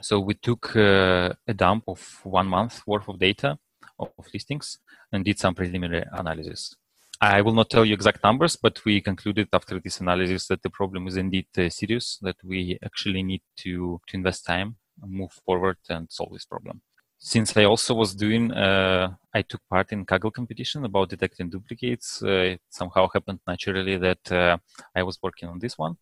So 0.03 0.21
we 0.21 0.35
took 0.35 0.75
uh, 0.77 1.33
a 1.47 1.55
dump 1.55 1.85
of 1.89 2.21
one 2.25 2.47
month 2.47 2.83
worth 2.87 3.09
of 3.09 3.19
data 3.19 3.59
of 3.99 4.11
listings 4.33 4.79
and 5.13 5.25
did 5.25 5.39
some 5.39 5.55
preliminary 5.55 6.05
analysis. 6.13 6.75
I 7.21 7.43
will 7.43 7.53
not 7.53 7.69
tell 7.69 7.85
you 7.85 7.93
exact 7.93 8.25
numbers, 8.25 8.57
but 8.57 8.83
we 8.85 9.01
concluded 9.03 9.49
after 9.53 9.79
this 9.79 10.01
analysis 10.01 10.47
that 10.47 10.63
the 10.63 10.71
problem 10.71 11.07
is 11.07 11.17
indeed 11.17 11.47
uh, 11.59 11.69
serious, 11.69 12.19
that 12.23 12.37
we 12.43 12.79
actually 12.83 13.23
need 13.23 13.43
to, 13.59 14.01
to 14.07 14.17
invest 14.17 14.47
time, 14.47 14.77
move 15.05 15.33
forward, 15.45 15.77
and 15.91 16.11
solve 16.11 16.33
this 16.33 16.47
problem. 16.47 16.81
Since 17.19 17.55
I 17.59 17.65
also 17.65 17.95
was 17.95 18.15
doing, 18.15 18.51
uh, 18.53 19.13
I 19.35 19.43
took 19.43 19.61
part 19.69 19.93
in 19.93 20.07
Kaggle 20.07 20.33
competition 20.33 20.87
about 20.87 21.11
detecting 21.11 21.51
duplicates. 21.51 22.23
Uh, 22.23 22.55
it 22.55 22.63
somehow 22.71 23.09
happened 23.13 23.41
naturally 23.47 23.99
that 23.99 24.33
uh, 24.33 24.57
I 24.97 25.03
was 25.03 25.19
working 25.23 25.51
on 25.51 25.59
this 25.59 25.77
one 25.77 25.97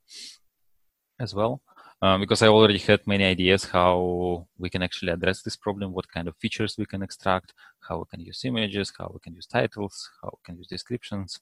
as 1.18 1.34
well 1.34 1.60
um, 2.00 2.20
because 2.20 2.42
I 2.42 2.48
already 2.48 2.78
had 2.78 3.06
many 3.06 3.24
ideas 3.24 3.64
how 3.64 4.46
we 4.56 4.70
can 4.70 4.82
actually 4.82 5.12
address 5.12 5.42
this 5.42 5.56
problem, 5.56 5.92
what 5.92 6.10
kind 6.10 6.28
of 6.28 6.36
features 6.36 6.76
we 6.78 6.86
can 6.86 7.02
extract, 7.02 7.54
how 7.80 7.98
we 7.98 8.04
can 8.10 8.20
use 8.20 8.44
images, 8.44 8.92
how 8.96 9.10
we 9.12 9.20
can 9.20 9.34
use 9.34 9.46
titles, 9.46 10.10
how 10.22 10.30
we 10.32 10.40
can 10.44 10.56
use 10.58 10.68
descriptions. 10.68 11.40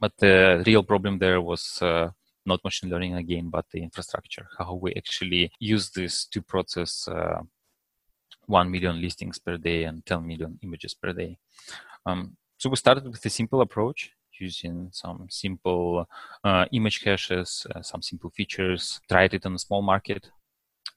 But 0.00 0.12
the 0.18 0.62
real 0.66 0.82
problem 0.82 1.18
there 1.18 1.40
was 1.40 1.82
uh, 1.82 2.10
not 2.46 2.64
machine 2.64 2.90
learning 2.90 3.14
again, 3.14 3.50
but 3.50 3.66
the 3.72 3.82
infrastructure, 3.82 4.46
how 4.58 4.74
we 4.74 4.94
actually 4.94 5.50
use 5.58 5.90
this 5.90 6.26
to 6.26 6.42
process 6.42 7.08
uh, 7.08 7.42
1 8.46 8.70
million 8.70 9.00
listings 9.00 9.38
per 9.38 9.56
day 9.56 9.84
and 9.84 10.04
10 10.06 10.26
million 10.26 10.58
images 10.62 10.94
per 10.94 11.12
day. 11.12 11.38
Um, 12.06 12.36
so 12.56 12.70
we 12.70 12.76
started 12.76 13.04
with 13.04 13.24
a 13.24 13.30
simple 13.30 13.60
approach 13.60 14.12
using 14.42 14.88
some 14.92 15.26
simple 15.30 16.06
uh, 16.44 16.64
image 16.72 17.00
caches, 17.02 17.66
uh, 17.74 17.82
some 17.82 18.02
simple 18.02 18.30
features, 18.30 19.00
tried 19.08 19.34
it 19.34 19.46
on 19.46 19.54
a 19.54 19.58
small 19.58 19.82
market. 19.82 20.30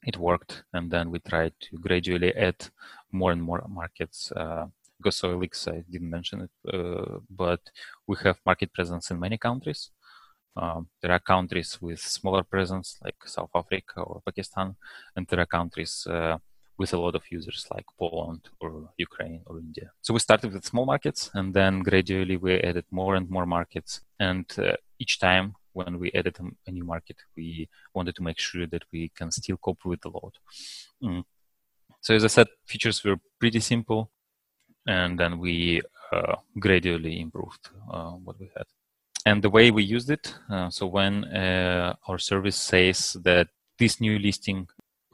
It 0.06 0.16
worked, 0.16 0.64
and 0.72 0.90
then 0.90 1.10
we 1.10 1.18
tried 1.20 1.54
to 1.66 1.78
gradually 1.78 2.32
add 2.34 2.60
more 3.12 3.32
and 3.32 3.42
more 3.42 3.64
markets. 3.68 4.32
Uh, 4.32 4.66
I 5.04 5.84
didn't 5.90 6.10
mention 6.10 6.38
it, 6.46 6.74
uh, 6.74 7.18
but 7.30 7.60
we 8.06 8.16
have 8.24 8.38
market 8.46 8.72
presence 8.72 9.10
in 9.10 9.20
many 9.20 9.38
countries. 9.38 9.90
Um, 10.56 10.88
there 11.02 11.12
are 11.12 11.20
countries 11.20 11.78
with 11.82 12.00
smaller 12.00 12.42
presence 12.42 12.96
like 13.04 13.16
South 13.26 13.50
Africa 13.54 14.00
or 14.00 14.22
Pakistan, 14.24 14.76
and 15.14 15.26
there 15.26 15.40
are 15.40 15.46
countries 15.46 16.06
uh, 16.08 16.38
with 16.78 16.92
a 16.92 16.98
lot 16.98 17.14
of 17.14 17.22
users 17.30 17.66
like 17.74 17.86
Poland 17.98 18.48
or 18.60 18.90
Ukraine 18.98 19.42
or 19.46 19.58
India. 19.58 19.90
So 20.02 20.12
we 20.12 20.20
started 20.20 20.52
with 20.52 20.64
small 20.64 20.86
markets 20.86 21.30
and 21.34 21.54
then 21.54 21.80
gradually 21.80 22.36
we 22.36 22.60
added 22.60 22.84
more 22.90 23.14
and 23.14 23.28
more 23.30 23.46
markets. 23.46 24.02
And 24.20 24.46
uh, 24.58 24.76
each 24.98 25.18
time 25.18 25.54
when 25.72 25.98
we 25.98 26.10
added 26.12 26.36
a, 26.66 26.70
new 26.70 26.84
market, 26.84 27.16
we 27.36 27.68
wanted 27.94 28.14
to 28.16 28.22
make 28.22 28.38
sure 28.38 28.66
that 28.66 28.84
we 28.92 29.10
can 29.14 29.30
still 29.30 29.56
cope 29.56 29.84
with 29.84 30.00
the 30.02 30.10
load. 30.10 30.32
Mm. 31.02 31.24
So 32.00 32.14
as 32.14 32.24
I 32.24 32.28
said, 32.28 32.48
features 32.66 33.02
were 33.04 33.16
pretty 33.40 33.60
simple 33.60 34.10
and 34.86 35.18
then 35.18 35.38
we 35.38 35.82
uh, 36.12 36.36
gradually 36.58 37.20
improved 37.20 37.68
uh, 37.90 38.10
what 38.10 38.38
we 38.38 38.50
had. 38.56 38.66
And 39.24 39.42
the 39.42 39.50
way 39.50 39.70
we 39.70 39.82
used 39.82 40.10
it, 40.10 40.34
uh, 40.48 40.70
so 40.70 40.86
when 40.86 41.24
uh, 41.24 41.96
our 42.06 42.18
service 42.18 42.56
says 42.56 43.16
that 43.24 43.48
this 43.78 44.00
new 44.00 44.18
listing 44.18 44.68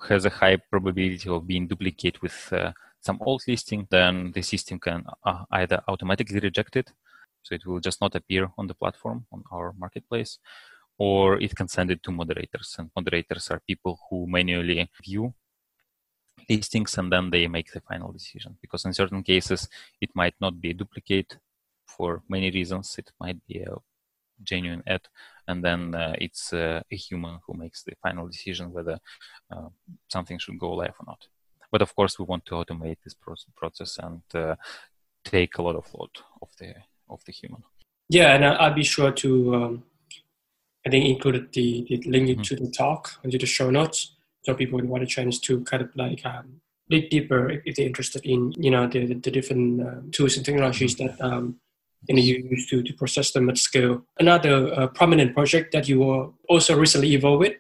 has 0.09 0.25
a 0.25 0.31
high 0.31 0.57
probability 0.57 1.29
of 1.29 1.47
being 1.47 1.67
duplicated 1.67 2.21
with 2.23 2.53
uh, 2.53 2.73
some 3.01 3.19
old 3.23 3.43
listing, 3.49 3.87
then 3.91 4.33
the 4.33 4.43
system 4.43 4.79
can 4.79 5.05
uh, 5.25 5.45
either 5.51 5.83
automatically 5.89 6.41
reject 6.41 6.77
it, 6.77 6.93
so 7.43 7.55
it 7.55 7.67
will 7.67 7.81
just 7.81 8.01
not 8.01 8.15
appear 8.15 8.51
on 8.57 8.67
the 8.67 8.75
platform 8.75 9.27
on 9.33 9.43
our 9.53 9.75
marketplace, 9.77 10.39
or 10.99 11.41
it 11.41 11.55
can 11.57 11.69
send 11.69 11.91
it 11.91 12.03
to 12.03 12.13
moderators. 12.13 12.77
And 12.79 12.91
moderators 12.95 13.51
are 13.51 13.61
people 13.67 13.99
who 14.09 14.27
manually 14.29 14.89
view 15.03 15.35
listings 16.49 16.97
and 16.99 17.13
then 17.13 17.31
they 17.31 17.49
make 17.49 17.73
the 17.73 17.81
final 17.81 18.13
decision. 18.13 18.57
Because 18.61 18.85
in 18.85 18.93
certain 18.93 19.23
cases, 19.23 19.69
it 20.01 20.11
might 20.15 20.35
not 20.41 20.61
be 20.61 20.71
a 20.71 20.75
duplicate 20.75 21.39
for 21.87 22.23
many 22.29 22.51
reasons. 22.51 22.97
It 22.99 23.11
might 23.21 23.45
be 23.47 23.61
a 23.63 23.75
genuine 24.43 24.83
ad, 24.87 25.03
and 25.49 25.65
then 25.65 25.95
uh, 25.95 26.15
it's 26.19 26.53
uh, 26.53 26.81
a 26.91 26.97
human 26.97 27.39
who 27.47 27.55
makes 27.55 27.83
the 27.83 27.93
final 28.03 28.29
decision 28.29 28.73
whether 28.73 28.99
uh, 29.51 29.69
something 30.09 30.39
should 30.39 30.59
go 30.59 30.73
live 30.75 30.95
or 31.01 31.07
not. 31.07 31.27
But 31.71 31.83
of 31.83 31.95
course, 31.95 32.19
we 32.19 32.25
want 32.27 32.45
to 32.47 32.55
automate 32.55 32.99
this 33.03 33.17
process 33.57 33.99
and 33.99 34.23
take 35.25 35.59
a 35.59 35.63
lot 35.63 35.77
of 35.77 35.87
load 35.95 36.11
of 36.43 36.49
the 36.59 36.75
of 37.09 37.25
the 37.25 37.33
human. 37.33 37.63
Yeah, 38.09 38.35
and 38.35 38.45
I'll 38.45 38.75
be 38.75 38.85
sure 38.85 39.13
to. 39.13 39.55
Um, 39.55 39.85
I 40.85 40.91
think 40.91 41.05
included 41.05 41.53
the, 41.53 41.87
the 41.89 42.03
link 42.11 42.29
mm-hmm. 42.29 42.43
to 42.43 42.57
the 42.57 42.71
talk 42.71 43.13
and 43.23 43.33
into 43.33 43.45
the 43.45 43.47
show 43.47 43.71
notes, 43.71 44.17
so 44.43 44.53
people 44.53 44.77
would 44.77 44.89
want 44.89 45.05
a 45.05 45.07
chance 45.07 45.39
to 45.41 45.63
kind 45.63 45.83
of 45.83 45.91
like 45.95 46.27
um, 46.27 46.61
dig 46.91 47.09
deeper 47.09 47.63
if 47.65 47.77
they're 47.77 47.87
interested 47.87 48.25
in 48.27 48.53
you 48.59 48.71
know 48.71 48.87
the, 48.87 49.15
the 49.15 49.31
different 49.31 49.81
uh, 49.81 50.01
tools 50.11 50.37
and 50.37 50.45
technologies 50.45 50.97
mm-hmm. 50.97 51.17
that 51.17 51.21
um, 51.25 51.61
and 52.09 52.19
you 52.19 52.49
use 52.51 52.67
to, 52.69 52.83
to 52.83 52.93
process 52.95 53.33
them 53.33 53.49
at 53.49 53.59
scale. 53.59 54.05
Another 54.19 54.73
uh, 54.75 54.87
prominent 54.89 55.35
project 55.35 55.73
that 55.73 55.89
you 55.89 56.01
were 56.01 56.29
also 56.49 56.77
recently 56.77 57.15
involved 57.15 57.41
with 57.41 57.55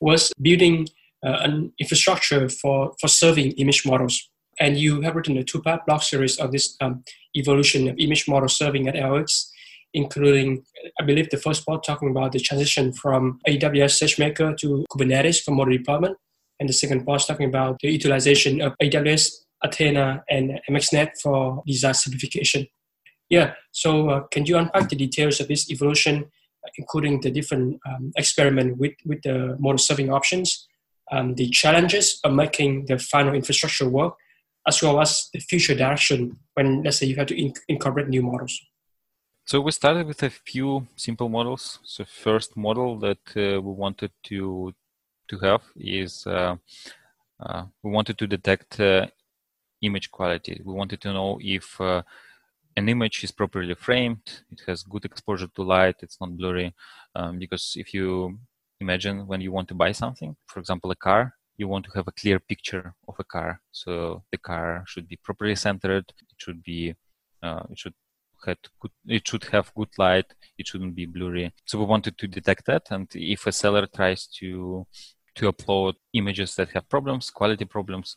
was 0.00 0.32
building 0.40 0.88
uh, 1.26 1.38
an 1.40 1.72
infrastructure 1.78 2.48
for, 2.48 2.92
for 3.00 3.08
serving 3.08 3.52
image 3.52 3.84
models. 3.84 4.30
And 4.60 4.76
you 4.76 5.00
have 5.02 5.14
written 5.14 5.36
a 5.36 5.44
two-part 5.44 5.86
blog 5.86 6.02
series 6.02 6.38
on 6.38 6.50
this 6.50 6.76
um, 6.80 7.04
evolution 7.36 7.88
of 7.88 7.96
image 7.98 8.26
model 8.26 8.48
serving 8.48 8.88
at 8.88 8.94
OLX, 8.94 9.48
including, 9.94 10.64
I 11.00 11.04
believe, 11.04 11.30
the 11.30 11.36
first 11.36 11.64
part 11.64 11.84
talking 11.84 12.10
about 12.10 12.32
the 12.32 12.40
transition 12.40 12.92
from 12.92 13.38
AWS 13.48 14.02
SageMaker 14.02 14.56
to 14.58 14.84
Kubernetes 14.90 15.42
for 15.42 15.52
model 15.52 15.76
deployment, 15.76 16.16
and 16.58 16.68
the 16.68 16.72
second 16.72 17.04
part 17.04 17.22
talking 17.26 17.48
about 17.48 17.78
the 17.80 17.90
utilization 17.90 18.60
of 18.60 18.74
AWS, 18.82 19.30
Athena, 19.62 20.24
and 20.28 20.60
MXNet 20.68 21.20
for 21.22 21.62
design 21.66 21.94
simplification. 21.94 22.66
Yeah. 23.28 23.54
So 23.72 24.10
uh, 24.10 24.20
can 24.30 24.46
you 24.46 24.56
unpack 24.56 24.88
the 24.88 24.96
details 24.96 25.40
of 25.40 25.48
this 25.48 25.70
evolution, 25.70 26.30
including 26.76 27.20
the 27.20 27.30
different 27.30 27.80
um, 27.86 28.12
experiment 28.16 28.78
with, 28.78 28.94
with 29.04 29.22
the 29.22 29.56
model 29.58 29.78
serving 29.78 30.10
options, 30.10 30.66
um, 31.12 31.34
the 31.34 31.48
challenges 31.50 32.20
of 32.24 32.32
making 32.32 32.86
the 32.86 32.98
final 32.98 33.34
infrastructure 33.34 33.88
work, 33.88 34.14
as 34.66 34.82
well 34.82 35.00
as 35.00 35.28
the 35.32 35.40
future 35.40 35.74
direction 35.74 36.38
when, 36.54 36.82
let's 36.82 36.98
say, 36.98 37.06
you 37.06 37.16
have 37.16 37.26
to 37.26 37.40
in- 37.40 37.54
incorporate 37.68 38.08
new 38.08 38.22
models? 38.22 38.60
So 39.46 39.62
we 39.62 39.72
started 39.72 40.06
with 40.06 40.22
a 40.22 40.28
few 40.28 40.86
simple 40.96 41.30
models. 41.30 41.78
So 41.82 42.04
first 42.04 42.54
model 42.56 42.98
that 42.98 43.18
uh, 43.34 43.60
we 43.62 43.72
wanted 43.72 44.10
to 44.24 44.74
to 45.28 45.38
have 45.38 45.62
is 45.76 46.26
uh, 46.26 46.56
uh, 47.40 47.64
we 47.82 47.90
wanted 47.90 48.18
to 48.18 48.26
detect 48.26 48.80
uh, 48.80 49.06
image 49.80 50.10
quality. 50.10 50.60
We 50.64 50.74
wanted 50.74 51.00
to 51.02 51.12
know 51.12 51.38
if 51.40 51.80
uh, 51.80 52.02
an 52.78 52.88
image 52.88 53.24
is 53.24 53.32
properly 53.32 53.74
framed, 53.74 54.26
it 54.52 54.60
has 54.66 54.82
good 54.82 55.04
exposure 55.04 55.50
to 55.56 55.62
light, 55.62 55.96
it's 56.04 56.18
not 56.20 56.36
blurry. 56.38 56.68
Um, 57.14 57.38
because 57.38 57.64
if 57.82 57.92
you 57.92 58.38
imagine 58.80 59.26
when 59.26 59.40
you 59.40 59.50
want 59.52 59.68
to 59.68 59.74
buy 59.74 59.92
something, 59.92 60.36
for 60.46 60.60
example, 60.60 60.90
a 60.92 60.96
car, 61.08 61.34
you 61.58 61.66
want 61.66 61.84
to 61.86 61.90
have 61.96 62.06
a 62.08 62.12
clear 62.20 62.38
picture 62.38 62.94
of 63.08 63.16
a 63.18 63.24
car. 63.24 63.60
So 63.72 64.22
the 64.32 64.38
car 64.38 64.84
should 64.86 65.08
be 65.08 65.18
properly 65.26 65.56
centered. 65.56 66.04
It 66.32 66.38
should 66.38 66.62
be, 66.62 66.94
uh, 67.42 67.64
it 67.70 67.78
should 67.80 67.94
have 68.46 68.58
good, 68.80 68.92
it 69.06 69.26
should 69.26 69.44
have 69.54 69.74
good 69.74 69.92
light. 69.98 70.28
It 70.56 70.68
shouldn't 70.68 70.94
be 70.94 71.06
blurry. 71.06 71.52
So 71.64 71.78
we 71.80 71.84
wanted 71.84 72.16
to 72.18 72.26
detect 72.28 72.66
that. 72.66 72.84
And 72.90 73.08
if 73.14 73.46
a 73.46 73.52
seller 73.52 73.86
tries 73.86 74.28
to 74.38 74.86
to 75.34 75.52
upload 75.52 75.94
images 76.12 76.54
that 76.56 76.70
have 76.70 76.88
problems, 76.88 77.30
quality 77.30 77.64
problems, 77.64 78.16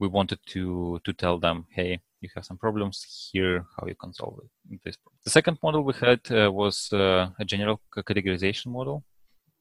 we 0.00 0.08
wanted 0.08 0.40
to 0.46 1.00
to 1.04 1.12
tell 1.12 1.38
them, 1.38 1.66
hey, 1.70 2.00
you 2.20 2.28
have 2.34 2.44
some 2.44 2.58
problems 2.58 3.30
here, 3.32 3.66
how 3.76 3.86
you 3.86 3.94
can 3.94 4.12
solve 4.12 4.40
it. 4.44 4.80
This 4.84 4.96
the 5.24 5.30
second 5.30 5.58
model 5.62 5.82
we 5.82 5.94
had 5.94 6.20
uh, 6.30 6.50
was 6.52 6.92
uh, 6.92 7.30
a 7.38 7.44
general 7.44 7.80
categorization 7.96 8.66
model. 8.66 9.04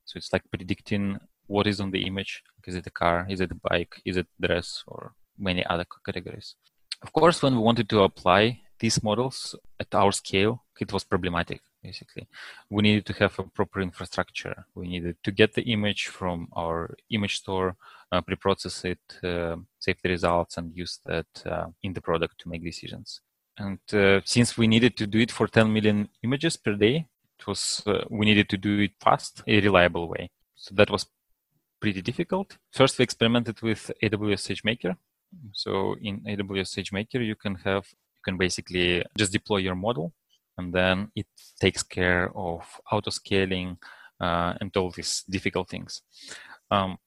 So 0.06 0.18
it's 0.18 0.32
like 0.34 0.44
predicting 0.50 1.20
what 1.48 1.68
is 1.68 1.80
on 1.80 1.92
the 1.92 2.06
image. 2.06 2.44
Is 2.66 2.76
it 2.76 2.88
a 2.88 2.92
car? 2.92 3.26
Is 3.30 3.42
it 3.42 3.52
a 3.52 3.60
bike? 3.70 4.02
Is 4.06 4.18
it 4.18 4.28
dress? 4.40 4.84
Or 4.88 5.14
many 5.40 5.66
other 5.66 5.86
categories. 6.06 6.56
Of 7.02 7.14
course, 7.14 7.42
when 7.42 7.56
we 7.56 7.62
wanted 7.62 7.90
to 7.90 8.02
apply 8.02 8.62
these 8.80 9.02
models 9.02 9.56
at 9.80 9.94
our 9.96 10.12
scale, 10.12 10.66
it 10.80 10.92
was 10.92 11.04
problematic. 11.04 11.62
Basically, 11.82 12.28
we 12.70 12.84
needed 12.84 13.06
to 13.06 13.14
have 13.14 13.40
a 13.40 13.44
proper 13.44 13.80
infrastructure. 13.80 14.66
We 14.76 14.88
needed 14.88 15.16
to 15.24 15.32
get 15.32 15.54
the 15.54 15.62
image 15.62 16.08
from 16.08 16.50
our 16.54 16.96
image 17.10 17.38
store 17.38 17.78
uh, 18.12 18.22
pre-process 18.22 18.86
it, 18.86 19.00
uh, 19.24 19.56
save 19.78 20.02
the 20.02 20.10
results, 20.10 20.58
and 20.58 20.76
use 20.76 21.00
that 21.06 21.28
uh, 21.46 21.68
in 21.84 21.94
the 21.94 22.02
product 22.02 22.40
to 22.40 22.50
make 22.50 22.64
decisions. 22.64 23.22
And 23.58 23.80
since 24.26 24.58
we 24.58 24.68
needed 24.68 24.96
to 24.98 25.06
do 25.06 25.20
it 25.20 25.32
for 25.32 25.48
10 25.48 25.72
million 25.72 26.08
images 26.24 26.56
per 26.56 26.76
day, 26.76 27.08
it 27.38 27.46
was 27.46 27.84
we 28.10 28.26
needed 28.26 28.50
to 28.50 28.58
do 28.58 28.80
it 28.80 28.92
fast, 29.02 29.44
a 29.48 29.60
reliable 29.60 30.08
way. 30.08 30.32
So 30.56 30.74
that 30.76 30.90
was 30.90 31.06
pretty 31.80 32.02
difficult. 32.02 32.58
First, 32.72 32.98
we 32.98 33.04
experimented 33.04 33.62
with 33.62 33.92
AWS 34.02 34.48
SageMaker. 34.48 34.96
So 35.54 35.96
in 36.02 36.22
AWS 36.22 36.80
SageMaker, 36.80 37.26
you 37.26 37.36
can 37.36 37.56
have 37.56 37.86
you 37.92 38.22
can 38.24 38.38
basically 38.38 39.04
just 39.18 39.32
deploy 39.32 39.58
your 39.58 39.76
model, 39.76 40.14
and 40.60 40.74
then 40.74 41.10
it 41.16 41.28
takes 41.60 41.84
care 41.84 42.32
of 42.36 42.62
auto 42.92 43.12
scaling 43.12 43.78
uh, 44.20 44.54
and 44.60 44.76
all 44.76 44.92
these 44.92 45.24
difficult 45.30 45.70
things. 45.70 46.02
Um, 46.70 46.98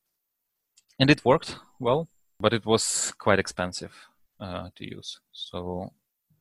and 0.98 1.10
it 1.10 1.24
worked 1.24 1.56
well, 1.78 2.08
but 2.40 2.52
it 2.52 2.64
was 2.64 3.12
quite 3.18 3.38
expensive 3.38 3.94
uh, 4.40 4.68
to 4.76 4.84
use. 4.96 5.20
So 5.32 5.92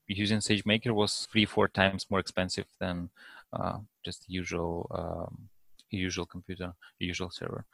using 0.08 0.40
SageMaker 0.40 0.94
was 0.94 1.28
three, 1.32 1.46
four 1.46 1.68
times 1.68 2.08
more 2.10 2.20
expensive 2.20 2.68
than 2.80 3.10
uh, 3.52 3.80
just 4.06 4.26
usual 4.28 4.88
um, 5.00 5.50
usual 5.90 6.26
computer, 6.26 6.74
usual 7.00 7.30
server. 7.30 7.66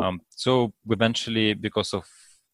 Um, 0.00 0.22
so 0.30 0.72
eventually, 0.88 1.52
because 1.52 1.92
of 1.92 2.06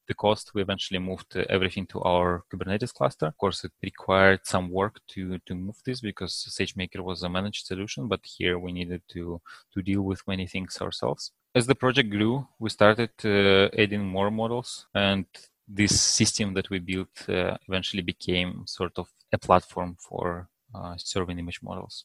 the 0.09 0.15
cost, 0.15 0.55
we 0.55 0.63
eventually 0.63 0.99
moved 0.99 1.37
everything 1.37 1.87
to 1.89 2.01
our 2.01 2.43
Kubernetes 2.51 2.93
cluster. 2.93 3.27
Of 3.27 3.37
course, 3.37 3.65
it 3.65 3.73
required 3.83 4.41
some 4.45 4.71
work 4.71 5.01
to 5.13 5.39
to 5.47 5.55
move 5.55 5.79
this 5.85 6.01
because 6.01 6.33
SageMaker 6.59 7.01
was 7.01 7.23
a 7.23 7.29
managed 7.29 7.67
solution, 7.67 8.09
but 8.09 8.21
here 8.25 8.59
we 8.59 8.73
needed 8.73 9.03
to 9.15 9.41
to 9.73 9.83
deal 9.83 10.03
with 10.03 10.27
many 10.27 10.47
things 10.47 10.81
ourselves. 10.81 11.33
As 11.55 11.67
the 11.67 11.75
project 11.75 12.11
grew, 12.11 12.47
we 12.59 12.71
started 12.71 13.11
uh, 13.25 13.69
adding 13.83 14.05
more 14.07 14.31
models, 14.31 14.87
and 14.95 15.27
this 15.67 16.01
system 16.01 16.55
that 16.55 16.71
we 16.71 16.79
built 16.79 17.29
uh, 17.29 17.57
eventually 17.69 18.03
became 18.03 18.65
sort 18.67 18.99
of 18.99 19.09
a 19.33 19.39
platform 19.39 19.97
for 19.99 20.49
uh, 20.75 20.95
serving 20.97 21.39
image 21.39 21.61
models. 21.63 22.05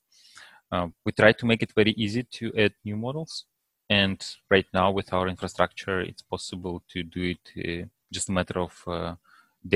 Uh, 0.72 0.88
we 1.06 1.12
try 1.12 1.32
to 1.32 1.46
make 1.46 1.62
it 1.62 1.72
very 1.74 1.92
easy 1.92 2.24
to 2.24 2.52
add 2.58 2.74
new 2.84 2.98
models. 2.98 3.46
And 3.94 4.20
right 4.50 4.66
now, 4.74 4.90
with 4.90 5.14
our 5.14 5.28
infrastructure, 5.28 6.00
it's 6.02 6.24
possible 6.24 6.82
to 6.94 7.04
do 7.04 7.36
it 7.36 7.46
uh, 7.58 7.86
just 8.12 8.30
a 8.30 8.32
matter 8.32 8.60
of 8.60 8.74
uh, 8.88 9.16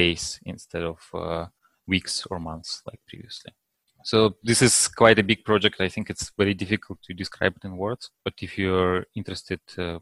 days 0.01 0.39
instead 0.43 0.81
of 0.81 0.99
uh, 1.13 1.45
weeks 1.85 2.25
or 2.31 2.39
months 2.39 2.81
like 2.87 2.99
previously. 3.07 3.53
So 4.03 4.17
this 4.41 4.63
is 4.63 4.87
quite 4.87 5.19
a 5.19 5.23
big 5.31 5.43
project. 5.45 5.81
I 5.81 5.89
think 5.89 6.09
it's 6.09 6.31
very 6.35 6.55
difficult 6.55 6.99
to 7.03 7.13
describe 7.13 7.53
it 7.57 7.65
in 7.65 7.77
words. 7.77 8.09
But 8.23 8.33
if 8.41 8.57
you're 8.57 9.05
interested, 9.13 9.59
uh, 9.77 9.99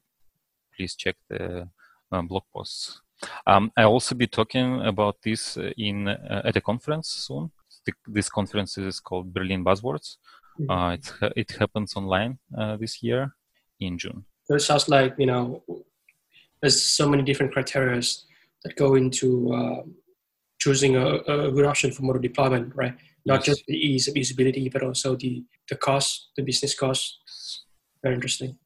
please 0.73 0.95
check 0.95 1.17
the 1.29 1.67
um, 2.11 2.27
blog 2.27 2.43
posts. 2.53 3.01
Um, 3.45 3.71
I'll 3.75 3.95
also 3.97 4.15
be 4.15 4.27
talking 4.27 4.81
about 4.81 5.15
this 5.23 5.57
in 5.77 6.07
at 6.07 6.55
a 6.55 6.61
conference 6.61 7.09
soon. 7.09 7.51
This 8.07 8.29
conference 8.29 8.77
is 8.77 9.01
called 9.01 9.33
Berlin 9.33 9.63
Buzzwords. 9.65 10.17
Mm-hmm. 10.59 10.71
Uh, 10.71 10.91
it 10.93 11.05
it 11.35 11.51
happens 11.59 11.97
online 11.97 12.39
uh, 12.57 12.77
this 12.77 13.03
year 13.03 13.35
in 13.79 13.97
June. 13.97 14.25
So 14.45 14.55
it 14.55 14.61
sounds 14.61 14.87
like 14.89 15.15
you 15.17 15.25
know 15.25 15.63
there's 16.61 16.81
so 16.81 17.07
many 17.09 17.23
different 17.23 17.53
criteria 17.53 18.01
that 18.63 18.75
go 18.75 18.95
into 18.95 19.53
uh, 19.53 19.83
choosing 20.59 20.95
a, 20.95 21.17
a, 21.17 21.51
good 21.51 21.65
option 21.65 21.91
for 21.91 22.01
model 22.03 22.21
deployment, 22.21 22.75
right? 22.75 22.95
Not 23.25 23.39
yes. 23.39 23.57
just 23.57 23.65
the 23.67 23.75
ease 23.75 24.07
of 24.07 24.15
usability, 24.15 24.71
but 24.71 24.83
also 24.83 25.15
the 25.15 25.43
the 25.69 25.75
cost, 25.75 26.29
the 26.35 26.43
business 26.43 26.73
cost. 26.73 27.19
Very 28.03 28.15
interesting. 28.15 28.57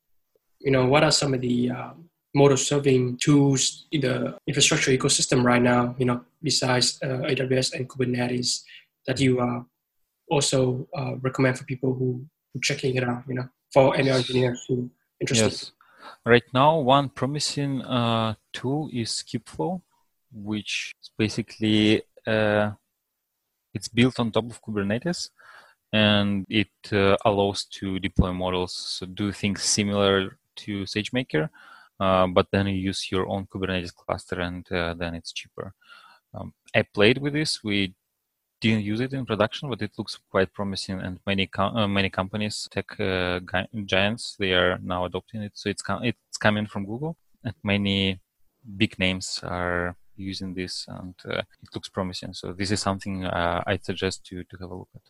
You 0.59 0.71
know, 0.71 0.85
what 0.85 1.03
are 1.03 1.11
some 1.11 1.33
of 1.33 1.41
the 1.41 1.71
um, 1.71 2.09
model 2.35 2.57
serving 2.57 3.17
tools 3.17 3.87
in 3.91 4.01
the 4.01 4.37
infrastructure 4.47 4.91
ecosystem 4.91 5.43
right 5.43 5.61
now? 5.61 5.95
You 5.97 6.05
know, 6.05 6.21
besides 6.43 6.99
uh, 7.01 7.23
AWS 7.31 7.73
and 7.73 7.87
Kubernetes 7.87 8.63
that 9.07 9.19
you 9.19 9.39
are 9.39 9.65
also 10.29 10.87
uh, 10.95 11.15
recommend 11.21 11.57
for 11.57 11.63
people 11.63 11.93
who, 11.93 12.25
who 12.53 12.59
checking 12.61 12.95
it 12.95 13.03
out, 13.03 13.23
you 13.27 13.35
know, 13.35 13.47
for 13.73 13.95
any 13.95 14.09
engineers 14.09 14.63
who 14.67 14.89
interested. 15.19 15.51
Yes. 15.51 15.71
Right 16.25 16.43
now, 16.53 16.79
one 16.79 17.09
promising 17.09 17.81
uh, 17.81 18.35
tool 18.53 18.89
is 18.91 19.23
Kubeflow, 19.27 19.81
which 20.31 20.93
is 21.01 21.11
basically 21.17 22.03
uh, 22.27 22.71
it's 23.73 23.87
built 23.87 24.19
on 24.19 24.31
top 24.31 24.45
of 24.45 24.61
Kubernetes, 24.61 25.29
and 25.93 26.45
it 26.49 26.69
uh, 26.91 27.15
allows 27.25 27.65
to 27.65 27.99
deploy 27.99 28.31
models, 28.31 28.75
so 28.75 29.05
do 29.05 29.31
things 29.31 29.63
similar 29.63 30.37
to 30.57 30.83
SageMaker, 30.83 31.49
uh, 31.99 32.27
but 32.27 32.47
then 32.51 32.67
you 32.67 32.75
use 32.75 33.11
your 33.11 33.27
own 33.27 33.47
Kubernetes 33.47 33.93
cluster, 33.93 34.39
and 34.39 34.69
uh, 34.71 34.93
then 34.93 35.15
it's 35.15 35.31
cheaper. 35.31 35.73
Um, 36.33 36.53
I 36.75 36.83
played 36.83 37.17
with 37.17 37.33
this. 37.33 37.63
We 37.63 37.95
didn't 38.61 38.83
use 38.83 38.99
it 38.99 39.13
in 39.13 39.25
production, 39.25 39.69
but 39.69 39.81
it 39.81 39.91
looks 39.97 40.19
quite 40.29 40.53
promising. 40.53 40.99
And 40.99 41.19
many 41.25 41.47
com- 41.47 41.75
uh, 41.75 41.87
many 41.87 42.09
companies, 42.09 42.67
tech 42.71 42.99
uh, 42.99 43.39
giants, 43.85 44.35
they 44.39 44.53
are 44.53 44.77
now 44.81 45.05
adopting 45.05 45.41
it. 45.41 45.53
So 45.55 45.69
it's 45.69 45.81
com- 45.81 46.03
it's 46.03 46.37
coming 46.37 46.65
from 46.65 46.85
Google, 46.85 47.17
and 47.43 47.53
many 47.63 48.19
big 48.77 48.97
names 48.99 49.39
are 49.43 49.95
using 50.15 50.53
this, 50.53 50.85
and 50.87 51.15
uh, 51.25 51.39
it 51.39 51.69
looks 51.73 51.89
promising. 51.89 52.33
So 52.33 52.53
this 52.53 52.71
is 52.71 52.81
something 52.81 53.25
uh, 53.25 53.63
I'd 53.65 53.85
suggest 53.85 54.25
to 54.27 54.43
to 54.43 54.57
have 54.59 54.71
a 54.71 54.75
look 54.75 54.89
at. 54.95 55.01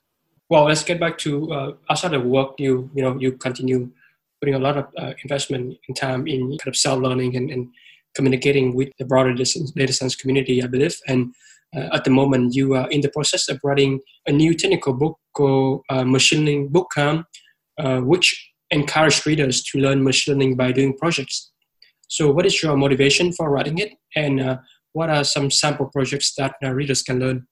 Well, 0.49 0.65
let's 0.65 0.83
get 0.83 0.99
back 0.99 1.17
to 1.19 1.53
uh, 1.53 1.71
outside 1.89 2.13
of 2.13 2.23
work. 2.23 2.59
You 2.59 2.89
you 2.93 3.03
know 3.03 3.19
you 3.19 3.33
continue 3.33 3.91
putting 4.39 4.55
a 4.55 4.59
lot 4.59 4.77
of 4.77 4.85
uh, 4.97 5.13
investment 5.23 5.77
in 5.87 5.95
time 5.95 6.27
in 6.27 6.57
kind 6.57 6.67
of 6.67 6.75
self 6.75 7.01
learning 7.01 7.35
and, 7.35 7.49
and 7.49 7.69
communicating 8.15 8.73
with 8.73 8.89
the 8.97 9.05
broader 9.05 9.33
data 9.33 9.93
science 9.93 10.15
community, 10.15 10.63
I 10.63 10.67
believe, 10.67 10.95
and 11.07 11.33
uh, 11.75 11.89
at 11.93 12.03
the 12.03 12.09
moment 12.09 12.55
you 12.55 12.73
are 12.73 12.89
in 12.89 13.01
the 13.01 13.09
process 13.09 13.49
of 13.49 13.59
writing 13.63 13.99
a 14.27 14.31
new 14.31 14.53
technical 14.53 14.93
book 14.93 15.17
called 15.33 15.81
uh, 15.89 16.03
Machine 16.03 16.39
Learning 16.39 16.69
Bookcamp, 16.69 17.25
uh, 17.77 17.99
which 17.99 18.51
encourage 18.71 19.25
readers 19.25 19.63
to 19.63 19.79
learn 19.79 20.03
machine 20.03 20.33
learning 20.33 20.55
by 20.55 20.71
doing 20.71 20.97
projects. 20.97 21.51
So, 22.07 22.31
what 22.31 22.45
is 22.45 22.61
your 22.63 22.75
motivation 22.75 23.31
for 23.31 23.49
writing 23.51 23.77
it, 23.77 23.93
and 24.15 24.39
uh, 24.41 24.57
what 24.93 25.09
are 25.09 25.23
some 25.23 25.51
sample 25.51 25.87
projects 25.87 26.33
that 26.35 26.55
uh, 26.63 26.71
readers 26.71 27.03
can 27.03 27.19
learn? 27.19 27.47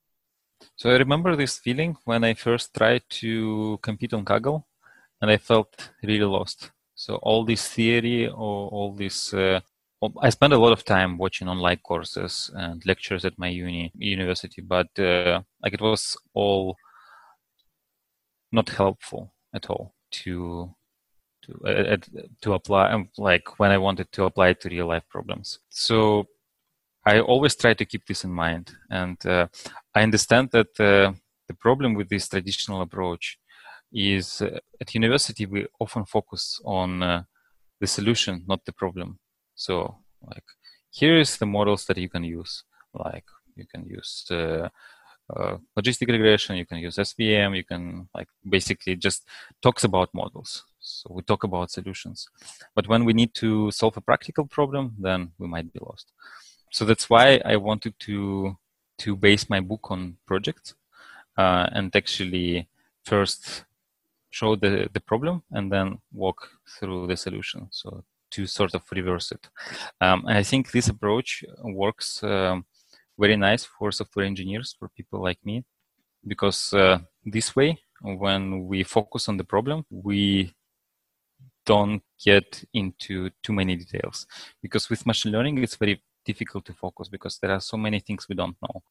So, 0.76 0.90
I 0.90 0.98
remember 0.98 1.36
this 1.36 1.60
feeling 1.60 1.96
when 2.06 2.24
I 2.24 2.34
first 2.34 2.74
tried 2.74 3.04
to 3.22 3.80
compete 3.84 4.14
on 4.14 4.26
Kaggle, 4.26 4.64
and 5.22 5.30
I 5.30 5.38
felt 5.38 5.92
really 6.04 6.26
lost. 6.26 6.72
So, 6.96 7.16
all 7.18 7.46
this 7.46 7.68
theory 7.68 8.28
or 8.28 8.70
all 8.70 8.96
this 8.98 9.34
uh, 9.34 9.60
I 10.22 10.30
spent 10.30 10.54
a 10.54 10.58
lot 10.60 10.74
of 10.74 10.86
time 10.86 11.18
watching 11.18 11.48
online 11.48 11.78
courses 11.78 12.52
and 12.54 12.86
lectures 12.86 13.26
at 13.26 13.40
my 13.40 13.48
uni 13.48 13.92
university, 13.96 14.62
but 14.62 14.88
uh, 15.00 15.42
like 15.62 15.74
it 15.74 15.82
was 15.82 16.16
all 16.34 16.78
not 18.52 18.70
helpful 18.70 19.34
at 19.54 19.70
all 19.70 19.96
to 20.12 20.76
to 21.44 21.54
uh, 21.66 21.98
to 22.42 22.54
apply 22.54 22.92
um, 22.92 23.10
like 23.18 23.60
when 23.60 23.72
I 23.72 23.80
wanted 23.80 24.12
to 24.12 24.26
apply 24.26 24.54
to 24.54 24.70
real 24.70 24.88
life 24.88 25.08
problems. 25.10 25.60
So 25.70 26.28
I 27.04 27.20
always 27.20 27.56
try 27.56 27.74
to 27.74 27.86
keep 27.86 28.06
this 28.06 28.24
in 28.24 28.32
mind, 28.32 28.76
and 28.92 29.18
uh, 29.26 29.48
I 29.96 30.04
understand 30.04 30.52
that 30.52 30.80
uh, 30.80 31.14
the 31.48 31.56
problem 31.60 31.96
with 31.96 32.10
this 32.10 32.28
traditional 32.28 32.82
approach 32.82 33.40
is 33.92 34.42
uh, 34.44 34.60
at 34.80 34.94
university 34.94 35.48
we 35.48 35.66
often 35.80 36.06
focus 36.06 36.62
on 36.66 37.02
uh, 37.02 37.24
the 37.80 37.88
solution, 37.88 38.44
not 38.48 38.64
the 38.66 38.74
problem 38.74 39.20
so 39.58 39.98
like 40.26 40.44
here 40.92 41.18
is 41.20 41.38
the 41.38 41.46
models 41.46 41.86
that 41.86 41.98
you 41.98 42.10
can 42.10 42.24
use. 42.24 42.64
Like 42.94 43.26
you 43.56 43.66
can 43.66 43.86
use 43.86 44.26
uh, 44.32 44.70
uh, 45.36 45.58
logistic 45.78 46.08
regression, 46.08 46.56
you 46.56 46.66
can 46.66 46.78
use 46.78 46.96
SVM, 46.96 47.58
you 47.58 47.64
can 47.64 48.08
like 48.16 48.30
basically 48.48 48.96
just 48.96 49.28
talks 49.62 49.84
about 49.84 50.14
models. 50.14 50.64
So 50.80 51.12
we 51.14 51.22
talk 51.24 51.44
about 51.44 51.72
solutions. 51.72 52.30
But 52.76 52.88
when 52.88 53.04
we 53.04 53.14
need 53.14 53.34
to 53.36 53.72
solve 53.72 53.98
a 53.98 54.02
practical 54.02 54.46
problem, 54.46 54.96
then 54.98 55.32
we 55.38 55.48
might 55.48 55.74
be 55.74 55.80
lost. 55.82 56.14
So 56.72 56.86
that's 56.86 57.10
why 57.10 57.42
I 57.44 57.58
wanted 57.58 57.94
to 58.02 58.58
to 59.00 59.16
base 59.16 59.50
my 59.50 59.60
book 59.60 59.92
on 59.92 60.18
projects 60.26 60.74
uh, 61.38 61.68
and 61.72 61.96
actually 61.96 62.68
first 63.04 63.66
show 64.32 64.56
the, 64.56 64.90
the 64.92 65.00
problem 65.00 65.44
and 65.52 65.72
then 65.72 66.00
walk 66.12 66.50
through 66.68 67.08
the 67.08 67.16
solution. 67.16 67.68
So 67.72 68.04
to 68.38 68.46
sort 68.46 68.76
of 68.76 68.84
reverse 68.92 69.32
it. 69.32 69.50
Um, 70.00 70.20
I 70.28 70.44
think 70.44 70.72
this 70.72 70.90
approach 70.90 71.44
works 71.64 72.24
um, 72.24 72.66
very 73.18 73.36
nice 73.36 73.66
for 73.66 73.92
software 73.92 74.26
engineers, 74.26 74.76
for 74.78 74.90
people 74.90 75.20
like 75.24 75.40
me, 75.44 75.64
because 76.26 76.74
uh, 76.74 77.00
this 77.26 77.56
way, 77.56 77.80
when 78.02 78.68
we 78.68 78.84
focus 78.84 79.28
on 79.28 79.38
the 79.38 79.44
problem, 79.44 79.86
we 79.90 80.54
don't 81.66 82.04
get 82.24 82.64
into 82.74 83.30
too 83.42 83.54
many 83.54 83.76
details. 83.76 84.28
Because 84.62 84.88
with 84.90 85.08
machine 85.08 85.32
learning, 85.32 85.58
it's 85.64 85.76
very 85.76 86.04
difficult 86.24 86.66
to 86.66 86.74
focus 86.74 87.10
because 87.10 87.40
there 87.40 87.52
are 87.52 87.60
so 87.60 87.76
many 87.76 88.00
things 88.00 88.28
we 88.30 88.36
don't 88.36 88.58
know. 88.62 88.84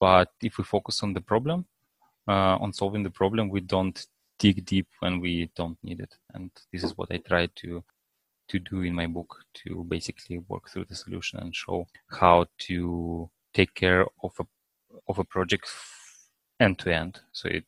But 0.00 0.30
if 0.42 0.56
we 0.56 0.64
focus 0.64 1.02
on 1.02 1.12
the 1.12 1.20
problem, 1.20 1.66
uh, 2.26 2.56
on 2.64 2.72
solving 2.72 3.02
the 3.02 3.10
problem, 3.10 3.50
we 3.50 3.60
don't 3.60 3.98
dig 4.38 4.64
deep 4.64 4.88
when 5.00 5.20
we 5.20 5.50
don't 5.54 5.78
need 5.82 6.00
it. 6.00 6.14
And 6.32 6.50
this 6.72 6.84
is 6.84 6.96
what 6.96 7.12
I 7.12 7.18
try 7.18 7.48
to 7.56 7.84
to 8.48 8.58
do 8.58 8.82
in 8.82 8.94
my 8.94 9.06
book 9.06 9.44
to 9.54 9.84
basically 9.88 10.38
work 10.48 10.68
through 10.68 10.86
the 10.86 10.94
solution 10.94 11.38
and 11.40 11.54
show 11.54 11.86
how 12.10 12.46
to 12.58 13.30
take 13.54 13.74
care 13.74 14.04
of 14.22 14.32
a 14.40 14.44
of 15.08 15.18
a 15.18 15.24
project 15.24 15.68
end 16.60 16.78
to 16.78 16.94
end. 16.94 17.20
So 17.32 17.48
it 17.48 17.66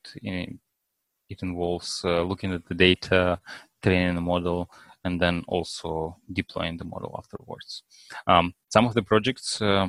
it 1.31 1.43
involves 1.43 2.03
uh, 2.05 2.23
looking 2.23 2.53
at 2.53 2.67
the 2.67 2.75
data, 2.75 3.39
training 3.83 4.15
the 4.15 4.21
model, 4.21 4.71
and 5.05 5.21
then 5.21 5.45
also 5.49 6.17
deploying 6.33 6.77
the 6.77 6.85
model 6.85 7.15
afterwards. 7.17 7.83
Um, 8.27 8.55
some 8.69 8.87
of 8.87 8.95
the 8.95 9.03
projects 9.03 9.63
uh, 9.63 9.89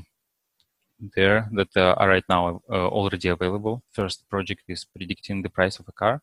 there 1.15 1.49
that 1.53 1.75
uh, 1.75 1.95
are 1.97 2.09
right 2.09 2.23
now 2.29 2.61
uh, 2.69 2.87
already 2.87 3.29
available. 3.29 3.83
First 3.91 4.29
project 4.29 4.63
is 4.67 4.85
predicting 4.85 5.41
the 5.41 5.49
price 5.49 5.79
of 5.79 5.87
a 5.87 5.91
car. 5.91 6.21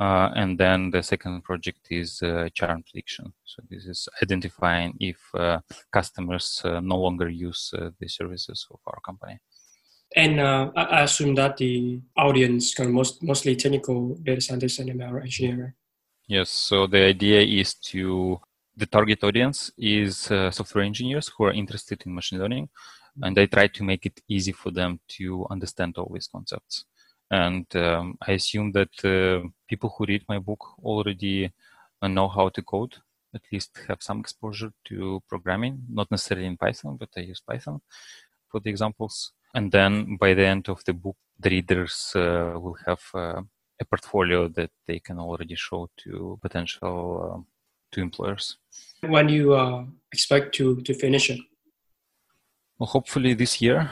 Uh, 0.00 0.30
and 0.34 0.56
then 0.56 0.90
the 0.90 1.02
second 1.02 1.42
project 1.44 1.86
is 1.90 2.22
uh, 2.22 2.48
churn 2.54 2.82
prediction. 2.82 3.34
So 3.44 3.62
this 3.68 3.84
is 3.84 4.08
identifying 4.22 4.94
if 4.98 5.18
uh, 5.34 5.60
customers 5.92 6.62
uh, 6.64 6.80
no 6.80 6.96
longer 6.96 7.28
use 7.28 7.70
uh, 7.76 7.90
the 8.00 8.08
services 8.08 8.66
of 8.70 8.80
our 8.86 8.98
company. 9.04 9.38
And 10.16 10.40
uh, 10.40 10.70
I 10.74 11.02
assume 11.02 11.34
that 11.34 11.58
the 11.58 12.00
audience 12.16 12.74
can 12.74 12.92
most 12.92 13.22
mostly 13.22 13.54
technical 13.56 14.14
data 14.16 14.40
scientists 14.40 14.78
and 14.78 14.90
ML 14.90 15.20
engineer. 15.22 15.74
Yes. 16.26 16.48
So 16.48 16.86
the 16.86 17.04
idea 17.04 17.42
is 17.42 17.74
to 17.92 18.40
the 18.76 18.86
target 18.86 19.22
audience 19.22 19.70
is 19.76 20.30
uh, 20.30 20.50
software 20.50 20.84
engineers 20.84 21.28
who 21.28 21.44
are 21.44 21.52
interested 21.52 22.02
in 22.06 22.14
machine 22.14 22.38
learning, 22.38 22.70
and 23.22 23.38
I 23.38 23.46
try 23.46 23.66
to 23.66 23.84
make 23.84 24.06
it 24.06 24.20
easy 24.28 24.52
for 24.52 24.70
them 24.70 25.00
to 25.18 25.46
understand 25.50 25.98
all 25.98 26.10
these 26.12 26.28
concepts. 26.28 26.86
And 27.30 27.66
um, 27.76 28.18
I 28.26 28.32
assume 28.32 28.72
that 28.72 29.04
uh, 29.04 29.46
people 29.68 29.94
who 29.96 30.06
read 30.06 30.24
my 30.28 30.38
book 30.38 30.64
already 30.82 31.52
know 32.02 32.28
how 32.28 32.48
to 32.48 32.62
code, 32.62 32.96
at 33.34 33.42
least 33.52 33.78
have 33.88 34.02
some 34.02 34.20
exposure 34.20 34.72
to 34.86 35.22
programming, 35.28 35.82
not 35.88 36.10
necessarily 36.10 36.46
in 36.46 36.56
Python, 36.56 36.96
but 36.98 37.10
I 37.16 37.20
use 37.20 37.40
Python 37.40 37.80
for 38.48 38.60
the 38.60 38.70
examples. 38.70 39.32
And 39.54 39.70
then 39.70 40.16
by 40.16 40.34
the 40.34 40.46
end 40.46 40.68
of 40.68 40.82
the 40.84 40.92
book, 40.92 41.16
the 41.38 41.50
readers 41.50 42.12
uh, 42.14 42.54
will 42.56 42.76
have 42.86 43.00
uh, 43.14 43.42
a 43.80 43.84
portfolio 43.84 44.48
that 44.48 44.70
they 44.86 44.98
can 44.98 45.18
already 45.18 45.54
show 45.54 45.88
to 45.98 46.38
potential 46.42 47.34
uh, 47.34 47.40
to 47.92 48.00
employers. 48.00 48.56
When 49.00 49.28
you 49.28 49.54
uh, 49.54 49.84
expect 50.12 50.54
to 50.56 50.80
to 50.82 50.94
finish 50.94 51.30
it? 51.30 51.40
Well, 52.78 52.88
hopefully 52.88 53.34
this 53.34 53.60
year. 53.60 53.90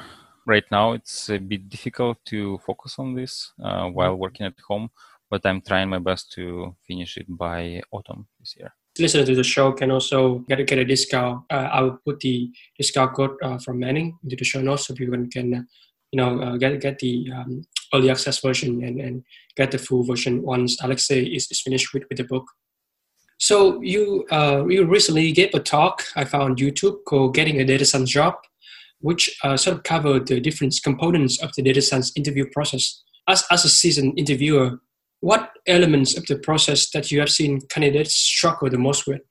Right 0.49 0.65
now, 0.71 0.93
it's 0.93 1.29
a 1.29 1.37
bit 1.37 1.69
difficult 1.69 2.25
to 2.29 2.57
focus 2.67 2.95
on 2.99 3.15
this 3.15 3.53
uh, 3.63 3.85
while 3.85 4.15
working 4.17 4.47
at 4.47 4.55
home, 4.67 4.89
but 5.31 5.45
I'm 5.45 5.61
trying 5.61 5.91
my 5.91 5.99
best 5.99 6.33
to 6.37 6.75
finish 6.87 7.19
it 7.19 7.27
by 7.29 7.83
autumn 7.93 8.27
this 8.41 8.57
year. 8.57 8.73
Listener 8.99 9.27
to 9.27 9.35
the 9.35 9.45
show 9.45 9.73
can 9.73 9.91
also 9.91 10.39
get, 10.49 10.67
get 10.67 10.79
a 10.79 10.87
discount. 10.87 11.45
Uh, 11.51 11.69
I 11.71 11.83
will 11.83 11.99
put 12.03 12.21
the 12.21 12.51
discount 12.79 13.13
code 13.15 13.37
uh, 13.43 13.59
from 13.59 13.79
Manning 13.79 14.17
into 14.25 14.37
the 14.37 14.45
show 14.47 14.63
notes 14.63 14.87
so 14.87 14.95
people 14.95 15.23
can, 15.31 15.69
you 16.13 16.17
know, 16.17 16.41
uh, 16.41 16.57
get 16.57 16.81
get 16.81 16.99
the 16.99 17.31
um, 17.37 17.63
early 17.93 18.09
access 18.09 18.41
version 18.41 18.83
and, 18.83 19.01
and 19.03 19.25
get 19.55 19.71
the 19.71 19.79
full 19.79 20.03
version 20.03 20.43
once 20.43 20.83
Alexey 20.83 21.37
is, 21.37 21.47
is 21.51 21.61
finished 21.61 21.93
with, 21.93 22.05
with 22.09 22.17
the 22.17 22.25
book. 22.25 22.47
So 23.37 23.83
you 23.83 24.25
uh, 24.31 24.65
you 24.67 24.87
recently 24.87 25.31
gave 25.33 25.53
a 25.53 25.61
talk 25.61 26.05
I 26.17 26.25
found 26.25 26.45
on 26.45 26.57
YouTube 26.57 27.05
called 27.05 27.35
"Getting 27.35 27.61
a 27.61 27.67
Data 27.67 27.85
Science 27.85 28.11
Job," 28.11 28.35
which 29.01 29.37
uh, 29.45 29.57
sort 29.57 29.77
of 29.77 29.83
covered 29.83 30.27
the 30.27 30.41
different 30.41 30.75
components 30.83 31.43
of 31.43 31.51
the 31.57 31.63
data 31.63 31.83
science 31.83 32.13
interview 32.17 32.45
process. 32.53 33.03
As 33.29 33.45
as 33.51 33.65
a 33.65 33.69
seasoned 33.69 34.19
interviewer, 34.19 34.81
what 35.21 35.51
elements 35.67 36.17
of 36.17 36.25
the 36.27 36.39
process 36.39 36.91
that 36.91 37.11
you 37.11 37.21
have 37.21 37.31
seen 37.31 37.61
candidates 37.69 38.15
struggle 38.15 38.71
the 38.71 38.79
most 38.79 39.07
with? 39.07 39.23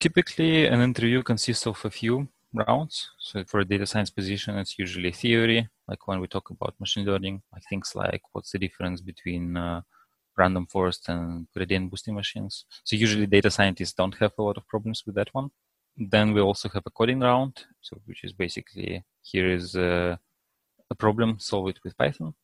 Typically, 0.00 0.66
an 0.66 0.80
interview 0.80 1.22
consists 1.22 1.66
of 1.66 1.84
a 1.84 1.90
few 1.90 2.28
rounds. 2.52 3.10
So 3.18 3.44
for 3.44 3.60
a 3.60 3.64
data 3.64 3.86
science 3.86 4.10
position, 4.10 4.56
it's 4.58 4.78
usually 4.78 5.12
theory, 5.12 5.68
like 5.88 6.06
when 6.06 6.20
we 6.20 6.26
talk 6.26 6.50
about 6.50 6.74
machine 6.80 7.04
learning, 7.04 7.42
like 7.52 7.62
things 7.68 7.92
like 7.94 8.22
what's 8.32 8.52
the 8.52 8.58
difference 8.58 9.00
between 9.00 9.56
uh, 9.56 9.82
random 10.36 10.66
forest 10.66 11.08
and 11.08 11.46
gradient 11.54 11.90
boosting 11.90 12.14
machines. 12.14 12.64
So 12.84 12.96
usually 12.96 13.26
data 13.26 13.50
scientists 13.50 13.94
don't 13.94 14.14
have 14.16 14.32
a 14.38 14.42
lot 14.42 14.56
of 14.56 14.66
problems 14.68 15.02
with 15.06 15.14
that 15.16 15.28
one. 15.32 15.50
Then 15.96 16.32
we 16.32 16.40
also 16.40 16.68
have 16.68 16.82
a 16.86 16.90
coding 16.90 17.20
round, 17.20 17.64
so 17.80 17.98
which 18.04 18.24
is 18.24 18.32
basically 18.32 19.04
here 19.22 19.50
is 19.50 19.74
a, 19.74 20.18
a 20.90 20.94
problem, 20.94 21.38
solve 21.38 21.68
it 21.68 21.78
with 21.82 21.96
Python. 21.96 22.34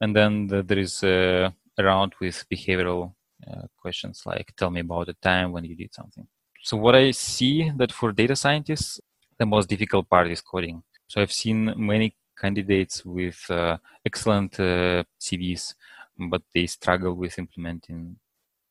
And 0.00 0.16
then 0.16 0.46
the, 0.46 0.62
there 0.62 0.78
is 0.78 1.02
a, 1.02 1.54
a, 1.78 1.84
round 1.84 2.14
with 2.20 2.44
behavioral 2.52 3.12
uh, 3.50 3.62
questions 3.76 4.22
like 4.24 4.52
tell 4.56 4.70
me 4.70 4.80
about 4.80 5.08
a 5.08 5.14
time 5.14 5.52
when 5.52 5.64
you 5.64 5.76
did 5.76 5.94
something. 5.94 6.26
So 6.62 6.76
what 6.76 6.94
I 6.94 7.10
see 7.10 7.70
that 7.76 7.92
for 7.92 8.12
data 8.12 8.34
scientists, 8.34 9.00
the 9.38 9.46
most 9.46 9.68
difficult 9.68 10.08
part 10.08 10.30
is 10.30 10.40
coding. 10.40 10.82
So 11.06 11.20
I've 11.20 11.32
seen 11.32 11.74
many 11.76 12.16
candidates 12.40 13.04
with 13.04 13.44
uh, 13.50 13.76
excellent 14.04 14.58
uh, 14.58 15.04
CVs 15.20 15.74
but 16.18 16.42
they 16.54 16.66
struggle 16.66 17.14
with 17.14 17.38
implementing 17.38 18.16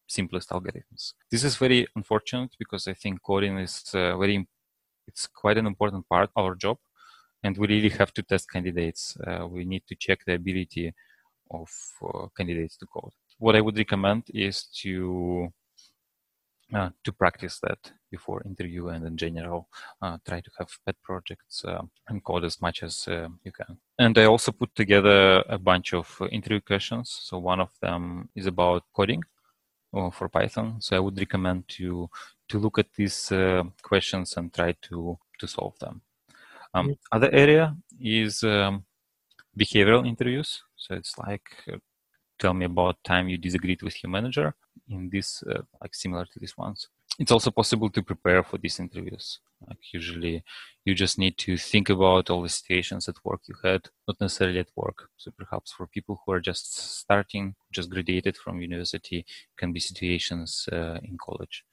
simplest 0.07 0.49
algorithms. 0.49 1.13
This 1.31 1.43
is 1.43 1.55
very 1.55 1.87
unfortunate 1.95 2.51
because 2.59 2.87
I 2.87 2.93
think 2.93 3.21
coding 3.21 3.57
is 3.57 3.83
uh, 3.93 4.17
very, 4.17 4.47
it's 5.07 5.27
quite 5.27 5.57
an 5.57 5.65
important 5.65 6.07
part 6.07 6.29
of 6.35 6.43
our 6.43 6.55
job, 6.55 6.77
and 7.43 7.57
we 7.57 7.67
really 7.67 7.89
have 7.89 8.13
to 8.13 8.23
test 8.23 8.49
candidates. 8.49 9.17
Uh, 9.25 9.47
we 9.47 9.65
need 9.65 9.83
to 9.87 9.95
check 9.95 10.19
the 10.25 10.35
ability 10.35 10.93
of 11.51 11.69
uh, 12.01 12.27
candidates 12.35 12.77
to 12.77 12.85
code. 12.87 13.11
What 13.37 13.55
I 13.55 13.61
would 13.61 13.77
recommend 13.77 14.23
is 14.33 14.63
to 14.81 15.51
uh, 16.73 16.89
to 17.03 17.11
practice 17.11 17.59
that 17.59 17.91
before 18.09 18.41
interview 18.45 18.87
and 18.87 19.05
in 19.05 19.15
general 19.15 19.67
uh, 20.01 20.17
try 20.27 20.41
to 20.41 20.49
have 20.57 20.69
pet 20.85 20.95
projects 21.03 21.63
uh, 21.65 21.81
and 22.07 22.23
code 22.23 22.43
as 22.43 22.59
much 22.61 22.81
as 22.81 23.05
you 23.07 23.51
can 23.51 23.77
and 23.99 24.17
i 24.17 24.23
also 24.23 24.51
put 24.51 24.73
together 24.73 25.43
a 25.49 25.57
bunch 25.59 25.93
of 25.93 26.19
interview 26.31 26.59
questions 26.61 27.15
so 27.21 27.37
one 27.37 27.59
of 27.59 27.69
them 27.81 28.27
is 28.33 28.47
about 28.47 28.83
coding 28.95 29.21
for 30.11 30.29
python. 30.29 30.81
So 30.81 30.95
i 30.97 30.99
would 30.99 31.17
recommend 31.19 31.67
to 31.77 32.09
to 32.49 32.59
look 32.59 32.77
at 32.79 32.93
these 32.93 33.31
uh, 33.31 33.63
questions 33.81 34.37
and 34.37 34.53
try 34.53 34.75
to 34.87 35.17
to 35.39 35.47
solve 35.47 35.77
them. 35.79 36.01
Um, 36.73 36.87
mm-hmm. 36.87 37.15
other 37.15 37.31
area 37.31 37.75
is 37.99 38.43
um, 38.43 38.85
behavioral 39.57 40.07
interviews. 40.07 40.63
So 40.75 40.95
it's 40.95 41.17
like 41.17 41.47
tell 42.39 42.53
me 42.53 42.65
about 42.65 43.03
time 43.03 43.29
you 43.29 43.37
disagreed 43.37 43.81
with 43.81 44.03
your 44.03 44.09
manager 44.09 44.53
in 44.89 45.09
this 45.09 45.43
uh, 45.43 45.61
like 45.81 45.95
similar 45.95 46.25
to 46.25 46.39
these 46.39 46.57
ones 46.57 46.89
it's 47.19 47.31
also 47.31 47.51
possible 47.51 47.89
to 47.89 48.01
prepare 48.01 48.43
for 48.43 48.57
these 48.57 48.79
interviews 48.79 49.39
like 49.67 49.93
usually 49.93 50.43
you 50.85 50.93
just 50.93 51.17
need 51.17 51.37
to 51.37 51.57
think 51.57 51.89
about 51.89 52.29
all 52.29 52.41
the 52.41 52.49
situations 52.49 53.07
at 53.07 53.15
work 53.23 53.41
you 53.47 53.55
had 53.63 53.81
not 54.07 54.19
necessarily 54.19 54.59
at 54.59 54.69
work. 54.75 55.09
So 55.17 55.31
perhaps 55.37 55.71
for 55.71 55.87
people 55.87 56.21
who 56.25 56.33
are 56.33 56.39
just 56.39 56.75
starting 56.99 57.55
just 57.71 57.89
graduated 57.89 58.37
from 58.37 58.61
university 58.61 59.25
can 59.57 59.71
be 59.71 59.79
situations 59.79 60.67
uh, 60.71 60.99
in 61.03 61.17
college. 61.17 61.63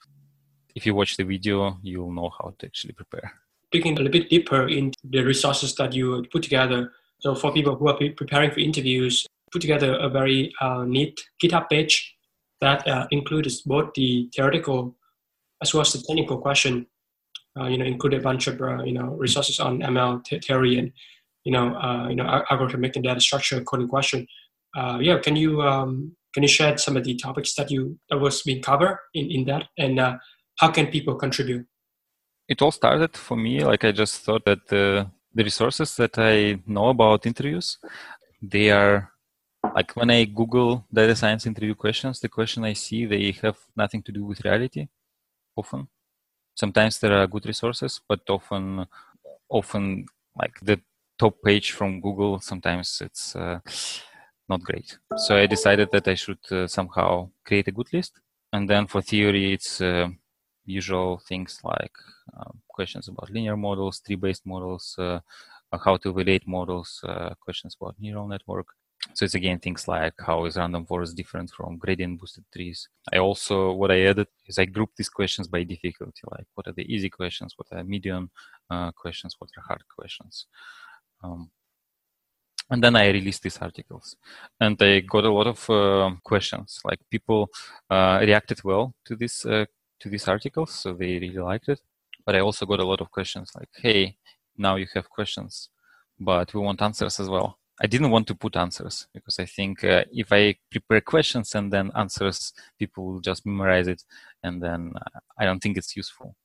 If 0.74 0.86
you 0.86 0.94
watch 0.94 1.16
the 1.16 1.24
video 1.24 1.78
you'll 1.82 2.12
know 2.12 2.30
how 2.38 2.54
to 2.58 2.66
actually 2.66 2.94
prepare. 2.94 3.32
Digging 3.72 3.94
a 3.94 3.96
little 3.96 4.12
bit 4.12 4.30
deeper 4.30 4.68
into 4.68 4.98
the 5.04 5.22
resources 5.22 5.74
that 5.76 5.92
you 5.92 6.24
put 6.32 6.42
together. 6.42 6.92
So 7.20 7.34
for 7.34 7.52
people 7.52 7.76
who 7.76 7.88
are 7.88 7.98
preparing 8.16 8.50
for 8.50 8.60
interviews 8.60 9.26
put 9.52 9.60
together 9.60 9.94
a 9.96 10.08
very 10.08 10.52
uh, 10.60 10.84
neat 10.84 11.20
GitHub 11.42 11.68
page 11.68 12.16
that 12.60 12.86
uh, 12.86 13.06
includes 13.10 13.62
both 13.62 13.92
the 13.94 14.28
theoretical 14.34 14.96
as 15.62 15.74
well 15.74 15.82
as 15.82 15.92
the 15.92 16.02
technical 16.06 16.38
question. 16.38 16.86
Uh, 17.58 17.66
you 17.66 17.76
know, 17.76 17.84
include 17.84 18.14
a 18.14 18.20
bunch 18.20 18.46
of 18.46 18.60
uh, 18.60 18.82
you 18.84 18.92
know 18.92 19.08
resources 19.16 19.58
on 19.60 19.80
ML 19.80 20.24
theory 20.44 20.78
and 20.78 20.92
you 21.44 21.52
know 21.52 21.74
uh, 21.74 22.08
you 22.08 22.14
know 22.14 22.42
algorithmic 22.50 22.94
and 22.94 23.04
data 23.04 23.20
structure 23.20 23.60
coding 23.62 23.88
question. 23.88 24.26
Uh, 24.76 24.98
yeah, 25.00 25.18
can 25.18 25.36
you 25.36 25.60
um, 25.62 26.14
can 26.32 26.42
you 26.42 26.48
share 26.48 26.78
some 26.78 26.96
of 26.96 27.04
the 27.04 27.16
topics 27.16 27.54
that 27.54 27.70
you 27.70 27.98
that 28.08 28.18
was 28.18 28.42
being 28.42 28.62
covered 28.62 28.98
in 29.14 29.30
in 29.30 29.44
that 29.46 29.64
and 29.78 29.98
how 30.58 30.70
can 30.70 30.86
people 30.86 31.14
contribute? 31.14 31.66
It 32.48 32.62
all 32.62 32.72
started 32.72 33.16
for 33.16 33.36
me 33.36 33.64
like 33.64 33.84
I 33.84 33.92
just 33.92 34.22
thought 34.22 34.44
that 34.44 34.68
the 34.68 35.10
the 35.34 35.44
resources 35.44 35.96
that 35.96 36.18
I 36.18 36.60
know 36.66 36.88
about 36.88 37.26
interviews 37.26 37.78
they 38.42 38.70
are 38.70 39.10
like 39.74 39.92
when 39.92 40.10
I 40.10 40.24
Google 40.24 40.86
data 40.92 41.14
science 41.14 41.46
interview 41.46 41.74
questions, 41.74 42.20
the 42.20 42.28
question 42.28 42.64
I 42.64 42.72
see 42.72 43.04
they 43.06 43.32
have 43.42 43.58
nothing 43.76 44.02
to 44.04 44.12
do 44.12 44.24
with 44.24 44.44
reality. 44.44 44.88
Often, 45.56 45.88
sometimes 46.62 46.98
there 46.98 47.16
are 47.18 47.26
good 47.34 47.46
resources, 47.46 48.00
but 48.08 48.20
often, 48.28 48.86
often 49.48 50.06
like 50.40 50.56
the 50.62 50.78
top 51.18 51.34
page 51.44 51.72
from 51.72 52.00
Google, 52.00 52.40
sometimes 52.40 53.02
it's 53.06 53.34
uh, 53.36 53.58
not 54.48 54.60
great. 54.62 54.98
So 55.24 55.36
I 55.36 55.46
decided 55.46 55.88
that 55.92 56.06
I 56.08 56.16
should 56.22 56.44
uh, 56.50 56.66
somehow 56.66 57.30
create 57.46 57.68
a 57.68 57.76
good 57.78 57.90
list. 57.92 58.12
And 58.52 58.68
then 58.68 58.86
for 58.86 59.00
theory, 59.02 59.52
it's 59.52 59.80
uh, 59.80 60.08
usual 60.64 61.20
things 61.28 61.60
like 61.64 61.96
uh, 62.38 62.52
questions 62.68 63.08
about 63.08 63.30
linear 63.30 63.56
models, 63.56 64.00
tree-based 64.00 64.44
models, 64.46 64.96
uh, 64.98 65.20
how 65.84 65.96
to 65.98 66.10
evaluate 66.10 66.46
models, 66.46 67.00
uh, 67.04 67.34
questions 67.40 67.76
about 67.80 67.94
neural 68.00 68.28
network 68.28 68.68
so 69.14 69.24
it's 69.24 69.34
again 69.34 69.58
things 69.58 69.88
like 69.88 70.14
how 70.18 70.44
is 70.44 70.56
random 70.56 70.84
forest 70.86 71.16
different 71.16 71.50
from 71.50 71.78
gradient 71.78 72.20
boosted 72.20 72.44
trees. 72.52 72.88
I 73.12 73.18
also 73.18 73.72
what 73.72 73.90
I 73.90 74.02
added 74.02 74.28
is 74.46 74.58
I 74.58 74.66
grouped 74.66 74.96
these 74.96 75.08
questions 75.08 75.48
by 75.48 75.62
difficulty, 75.64 76.22
like 76.30 76.46
what 76.54 76.68
are 76.68 76.72
the 76.72 76.92
easy 76.92 77.10
questions, 77.10 77.54
what 77.56 77.68
are 77.72 77.84
medium 77.84 78.30
uh, 78.70 78.92
questions, 78.92 79.36
what 79.38 79.50
are 79.56 79.62
hard 79.62 79.82
questions. 79.88 80.46
Um, 81.22 81.50
and 82.70 82.82
then 82.82 82.94
I 82.94 83.08
released 83.08 83.42
these 83.42 83.58
articles, 83.58 84.16
and 84.60 84.80
I 84.80 85.00
got 85.00 85.24
a 85.24 85.32
lot 85.32 85.48
of 85.48 85.68
uh, 85.68 86.14
questions. 86.22 86.80
Like 86.84 87.00
people 87.10 87.50
uh, 87.90 88.18
reacted 88.22 88.62
well 88.62 88.94
to 89.06 89.16
this 89.16 89.44
uh, 89.44 89.64
to 90.00 90.08
these 90.08 90.28
articles, 90.28 90.72
so 90.72 90.92
they 90.92 91.18
really 91.18 91.38
liked 91.38 91.68
it. 91.68 91.80
But 92.24 92.36
I 92.36 92.40
also 92.40 92.66
got 92.66 92.80
a 92.80 92.86
lot 92.86 93.00
of 93.00 93.10
questions 93.10 93.50
like, 93.58 93.68
"Hey, 93.74 94.16
now 94.56 94.76
you 94.76 94.86
have 94.94 95.10
questions, 95.10 95.68
but 96.18 96.54
we 96.54 96.60
want 96.60 96.80
answers 96.82 97.18
as 97.18 97.28
well." 97.28 97.59
I 97.80 97.86
didn't 97.86 98.10
want 98.10 98.26
to 98.26 98.34
put 98.34 98.56
answers 98.56 99.06
because 99.14 99.38
I 99.38 99.46
think 99.46 99.82
uh, 99.84 100.04
if 100.12 100.32
I 100.32 100.56
prepare 100.70 101.00
questions 101.00 101.54
and 101.54 101.72
then 101.72 101.90
answers, 101.96 102.52
people 102.78 103.06
will 103.06 103.20
just 103.20 103.46
memorize 103.46 103.88
it, 103.88 104.02
and 104.42 104.62
then 104.62 104.92
uh, 104.96 105.20
I 105.38 105.46
don't 105.46 105.60
think 105.60 105.78
it's 105.78 105.96
useful. 105.96 106.36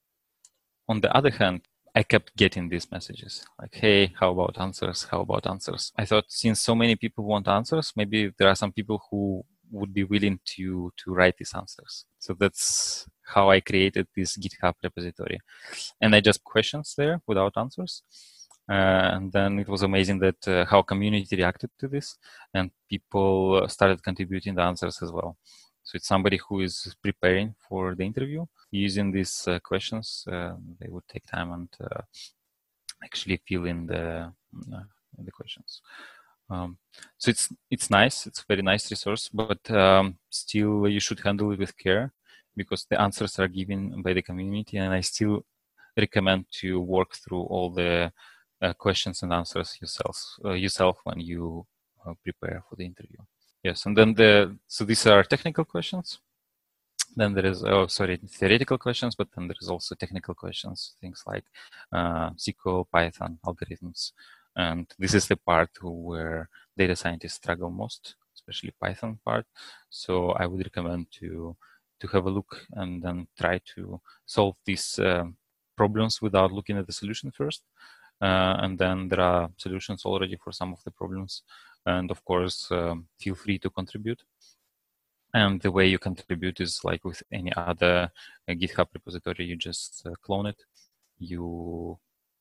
On 0.87 1.01
the 1.01 1.13
other 1.15 1.31
hand, 1.31 1.61
I 1.93 2.03
kept 2.03 2.35
getting 2.37 2.69
these 2.69 2.89
messages 2.91 3.45
like, 3.59 3.75
"Hey, 3.75 4.13
how 4.19 4.31
about 4.31 4.57
answers? 4.59 5.07
How 5.11 5.21
about 5.21 5.47
answers?" 5.47 5.91
I 5.97 6.05
thought 6.05 6.25
since 6.29 6.61
so 6.61 6.73
many 6.75 6.95
people 6.95 7.25
want 7.25 7.47
answers, 7.47 7.91
maybe 7.95 8.31
there 8.37 8.47
are 8.47 8.55
some 8.55 8.71
people 8.71 9.01
who 9.09 9.43
would 9.71 9.93
be 9.93 10.03
willing 10.03 10.39
to 10.55 10.91
to 10.97 11.13
write 11.13 11.35
these 11.37 11.53
answers. 11.55 12.05
So 12.19 12.33
that's 12.33 13.07
how 13.25 13.49
I 13.49 13.59
created 13.59 14.07
this 14.15 14.37
GitHub 14.37 14.75
repository, 14.83 15.39
and 16.01 16.15
I 16.15 16.21
just 16.21 16.43
questions 16.43 16.93
there 16.97 17.21
without 17.27 17.57
answers. 17.57 18.03
Uh, 18.67 19.13
and 19.15 19.31
then 19.31 19.59
it 19.59 19.67
was 19.67 19.83
amazing 19.83 20.19
that 20.19 20.47
uh, 20.47 20.65
how 20.65 20.81
community 20.81 21.35
reacted 21.35 21.69
to 21.77 21.87
this, 21.87 22.17
and 22.53 22.71
people 22.89 23.67
started 23.67 24.01
contributing 24.01 24.55
the 24.55 24.61
answers 24.61 25.01
as 25.03 25.11
well. 25.11 25.37
So 25.83 25.97
it's 25.97 26.07
somebody 26.07 26.39
who 26.49 26.61
is 26.61 26.95
preparing 27.03 27.53
for 27.69 27.93
the 27.93 28.03
interview 28.03 28.45
using 28.71 29.11
these 29.11 29.47
uh, 29.47 29.59
questions. 29.59 30.25
Uh, 30.27 30.53
they 30.79 30.87
would 30.89 31.07
take 31.07 31.25
time 31.27 31.51
and 31.51 31.69
uh, 31.79 32.01
actually 33.03 33.39
fill 33.47 33.65
in 33.65 33.85
the 33.85 34.31
uh, 34.73 34.83
the 35.19 35.31
questions. 35.31 35.81
Um, 36.49 36.77
so 37.17 37.29
it's 37.29 37.53
it's 37.69 37.89
nice. 37.91 38.25
It's 38.25 38.41
a 38.41 38.45
very 38.47 38.63
nice 38.63 38.89
resource, 38.89 39.29
but 39.31 39.69
um, 39.69 40.17
still 40.29 40.87
you 40.87 40.99
should 40.99 41.19
handle 41.19 41.51
it 41.51 41.59
with 41.59 41.77
care 41.77 42.13
because 42.55 42.85
the 42.89 42.99
answers 42.99 43.37
are 43.37 43.47
given 43.47 44.01
by 44.01 44.13
the 44.13 44.21
community, 44.23 44.77
and 44.77 44.91
I 44.91 45.01
still 45.01 45.45
recommend 45.97 46.45
to 46.61 46.79
work 46.79 47.15
through 47.15 47.43
all 47.43 47.69
the 47.69 47.91
uh, 47.91 48.09
questions 48.73 49.23
and 49.23 49.33
answers 49.33 49.77
yourself 49.81 50.17
uh, 50.43 50.53
yourself 50.53 50.97
when 51.03 51.19
you 51.19 51.65
prepare 52.23 52.63
for 52.69 52.75
the 52.75 52.85
interview. 52.85 53.17
Yes, 53.63 53.85
and 53.85 53.97
then 53.97 54.13
the 54.13 54.57
so 54.67 54.85
these 54.85 55.07
are 55.07 55.23
technical 55.23 55.65
questions. 55.65 56.19
Then 57.15 57.33
there 57.33 57.45
is 57.45 57.63
oh 57.63 57.87
sorry 57.87 58.17
theoretical 58.17 58.77
questions, 58.77 59.15
but 59.15 59.27
then 59.35 59.47
there 59.47 59.57
is 59.61 59.69
also 59.69 59.95
technical 59.95 60.35
questions, 60.35 60.93
things 61.01 61.23
like 61.25 61.45
uh, 61.91 62.29
SQL, 62.31 62.85
Python, 62.91 63.39
algorithms, 63.45 64.11
and 64.55 64.85
this 64.99 65.13
is 65.13 65.27
the 65.27 65.37
part 65.37 65.71
where 65.81 66.49
data 66.77 66.95
scientists 66.95 67.35
struggle 67.35 67.69
most, 67.69 68.15
especially 68.35 68.73
Python 68.79 69.19
part. 69.25 69.45
So 69.89 70.31
I 70.31 70.45
would 70.45 70.63
recommend 70.63 71.07
to 71.19 71.55
to 72.01 72.07
have 72.07 72.25
a 72.25 72.29
look 72.29 72.67
and 72.73 73.01
then 73.01 73.27
try 73.39 73.61
to 73.75 73.99
solve 74.25 74.55
these 74.65 74.99
uh, 74.99 75.25
problems 75.75 76.21
without 76.21 76.51
looking 76.51 76.77
at 76.77 76.87
the 76.87 76.93
solution 76.93 77.31
first. 77.31 77.63
Uh, 78.21 78.55
and 78.59 78.77
then 78.77 79.09
there 79.09 79.19
are 79.19 79.49
solutions 79.57 80.05
already 80.05 80.37
for 80.37 80.51
some 80.51 80.71
of 80.73 80.83
the 80.83 80.91
problems. 80.91 81.43
And 81.85 82.09
of 82.11 82.23
course 82.23 82.71
um, 82.71 83.07
feel 83.19 83.35
free 83.35 83.59
to 83.59 83.69
contribute. 83.69 84.23
And 85.33 85.59
the 85.61 85.71
way 85.71 85.87
you 85.87 85.99
contribute 85.99 86.61
is 86.61 86.83
like 86.83 87.03
with 87.03 87.21
any 87.31 87.51
other 87.55 88.09
uh, 88.47 88.53
github 88.53 88.87
repository 88.93 89.45
you 89.45 89.57
just 89.57 90.05
uh, 90.05 90.11
clone 90.21 90.45
it. 90.45 90.63
You 91.19 91.99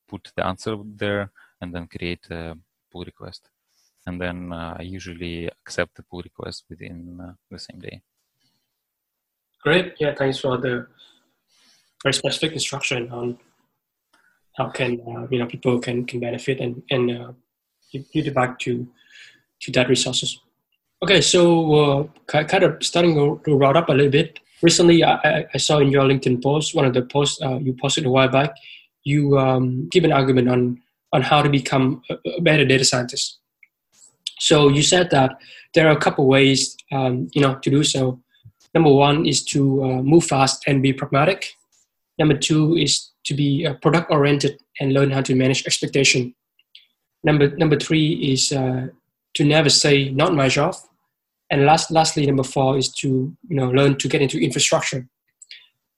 put 0.08 0.30
the 0.36 0.46
answer 0.46 0.76
there 0.84 1.32
and 1.60 1.74
then 1.74 1.88
create 1.88 2.26
a 2.30 2.56
pull 2.92 3.04
request. 3.04 3.50
And 4.06 4.20
then 4.20 4.52
i 4.52 4.82
usually 4.82 5.46
accept 5.46 5.96
the 5.96 6.02
pull 6.02 6.22
request 6.22 6.64
within 6.68 7.34
the 7.50 7.58
same 7.58 7.80
day. 7.80 8.00
Great. 9.62 9.94
Yeah 9.98 10.14
thanks 10.14 10.38
for 10.38 10.56
the 10.56 10.86
very 12.04 12.14
specific 12.14 12.52
instruction 12.52 13.10
on 13.10 13.38
how 14.56 14.68
can 14.70 15.00
uh, 15.06 15.26
you 15.30 15.38
know 15.38 15.46
people 15.46 15.78
can 15.78 16.04
can 16.04 16.20
benefit 16.20 16.60
and 16.60 16.82
and 16.90 17.10
uh, 17.10 17.32
give 17.92 18.26
it 18.26 18.34
back 18.34 18.58
to 18.60 18.88
to 19.60 19.72
that 19.72 19.88
resources. 19.88 20.38
Okay, 21.02 21.20
so 21.20 21.74
uh, 21.74 22.44
kind 22.44 22.64
of 22.64 22.82
starting 22.82 23.14
to 23.44 23.56
round 23.56 23.76
up 23.76 23.88
a 23.88 23.92
little 23.92 24.10
bit. 24.10 24.38
Recently, 24.62 25.04
I, 25.04 25.44
I 25.52 25.58
saw 25.58 25.78
in 25.78 25.90
your 25.90 26.04
LinkedIn 26.04 26.42
post, 26.42 26.74
one 26.74 26.86
of 26.86 26.94
the 26.94 27.02
posts 27.02 27.42
uh, 27.42 27.58
you 27.58 27.74
posted 27.74 28.06
a 28.06 28.10
while 28.10 28.28
back, 28.28 28.54
you 29.02 29.38
um, 29.38 29.88
give 29.90 30.04
an 30.04 30.12
argument 30.12 30.48
on 30.48 30.80
on 31.12 31.22
how 31.22 31.42
to 31.42 31.48
become 31.48 32.02
a, 32.10 32.40
better 32.40 32.64
data 32.64 32.84
scientist. 32.84 33.38
So 34.40 34.68
you 34.68 34.82
said 34.82 35.10
that 35.10 35.38
there 35.74 35.86
are 35.88 35.96
a 35.96 36.00
couple 36.00 36.26
ways, 36.26 36.76
um, 36.90 37.28
you 37.32 37.40
know, 37.40 37.54
to 37.56 37.70
do 37.70 37.84
so. 37.84 38.20
Number 38.74 38.92
one 38.92 39.24
is 39.24 39.44
to 39.44 39.84
uh, 39.84 40.02
move 40.02 40.24
fast 40.24 40.64
and 40.66 40.82
be 40.82 40.92
pragmatic. 40.92 41.54
Number 42.18 42.36
two 42.36 42.76
is 42.76 43.10
to 43.24 43.34
be 43.34 43.66
uh, 43.66 43.74
product 43.74 44.10
oriented 44.10 44.60
and 44.80 44.92
learn 44.92 45.10
how 45.10 45.22
to 45.22 45.34
manage 45.34 45.66
expectation. 45.66 46.34
Number 47.22 47.56
number 47.56 47.78
three 47.78 48.32
is 48.32 48.52
uh, 48.52 48.88
to 49.34 49.44
never 49.44 49.70
say 49.70 50.10
not 50.10 50.34
my 50.34 50.48
job. 50.48 50.74
And 51.50 51.66
last, 51.66 51.90
lastly, 51.90 52.26
number 52.26 52.42
four 52.42 52.78
is 52.78 52.88
to 53.00 53.08
you 53.48 53.56
know 53.56 53.70
learn 53.70 53.96
to 53.98 54.08
get 54.08 54.22
into 54.22 54.38
infrastructure. 54.38 55.06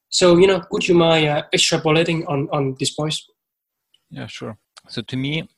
So 0.09 0.37
you 0.37 0.47
know, 0.47 0.63
would 0.71 0.89
you 0.89 0.95
mind 0.95 1.29
uh, 1.29 1.43
extrapolating 1.55 2.29
on 2.29 2.49
on 2.53 2.77
this 2.79 2.91
point? 2.91 3.15
Yeah, 4.11 4.27
sure. 4.27 4.57
So 4.89 5.03
to 5.03 5.17
me, 5.17 5.49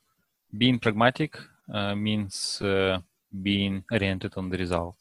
being 0.56 0.78
pragmatic 0.78 1.36
uh, 1.72 1.94
means 1.94 2.62
uh, 2.62 3.00
being 3.42 3.84
oriented 3.92 4.34
on 4.36 4.48
the 4.48 4.56
result. 4.56 4.96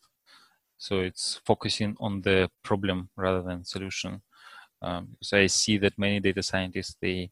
So 0.78 1.00
it's 1.00 1.40
focusing 1.46 1.96
on 2.00 2.22
the 2.22 2.50
problem 2.64 3.10
rather 3.16 3.42
than 3.42 3.64
solution. 3.64 4.22
Um, 4.82 5.18
so 5.22 5.38
I 5.38 5.48
see 5.48 5.78
that 5.80 5.98
many 5.98 6.20
data 6.20 6.44
scientists 6.44 6.96
they 7.02 7.32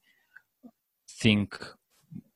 think 1.10 1.58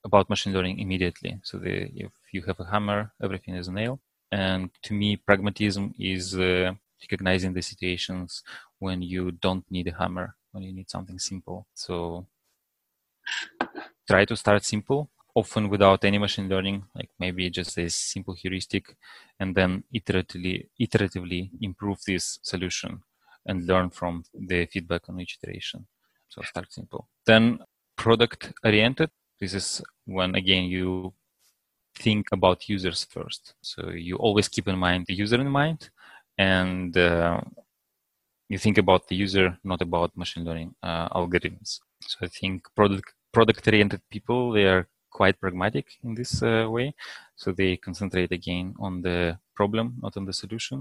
about 0.06 0.30
machine 0.30 0.54
learning 0.54 0.80
immediately. 0.80 1.40
So 1.44 1.58
they, 1.58 1.92
if 1.96 2.12
you 2.34 2.44
have 2.44 2.60
a 2.60 2.66
hammer, 2.66 3.14
everything 3.24 3.56
is 3.56 3.68
a 3.68 3.72
nail. 3.74 4.00
And 4.32 4.70
to 4.84 4.94
me, 4.94 5.18
pragmatism 5.18 5.94
is 6.00 6.38
uh, 6.38 6.74
recognizing 7.02 7.54
the 7.54 7.62
situations 7.62 8.44
when 8.80 9.02
you 9.02 9.32
don't 9.32 9.66
need 9.72 9.88
a 9.88 9.96
hammer, 9.98 10.36
when 10.52 10.64
you 10.64 10.74
need 10.74 10.90
something 10.90 11.20
simple. 11.20 11.68
So 11.74 12.28
try 14.08 14.26
to 14.26 14.36
start 14.36 14.64
simple, 14.66 15.10
often 15.36 15.70
without 15.70 16.04
any 16.04 16.18
machine 16.18 16.50
learning, 16.50 16.84
like 16.96 17.10
maybe 17.20 17.50
just 17.50 17.78
a 17.78 17.90
simple 17.90 18.34
heuristic, 18.34 18.96
and 19.40 19.56
then 19.56 19.84
iteratively, 19.94 20.68
iteratively 20.80 21.50
improve 21.62 22.00
this 22.06 22.40
solution 22.42 23.02
and 23.46 23.66
learn 23.68 23.90
from 23.90 24.24
the 24.34 24.66
feedback 24.66 25.10
on 25.10 25.20
each 25.20 25.38
iteration. 25.42 25.86
So 26.30 26.42
start 26.44 26.72
simple. 26.72 27.08
Then 27.26 27.60
product 27.96 28.54
oriented. 28.64 29.10
This 29.40 29.54
is 29.54 29.82
when 30.06 30.36
again 30.36 30.66
you 30.66 31.14
think 31.96 32.28
about 32.32 32.70
users 32.70 33.04
first. 33.04 33.54
So 33.62 33.90
you 33.90 34.16
always 34.18 34.48
keep 34.48 34.68
in 34.68 34.78
mind 34.78 35.06
the 35.08 35.14
user 35.14 35.40
in 35.40 35.50
mind, 35.50 35.90
and 36.38 36.96
uh, 36.98 37.42
you 38.48 38.58
think 38.58 38.78
about 38.78 39.08
the 39.08 39.16
user, 39.16 39.58
not 39.64 39.82
about 39.82 40.16
machine 40.18 40.46
learning 40.46 40.76
uh, 40.84 41.10
algorithms. 41.10 41.80
So 42.02 42.18
I 42.22 42.28
think 42.28 42.68
product 42.76 43.14
product 43.32 43.68
oriented 43.68 44.02
people 44.10 44.52
they 44.52 44.66
are 44.66 44.88
quite 45.12 45.40
pragmatic 45.40 45.86
in 46.04 46.16
this 46.16 46.42
uh, 46.44 46.68
way. 46.70 46.94
So 47.36 47.52
they 47.52 47.78
concentrate 47.78 48.32
again 48.32 48.76
on 48.80 49.02
the 49.02 49.38
problem, 49.60 49.86
not 50.04 50.18
on 50.20 50.26
the 50.30 50.36
solution. 50.44 50.78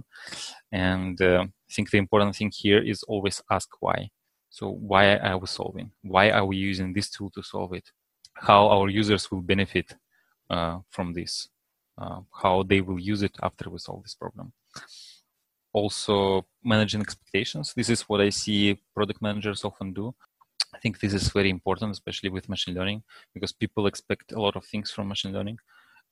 And 0.88 1.16
uh, 1.20 1.42
I 1.68 1.72
think 1.74 1.86
the 1.90 2.02
important 2.04 2.32
thing 2.38 2.50
here 2.62 2.82
is 2.92 3.00
always 3.12 3.36
ask 3.56 3.68
why. 3.86 3.98
So 4.58 4.64
why 4.90 5.04
are 5.28 5.38
we 5.42 5.48
solving? 5.60 5.88
Why 6.14 6.26
are 6.36 6.46
we 6.50 6.56
using 6.70 6.88
this 6.92 7.08
tool 7.14 7.30
to 7.36 7.42
solve 7.52 7.72
it? 7.80 7.86
How 8.48 8.62
our 8.74 8.88
users 9.02 9.24
will 9.30 9.44
benefit 9.54 9.88
uh, 10.56 10.76
from 10.94 11.06
this, 11.18 11.32
uh, 12.02 12.20
how 12.42 12.54
they 12.70 12.80
will 12.86 13.00
use 13.12 13.22
it 13.28 13.36
after 13.48 13.64
we 13.72 13.78
solve 13.78 14.02
this 14.04 14.16
problem. 14.22 14.46
Also, 15.72 16.46
managing 16.72 17.02
expectations. 17.06 17.66
This 17.78 17.90
is 17.94 18.00
what 18.08 18.20
I 18.28 18.30
see 18.42 18.60
product 18.96 19.20
managers 19.20 19.64
often 19.64 19.92
do. 20.00 20.14
I 20.76 20.78
think 20.82 20.94
this 20.98 21.14
is 21.20 21.32
very 21.38 21.50
important, 21.50 21.90
especially 21.98 22.30
with 22.30 22.48
machine 22.48 22.74
learning, 22.78 23.00
because 23.34 23.52
people 23.62 23.86
expect 23.86 24.26
a 24.32 24.40
lot 24.46 24.56
of 24.56 24.64
things 24.70 24.88
from 24.94 25.08
machine 25.08 25.32
learning, 25.36 25.58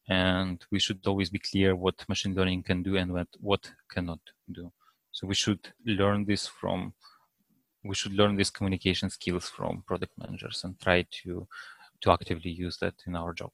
and 0.09 0.65
we 0.71 0.79
should 0.79 1.01
always 1.07 1.31
be 1.31 1.39
clear 1.39 1.75
what 1.75 2.09
machine 2.09 2.35
learning 2.35 2.63
can 2.63 2.83
do 2.83 2.97
and 2.97 3.13
what 3.13 3.29
what 3.41 3.73
cannot 3.91 4.21
do. 4.51 4.73
So 5.13 5.27
we 5.27 5.35
should 5.35 5.73
learn 5.85 6.25
this 6.25 6.47
from 6.47 6.95
we 7.85 7.95
should 7.95 8.15
learn 8.15 8.37
these 8.37 8.51
communication 8.51 9.11
skills 9.11 9.49
from 9.49 9.85
product 9.87 10.13
managers 10.19 10.63
and 10.65 10.79
try 10.81 11.07
to 11.23 11.47
to 12.03 12.11
actively 12.11 12.51
use 12.51 12.77
that 12.79 12.95
in 13.07 13.17
our 13.17 13.33
job 13.33 13.51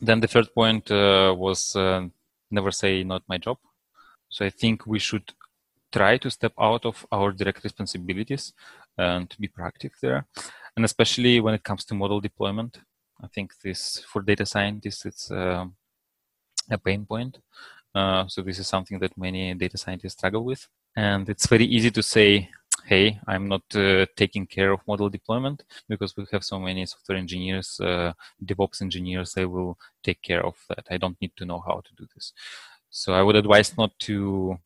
then 0.00 0.20
the 0.20 0.28
third 0.28 0.52
point 0.54 0.90
uh, 0.90 1.34
was 1.36 1.76
uh, 1.76 2.06
never 2.50 2.70
say 2.70 3.04
not 3.04 3.22
my 3.28 3.38
job. 3.38 3.58
So 4.28 4.44
I 4.44 4.50
think 4.50 4.86
we 4.86 4.98
should 4.98 5.32
try 5.92 6.16
to 6.18 6.30
step 6.30 6.52
out 6.58 6.86
of 6.86 7.06
our 7.12 7.32
direct 7.32 7.64
responsibilities 7.64 8.52
and 8.96 9.34
be 9.38 9.48
proactive 9.48 9.92
there. 10.00 10.26
And 10.76 10.84
especially 10.84 11.40
when 11.40 11.54
it 11.54 11.64
comes 11.64 11.84
to 11.86 11.94
model 11.94 12.20
deployment, 12.20 12.78
I 13.22 13.26
think 13.26 13.52
this 13.62 14.02
for 14.10 14.22
data 14.22 14.46
scientists 14.46 15.04
it's 15.04 15.30
uh, 15.30 15.66
a 16.70 16.78
pain 16.78 17.04
point. 17.06 17.38
Uh, 17.94 18.26
so 18.28 18.42
this 18.42 18.58
is 18.58 18.68
something 18.68 18.98
that 19.00 19.16
many 19.18 19.54
data 19.54 19.76
scientists 19.76 20.12
struggle 20.12 20.44
with, 20.44 20.68
and 20.96 21.28
it's 21.28 21.46
very 21.46 21.64
easy 21.64 21.90
to 21.90 22.02
say 22.02 22.48
hey, 22.84 23.20
I'm 23.26 23.48
not 23.48 23.62
uh, 23.74 24.06
taking 24.16 24.46
care 24.46 24.72
of 24.72 24.80
model 24.86 25.08
deployment 25.08 25.64
because 25.88 26.16
we 26.16 26.26
have 26.32 26.44
so 26.44 26.58
many 26.58 26.86
software 26.86 27.18
engineers, 27.18 27.78
uh, 27.80 28.12
DevOps 28.44 28.82
engineers, 28.82 29.32
they 29.32 29.44
will 29.44 29.78
take 30.02 30.20
care 30.22 30.44
of 30.44 30.56
that. 30.68 30.86
I 30.90 30.96
don't 30.96 31.20
need 31.20 31.32
to 31.36 31.44
know 31.44 31.62
how 31.66 31.82
to 31.84 31.94
do 31.96 32.06
this. 32.14 32.32
So 32.90 33.12
I 33.12 33.22
would 33.22 33.36
advise 33.36 33.76
not 33.76 33.92
to 34.00 34.58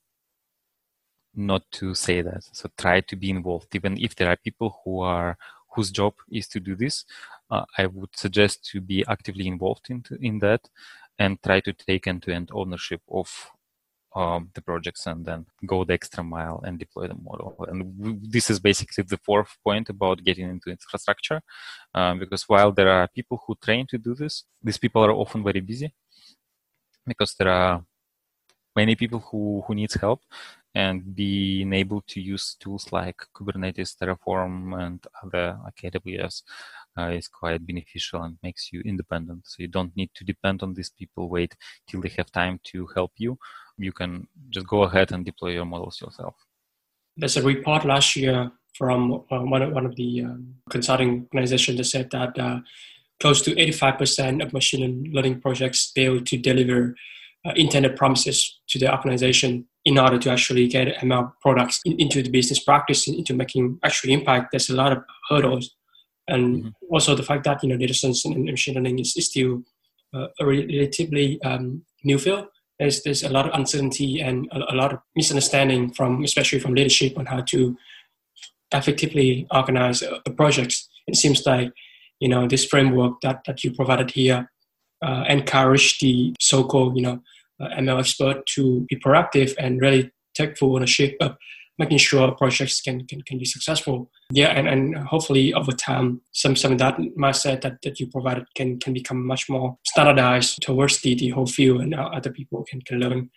not 1.36 1.62
to 1.72 1.94
say 1.94 2.22
that. 2.22 2.44
So 2.52 2.70
try 2.78 3.00
to 3.00 3.16
be 3.16 3.28
involved, 3.28 3.74
even 3.74 3.98
if 3.98 4.14
there 4.14 4.30
are 4.30 4.36
people 4.36 4.80
who 4.84 5.00
are 5.00 5.36
whose 5.74 5.90
job 5.90 6.14
is 6.30 6.46
to 6.48 6.60
do 6.60 6.76
this, 6.76 7.04
uh, 7.50 7.64
I 7.76 7.86
would 7.86 8.16
suggest 8.16 8.64
to 8.70 8.80
be 8.80 9.04
actively 9.08 9.48
involved 9.48 9.90
in, 9.90 10.04
in 10.20 10.38
that 10.38 10.68
and 11.18 11.42
try 11.42 11.60
to 11.60 11.72
take 11.72 12.06
end-to-end 12.06 12.50
ownership 12.52 13.00
of 13.10 13.50
um, 14.14 14.50
the 14.54 14.62
projects 14.62 15.06
and 15.06 15.24
then 15.24 15.46
go 15.66 15.84
the 15.84 15.92
extra 15.92 16.22
mile 16.22 16.62
and 16.64 16.78
deploy 16.78 17.08
the 17.08 17.14
model. 17.14 17.56
And 17.68 17.98
w- 17.98 18.20
this 18.22 18.48
is 18.48 18.60
basically 18.60 19.04
the 19.04 19.16
fourth 19.18 19.56
point 19.64 19.88
about 19.88 20.24
getting 20.24 20.48
into 20.48 20.70
infrastructure, 20.70 21.42
um, 21.94 22.20
because 22.20 22.48
while 22.48 22.72
there 22.72 22.88
are 22.88 23.08
people 23.08 23.42
who 23.46 23.56
train 23.56 23.86
to 23.88 23.98
do 23.98 24.14
this, 24.14 24.44
these 24.62 24.78
people 24.78 25.04
are 25.04 25.12
often 25.12 25.42
very 25.42 25.60
busy 25.60 25.92
because 27.06 27.34
there 27.34 27.48
are 27.48 27.84
many 28.76 28.94
people 28.94 29.20
who, 29.20 29.62
who 29.66 29.74
needs 29.74 29.94
help 29.94 30.20
and 30.74 31.14
being 31.14 31.72
able 31.72 32.02
to 32.08 32.20
use 32.20 32.56
tools 32.58 32.90
like 32.90 33.16
Kubernetes, 33.34 33.96
Terraform, 33.96 34.76
and 34.84 35.04
other 35.22 35.56
like 35.62 35.92
AWS 35.92 36.42
uh, 36.98 37.10
is 37.10 37.28
quite 37.28 37.64
beneficial 37.64 38.22
and 38.22 38.38
makes 38.42 38.72
you 38.72 38.80
independent. 38.84 39.42
So 39.46 39.56
you 39.58 39.68
don't 39.68 39.96
need 39.96 40.10
to 40.14 40.24
depend 40.24 40.62
on 40.62 40.74
these 40.74 40.90
people, 40.90 41.28
wait 41.28 41.54
till 41.88 42.00
they 42.00 42.12
have 42.16 42.30
time 42.32 42.58
to 42.64 42.88
help 42.94 43.12
you. 43.16 43.38
You 43.78 43.92
can 43.92 44.26
just 44.50 44.66
go 44.66 44.82
ahead 44.82 45.12
and 45.12 45.24
deploy 45.24 45.50
your 45.50 45.64
models 45.64 46.00
yourself. 46.00 46.34
There's 47.16 47.36
a 47.36 47.42
report 47.42 47.84
last 47.84 48.16
year 48.16 48.50
from 48.76 49.24
uh, 49.30 49.38
one, 49.38 49.62
of, 49.62 49.72
one 49.72 49.86
of 49.86 49.94
the 49.94 50.22
um, 50.22 50.54
consulting 50.68 51.28
organizations 51.32 51.78
that 51.78 51.84
said 51.84 52.10
that 52.10 52.36
uh, 52.36 52.58
close 53.20 53.42
to 53.42 53.54
85% 53.54 54.44
of 54.44 54.52
machine 54.52 55.10
learning 55.12 55.40
projects 55.40 55.92
fail 55.94 56.20
to 56.20 56.36
deliver 56.36 56.96
uh, 57.46 57.52
intended 57.54 57.94
promises 57.94 58.60
to 58.68 58.78
the 58.78 58.92
organization 58.92 59.68
in 59.84 59.98
order 59.98 60.18
to 60.18 60.30
actually 60.30 60.66
get 60.66 60.96
ML 60.98 61.32
products 61.42 61.80
in, 61.84 62.00
into 62.00 62.22
the 62.22 62.30
business 62.30 62.62
practice, 62.62 63.06
into 63.06 63.34
making 63.34 63.78
actual 63.84 64.10
impact. 64.10 64.48
There's 64.50 64.70
a 64.70 64.74
lot 64.74 64.92
of 64.92 65.02
hurdles 65.28 65.74
and 66.28 66.56
mm-hmm. 66.56 66.68
also 66.90 67.14
the 67.14 67.22
fact 67.22 67.44
that 67.44 67.62
you 67.62 67.68
know 67.68 67.76
data 67.76 67.94
science 67.94 68.24
and 68.24 68.44
machine 68.44 68.74
learning 68.74 68.98
is, 68.98 69.16
is 69.16 69.26
still 69.26 69.62
uh, 70.14 70.28
a 70.40 70.46
relatively 70.46 71.40
um, 71.42 71.84
new 72.02 72.18
field. 72.18 72.46
There's 72.78 73.02
there's 73.02 73.22
a 73.22 73.28
lot 73.28 73.46
of 73.46 73.54
uncertainty 73.54 74.20
and 74.20 74.48
a, 74.52 74.72
a, 74.72 74.74
lot 74.74 74.92
of 74.92 75.00
misunderstanding 75.14 75.92
from 75.92 76.24
especially 76.24 76.60
from 76.60 76.74
leadership 76.74 77.18
on 77.18 77.26
how 77.26 77.42
to 77.42 77.76
effectively 78.72 79.46
organize 79.52 80.02
uh, 80.02 80.18
projects. 80.36 80.88
It 81.06 81.16
seems 81.16 81.44
like 81.46 81.72
you 82.20 82.28
know 82.28 82.48
this 82.48 82.64
framework 82.64 83.20
that 83.22 83.42
that 83.46 83.62
you 83.62 83.72
provided 83.72 84.10
here 84.10 84.50
uh, 85.04 85.24
encourage 85.28 85.98
the 86.00 86.34
so-called 86.40 86.96
you 86.96 87.02
know 87.02 87.22
ML 87.60 88.00
expert 88.00 88.46
to 88.54 88.82
be 88.88 88.96
proactive 88.96 89.54
and 89.58 89.80
really 89.80 90.10
take 90.34 90.58
full 90.58 90.74
ownership 90.76 91.16
of 91.20 91.36
making 91.78 91.98
sure 91.98 92.30
projects 92.32 92.80
can, 92.80 93.04
can, 93.06 93.20
can 93.22 93.38
be 93.38 93.44
successful. 93.44 94.10
Yeah, 94.30 94.48
and, 94.48 94.68
and 94.68 94.96
hopefully 94.96 95.52
over 95.54 95.72
time, 95.72 96.20
some 96.32 96.54
some 96.54 96.72
of 96.72 96.78
that 96.78 96.96
mindset 97.18 97.62
that, 97.62 97.82
that 97.82 97.98
you 97.98 98.06
provided 98.06 98.46
can, 98.54 98.78
can 98.78 98.92
become 98.92 99.26
much 99.26 99.48
more 99.48 99.76
standardized 99.84 100.62
towards 100.62 101.00
the, 101.00 101.14
the 101.14 101.30
whole 101.30 101.46
field 101.46 101.80
and 101.80 101.94
other 101.94 102.30
people 102.30 102.64
can, 102.64 102.80
can 102.82 103.00
learn 103.00 103.30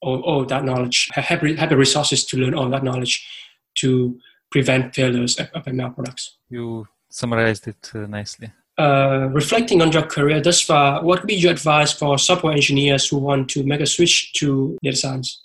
all, 0.00 0.20
all 0.22 0.44
that 0.44 0.64
knowledge, 0.64 1.08
have, 1.12 1.24
have 1.24 1.68
the 1.68 1.76
resources 1.76 2.24
to 2.26 2.36
learn 2.36 2.54
all 2.54 2.68
that 2.68 2.84
knowledge 2.84 3.26
to 3.76 4.18
prevent 4.50 4.94
failures 4.94 5.38
of, 5.38 5.48
of 5.54 5.64
ML 5.64 5.94
products. 5.94 6.38
You 6.48 6.86
summarized 7.10 7.68
it 7.68 7.90
uh, 7.94 8.06
nicely. 8.06 8.52
Uh, 8.76 9.28
reflecting 9.30 9.80
on 9.80 9.92
your 9.92 10.02
career 10.02 10.40
thus 10.40 10.60
far, 10.60 11.02
what 11.04 11.20
would 11.20 11.28
be 11.28 11.34
your 11.34 11.52
advice 11.52 11.92
for 11.92 12.18
software 12.18 12.52
engineers 12.52 13.08
who 13.08 13.18
want 13.18 13.48
to 13.48 13.62
make 13.62 13.80
a 13.80 13.86
switch 13.86 14.32
to 14.32 14.76
data 14.82 14.96
science? 14.96 15.44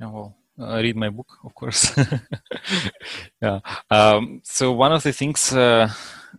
Yeah, 0.00 0.10
well, 0.10 0.36
uh, 0.58 0.76
read 0.76 0.96
my 0.96 1.10
book, 1.10 1.28
of 1.44 1.54
course. 1.54 1.92
yeah. 3.42 3.60
Um, 3.90 4.40
so 4.42 4.72
one 4.72 4.92
of 4.92 5.02
the 5.02 5.12
things 5.12 5.52
uh, 5.52 5.92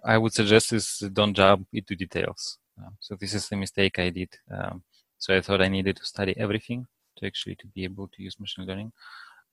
I 0.04 0.18
would 0.18 0.34
suggest 0.34 0.74
is 0.74 1.04
don't 1.14 1.36
jump 1.36 1.68
into 1.72 1.96
details. 1.96 2.58
Uh, 2.80 2.90
so 3.00 3.16
this 3.16 3.36
is 3.36 3.48
the 3.48 3.56
mistake 3.56 4.00
I 4.00 4.10
did. 4.10 4.30
Um, 4.50 4.82
so 5.20 5.36
I 5.36 5.42
thought 5.42 5.62
I 5.62 5.68
needed 5.68 5.98
to 5.98 6.06
study 6.06 6.34
everything 6.36 6.88
to 7.18 7.28
actually 7.28 7.56
to 7.58 7.68
be 7.68 7.84
able 7.84 8.08
to 8.08 8.24
use 8.24 8.40
machine 8.40 8.66
learning. 8.66 8.92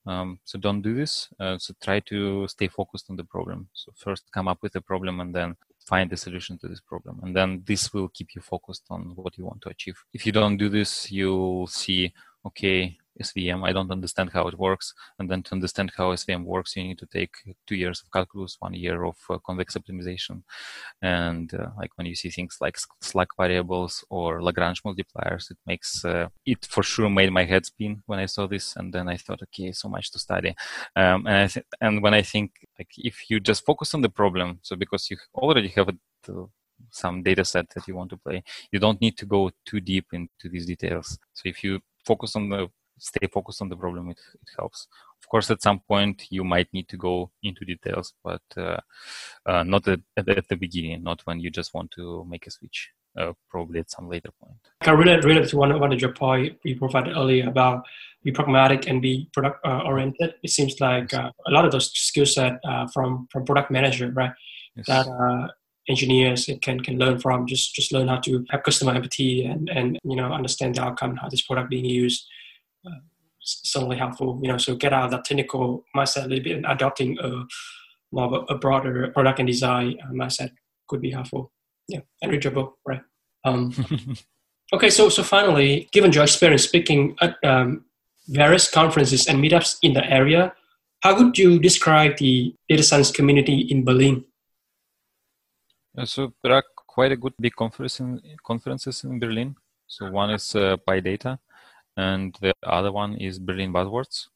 Um, 0.06 0.38
so 0.44 0.58
don't 0.58 0.80
do 0.80 0.94
this. 0.94 1.28
Uh, 1.38 1.58
so 1.58 1.74
try 1.82 2.00
to 2.00 2.48
stay 2.48 2.68
focused 2.68 3.10
on 3.10 3.16
the 3.16 3.24
problem. 3.24 3.68
So 3.74 3.92
first 3.94 4.24
come 4.32 4.48
up 4.48 4.62
with 4.62 4.74
a 4.76 4.80
problem 4.80 5.20
and 5.20 5.34
then 5.34 5.56
find 5.88 6.10
the 6.10 6.16
solution 6.16 6.58
to 6.58 6.68
this 6.68 6.80
problem. 6.80 7.20
And 7.22 7.34
then 7.34 7.62
this 7.66 7.92
will 7.94 8.08
keep 8.16 8.28
you 8.34 8.42
focused 8.42 8.84
on 8.90 9.00
what 9.14 9.36
you 9.38 9.44
want 9.44 9.60
to 9.62 9.70
achieve. 9.70 9.96
If 10.12 10.26
you 10.26 10.32
don't 10.32 10.56
do 10.56 10.68
this, 10.68 11.10
you'll 11.10 11.66
see, 11.66 12.12
okay, 12.48 12.98
SVM. 13.20 13.66
I 13.66 13.72
don't 13.72 13.90
understand 13.90 14.30
how 14.32 14.46
it 14.48 14.58
works. 14.58 14.94
And 15.18 15.30
then 15.30 15.42
to 15.44 15.52
understand 15.52 15.92
how 15.96 16.12
SVM 16.12 16.44
works, 16.44 16.76
you 16.76 16.84
need 16.84 16.98
to 16.98 17.06
take 17.06 17.34
two 17.66 17.76
years 17.76 18.00
of 18.02 18.10
calculus, 18.10 18.56
one 18.60 18.74
year 18.74 19.04
of 19.04 19.16
uh, 19.28 19.38
convex 19.38 19.76
optimization. 19.76 20.42
And 21.02 21.52
uh, 21.54 21.68
like 21.76 21.90
when 21.96 22.06
you 22.06 22.14
see 22.14 22.30
things 22.30 22.58
like 22.60 22.76
slack 23.00 23.28
variables 23.36 24.04
or 24.10 24.42
Lagrange 24.42 24.82
multipliers, 24.82 25.50
it 25.50 25.58
makes 25.66 26.04
uh, 26.04 26.28
it 26.44 26.64
for 26.66 26.82
sure 26.82 27.08
made 27.08 27.32
my 27.32 27.44
head 27.44 27.66
spin 27.66 28.02
when 28.06 28.18
I 28.18 28.26
saw 28.26 28.46
this. 28.46 28.76
And 28.76 28.92
then 28.92 29.08
I 29.08 29.16
thought, 29.16 29.42
okay, 29.42 29.72
so 29.72 29.88
much 29.88 30.10
to 30.12 30.18
study. 30.18 30.54
Um, 30.96 31.26
and 31.26 31.50
th- 31.50 31.66
and 31.80 32.02
when 32.02 32.14
I 32.14 32.22
think 32.22 32.52
like 32.78 32.90
if 32.96 33.30
you 33.30 33.40
just 33.40 33.64
focus 33.64 33.94
on 33.94 34.02
the 34.02 34.08
problem, 34.08 34.60
so 34.62 34.76
because 34.76 35.10
you 35.10 35.16
already 35.34 35.68
have 35.68 35.88
a 35.88 35.96
some 36.90 37.22
data 37.22 37.44
set 37.44 37.68
that 37.70 37.86
you 37.86 37.94
want 37.94 38.10
to 38.10 38.16
play. 38.16 38.42
You 38.72 38.78
don't 38.78 39.00
need 39.00 39.16
to 39.18 39.26
go 39.26 39.50
too 39.64 39.80
deep 39.80 40.06
into 40.12 40.48
these 40.50 40.66
details. 40.66 41.18
So 41.32 41.42
if 41.48 41.62
you 41.64 41.80
focus 42.04 42.36
on 42.36 42.48
the 42.48 42.68
stay 42.98 43.26
focused 43.26 43.62
on 43.62 43.68
the 43.68 43.76
problem, 43.76 44.10
it, 44.10 44.18
it 44.34 44.48
helps. 44.58 44.86
Of 45.22 45.28
course, 45.28 45.50
at 45.50 45.62
some 45.62 45.80
point 45.80 46.26
you 46.30 46.44
might 46.44 46.72
need 46.72 46.88
to 46.88 46.96
go 46.96 47.30
into 47.42 47.64
details, 47.64 48.14
but 48.22 48.42
uh, 48.56 48.78
uh, 49.46 49.62
not 49.64 49.86
at, 49.88 50.00
at, 50.16 50.48
the 50.48 50.56
beginning, 50.56 51.02
not 51.02 51.22
when 51.24 51.40
you 51.40 51.50
just 51.50 51.74
want 51.74 51.90
to 51.92 52.24
make 52.28 52.46
a 52.46 52.50
switch. 52.50 52.90
Uh, 53.18 53.32
probably 53.50 53.80
at 53.80 53.90
some 53.90 54.08
later 54.08 54.30
point. 54.40 54.54
I 54.82 54.90
relate, 54.92 55.24
relate 55.24 55.48
to 55.48 55.56
one, 55.56 55.80
one 55.80 55.92
of 55.92 56.00
your 56.00 56.12
point 56.12 56.56
you 56.62 56.76
provided 56.76 57.16
earlier 57.16 57.48
about 57.48 57.84
be 58.22 58.30
pragmatic 58.30 58.86
and 58.86 59.02
be 59.02 59.28
product 59.32 59.58
uh, 59.66 59.80
oriented. 59.84 60.34
It 60.44 60.50
seems 60.50 60.80
like 60.80 61.12
uh, 61.12 61.32
a 61.48 61.50
lot 61.50 61.64
of 61.64 61.72
those 61.72 61.90
skill 61.98 62.26
set 62.26 62.60
uh, 62.64 62.86
from 62.94 63.26
from 63.32 63.44
product 63.44 63.72
manager, 63.72 64.12
right? 64.12 64.30
Yes. 64.76 64.86
That 64.86 65.50
engineers 65.88 66.48
can 66.62 66.78
can 66.78 66.98
learn 66.98 67.18
from. 67.18 67.46
Just 67.46 67.74
just 67.74 67.92
learn 67.92 68.06
how 68.06 68.18
to 68.18 68.44
have 68.50 68.62
customer 68.62 68.94
empathy 68.94 69.44
and 69.44 69.68
and 69.68 69.98
you 70.04 70.14
know 70.14 70.30
understand 70.30 70.76
the 70.76 70.82
outcome, 70.82 71.16
how 71.16 71.28
this 71.28 71.42
product 71.42 71.70
being 71.70 71.86
used 71.86 72.24
certainly 73.40 73.96
helpful. 73.96 74.38
You 74.42 74.48
know, 74.48 74.58
so 74.58 74.76
get 74.76 74.92
out 74.92 75.04
of 75.04 75.10
that 75.12 75.24
technical 75.24 75.84
mindset 75.96 76.24
a 76.24 76.28
little 76.28 76.44
bit 76.44 76.56
and 76.56 76.66
adopting 76.66 77.18
a 77.20 77.44
more 78.12 78.24
of 78.24 78.32
a, 78.32 78.54
a 78.54 78.58
broader 78.58 79.08
product 79.08 79.38
and 79.38 79.46
design 79.46 79.98
uh, 80.02 80.12
mindset 80.12 80.50
could 80.88 81.00
be 81.00 81.10
helpful. 81.10 81.52
Yeah, 81.88 82.00
and 82.22 82.54
book, 82.54 82.76
right? 82.86 83.00
Um, 83.44 83.72
okay, 84.72 84.90
so 84.90 85.08
so 85.08 85.22
finally, 85.22 85.88
given 85.92 86.12
your 86.12 86.24
experience 86.24 86.64
speaking 86.64 87.16
at 87.20 87.36
um, 87.44 87.84
various 88.28 88.70
conferences 88.70 89.26
and 89.26 89.42
meetups 89.42 89.78
in 89.82 89.94
the 89.94 90.04
area, 90.10 90.52
how 91.00 91.16
would 91.16 91.38
you 91.38 91.58
describe 91.58 92.16
the 92.18 92.54
data 92.68 92.82
science 92.82 93.10
community 93.10 93.60
in 93.70 93.84
Berlin? 93.84 94.24
Uh, 95.96 96.04
so 96.04 96.32
there 96.42 96.52
are 96.52 96.64
quite 96.86 97.12
a 97.12 97.16
good 97.16 97.32
big 97.40 97.54
conference 97.54 98.00
in, 98.00 98.20
conferences 98.46 99.04
in 99.04 99.18
Berlin. 99.18 99.54
So 99.86 100.10
one 100.10 100.30
is 100.30 100.54
uh, 100.54 100.76
PyData, 100.86 101.38
and 101.98 102.38
the 102.40 102.54
other 102.62 102.92
one 102.92 103.16
is 103.16 103.40
Berlin 103.40 103.72
Buzzwords. 103.72 104.28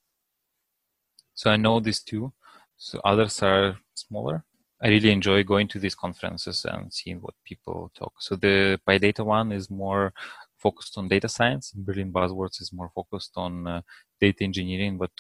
So 1.35 1.49
I 1.49 1.57
know 1.57 1.79
these 1.79 2.03
two. 2.03 2.33
So 2.77 3.01
others 3.05 3.41
are 3.43 3.79
smaller. 3.95 4.45
I 4.83 4.89
really 4.89 5.13
enjoy 5.13 5.45
going 5.45 5.69
to 5.69 5.79
these 5.79 5.95
conferences 5.95 6.65
and 6.65 6.93
seeing 6.93 7.19
what 7.19 7.35
people 7.45 7.93
talk. 7.95 8.15
So 8.19 8.35
the 8.35 8.81
PyData 8.87 9.25
one 9.25 9.53
is 9.53 9.71
more 9.71 10.13
focused 10.59 10.99
on 10.99 11.07
data 11.07 11.29
science. 11.29 11.71
Berlin 11.73 12.13
Buzzwords 12.13 12.61
is 12.61 12.73
more 12.73 12.91
focused 12.93 13.35
on 13.37 13.69
uh, 13.69 13.83
data 14.21 14.43
engineering, 14.43 14.99
but 14.99 15.13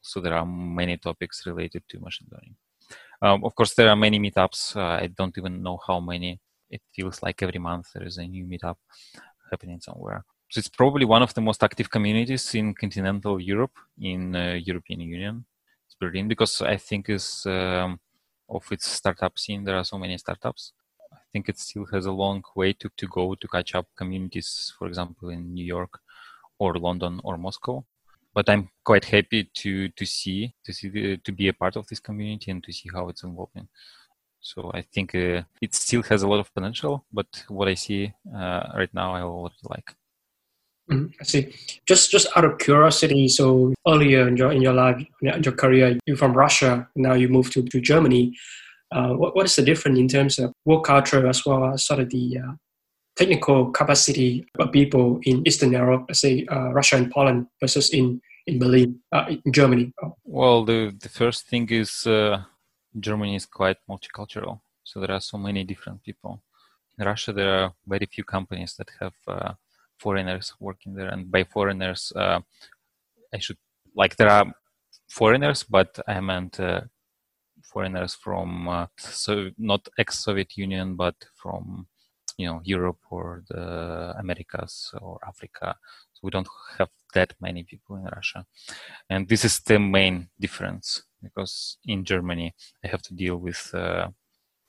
so 0.00 0.18
there 0.20 0.34
are 0.34 0.46
many 0.46 0.96
topics 0.96 1.44
related 1.46 1.82
to 1.90 2.00
machine 2.00 2.28
learning. 2.32 2.56
Um, 3.20 3.44
of 3.44 3.54
course, 3.54 3.74
there 3.74 3.90
are 3.90 3.96
many 3.96 4.18
meetups. 4.18 4.76
Uh, 4.76 5.02
I 5.04 5.08
don't 5.08 5.36
even 5.36 5.62
know 5.62 5.78
how 5.86 6.00
many. 6.00 6.40
It 6.70 6.80
feels 6.94 7.22
like 7.22 7.42
every 7.42 7.60
month 7.60 7.92
there 7.92 8.06
is 8.06 8.16
a 8.16 8.26
new 8.26 8.46
meetup 8.46 8.76
happening 9.50 9.80
somewhere. 9.80 10.24
So 10.52 10.58
it's 10.58 10.68
probably 10.68 11.06
one 11.06 11.22
of 11.22 11.32
the 11.32 11.40
most 11.40 11.62
active 11.64 11.88
communities 11.88 12.54
in 12.54 12.74
continental 12.74 13.40
Europe, 13.40 13.72
in 13.98 14.36
uh, 14.36 14.60
European 14.62 15.00
Union. 15.00 15.46
It's 15.86 15.96
Berlin 15.98 16.28
because 16.28 16.60
I 16.60 16.76
think 16.76 17.08
is 17.08 17.46
um, 17.46 17.98
of 18.50 18.70
its 18.70 18.86
startup 18.86 19.38
scene. 19.38 19.64
There 19.64 19.78
are 19.78 19.84
so 19.84 19.96
many 19.96 20.18
startups. 20.18 20.74
I 21.10 21.24
think 21.32 21.48
it 21.48 21.58
still 21.58 21.86
has 21.86 22.04
a 22.04 22.12
long 22.12 22.42
way 22.54 22.74
to, 22.74 22.90
to 22.98 23.06
go 23.08 23.34
to 23.34 23.48
catch 23.48 23.74
up 23.74 23.86
communities, 23.96 24.74
for 24.78 24.88
example, 24.88 25.30
in 25.30 25.54
New 25.54 25.64
York 25.64 25.98
or 26.58 26.74
London 26.74 27.22
or 27.24 27.38
Moscow. 27.38 27.86
But 28.34 28.50
I'm 28.50 28.68
quite 28.84 29.06
happy 29.06 29.48
to 29.54 29.88
to 29.88 30.04
see 30.04 30.54
to 30.66 30.72
see 30.74 30.90
the, 30.90 31.16
to 31.16 31.32
be 31.32 31.48
a 31.48 31.54
part 31.54 31.76
of 31.76 31.86
this 31.86 32.00
community 32.00 32.50
and 32.50 32.62
to 32.64 32.72
see 32.74 32.90
how 32.92 33.08
it's 33.08 33.24
evolving. 33.24 33.68
So 34.42 34.70
I 34.74 34.82
think 34.82 35.14
uh, 35.14 35.44
it 35.62 35.74
still 35.74 36.02
has 36.10 36.22
a 36.22 36.28
lot 36.28 36.40
of 36.40 36.52
potential, 36.52 37.06
but 37.10 37.42
what 37.48 37.68
I 37.68 37.74
see 37.74 38.12
uh, 38.36 38.64
right 38.76 38.92
now, 38.92 39.14
I 39.14 39.22
already 39.22 39.56
like. 39.70 39.96
Mm, 40.90 41.12
I 41.20 41.24
see. 41.24 41.54
Just 41.86 42.10
just 42.10 42.26
out 42.36 42.44
of 42.44 42.58
curiosity, 42.58 43.28
so 43.28 43.72
earlier 43.86 44.26
in 44.26 44.36
your 44.36 44.52
in 44.52 44.62
your 44.62 44.72
life, 44.72 45.04
in 45.22 45.42
your 45.42 45.54
career, 45.54 45.98
you're 46.06 46.16
from 46.16 46.32
Russia. 46.32 46.88
Now 46.96 47.14
you 47.14 47.28
moved 47.28 47.52
to, 47.52 47.62
to 47.62 47.80
Germany. 47.80 48.36
Uh, 48.90 49.14
what, 49.14 49.34
what 49.34 49.46
is 49.46 49.56
the 49.56 49.62
difference 49.62 49.98
in 49.98 50.08
terms 50.08 50.38
of 50.38 50.52
work 50.66 50.84
culture 50.84 51.26
as 51.26 51.46
well 51.46 51.64
as 51.72 51.84
sort 51.84 52.00
of 52.00 52.10
the 52.10 52.38
uh, 52.38 52.52
technical 53.16 53.70
capacity 53.70 54.44
of 54.58 54.70
people 54.70 55.18
in 55.22 55.46
Eastern 55.46 55.72
Europe, 55.72 56.14
say 56.14 56.44
uh, 56.50 56.72
Russia 56.72 56.96
and 56.96 57.10
Poland, 57.10 57.46
versus 57.60 57.90
in 57.90 58.20
in 58.46 58.58
Berlin, 58.58 59.00
uh, 59.12 59.26
in 59.44 59.52
Germany? 59.52 59.92
Well, 60.24 60.64
the 60.64 60.94
the 61.00 61.08
first 61.08 61.48
thing 61.48 61.70
is 61.70 62.06
uh, 62.06 62.42
Germany 62.98 63.36
is 63.36 63.46
quite 63.46 63.78
multicultural, 63.88 64.60
so 64.82 65.00
there 65.00 65.12
are 65.12 65.20
so 65.20 65.38
many 65.38 65.64
different 65.64 66.02
people. 66.02 66.42
In 66.98 67.06
Russia, 67.06 67.32
there 67.32 67.54
are 67.54 67.72
very 67.86 68.06
few 68.06 68.24
companies 68.24 68.74
that 68.76 68.90
have 69.00 69.14
uh, 69.28 69.52
foreigners 70.02 70.54
working 70.60 70.94
there, 70.94 71.08
and 71.08 71.30
by 71.30 71.44
foreigners, 71.44 72.12
uh, 72.16 72.40
I 73.34 73.38
should 73.38 73.58
like 73.94 74.16
there 74.16 74.30
are 74.30 74.46
foreigners, 75.08 75.64
but 75.76 75.98
I 76.06 76.20
meant 76.20 76.58
uh, 76.60 76.82
foreigners 77.72 78.14
from 78.14 78.68
uh, 78.68 78.86
so 78.98 79.50
not 79.58 79.88
ex-Soviet 79.98 80.56
Union, 80.56 80.96
but 80.96 81.14
from 81.40 81.86
you 82.38 82.46
know 82.46 82.60
Europe 82.64 83.02
or 83.10 83.42
the 83.48 84.14
Americas 84.18 84.74
or 85.00 85.18
Africa. 85.26 85.76
So 86.12 86.20
we 86.22 86.30
don't 86.30 86.48
have 86.78 86.90
that 87.14 87.34
many 87.40 87.62
people 87.62 87.96
in 87.96 88.04
Russia, 88.04 88.44
and 89.10 89.28
this 89.28 89.44
is 89.44 89.60
the 89.60 89.78
main 89.78 90.28
difference 90.40 91.04
because 91.22 91.78
in 91.84 92.04
Germany 92.04 92.54
I 92.84 92.88
have 92.88 93.02
to 93.02 93.14
deal 93.14 93.36
with 93.36 93.70
uh, 93.74 94.08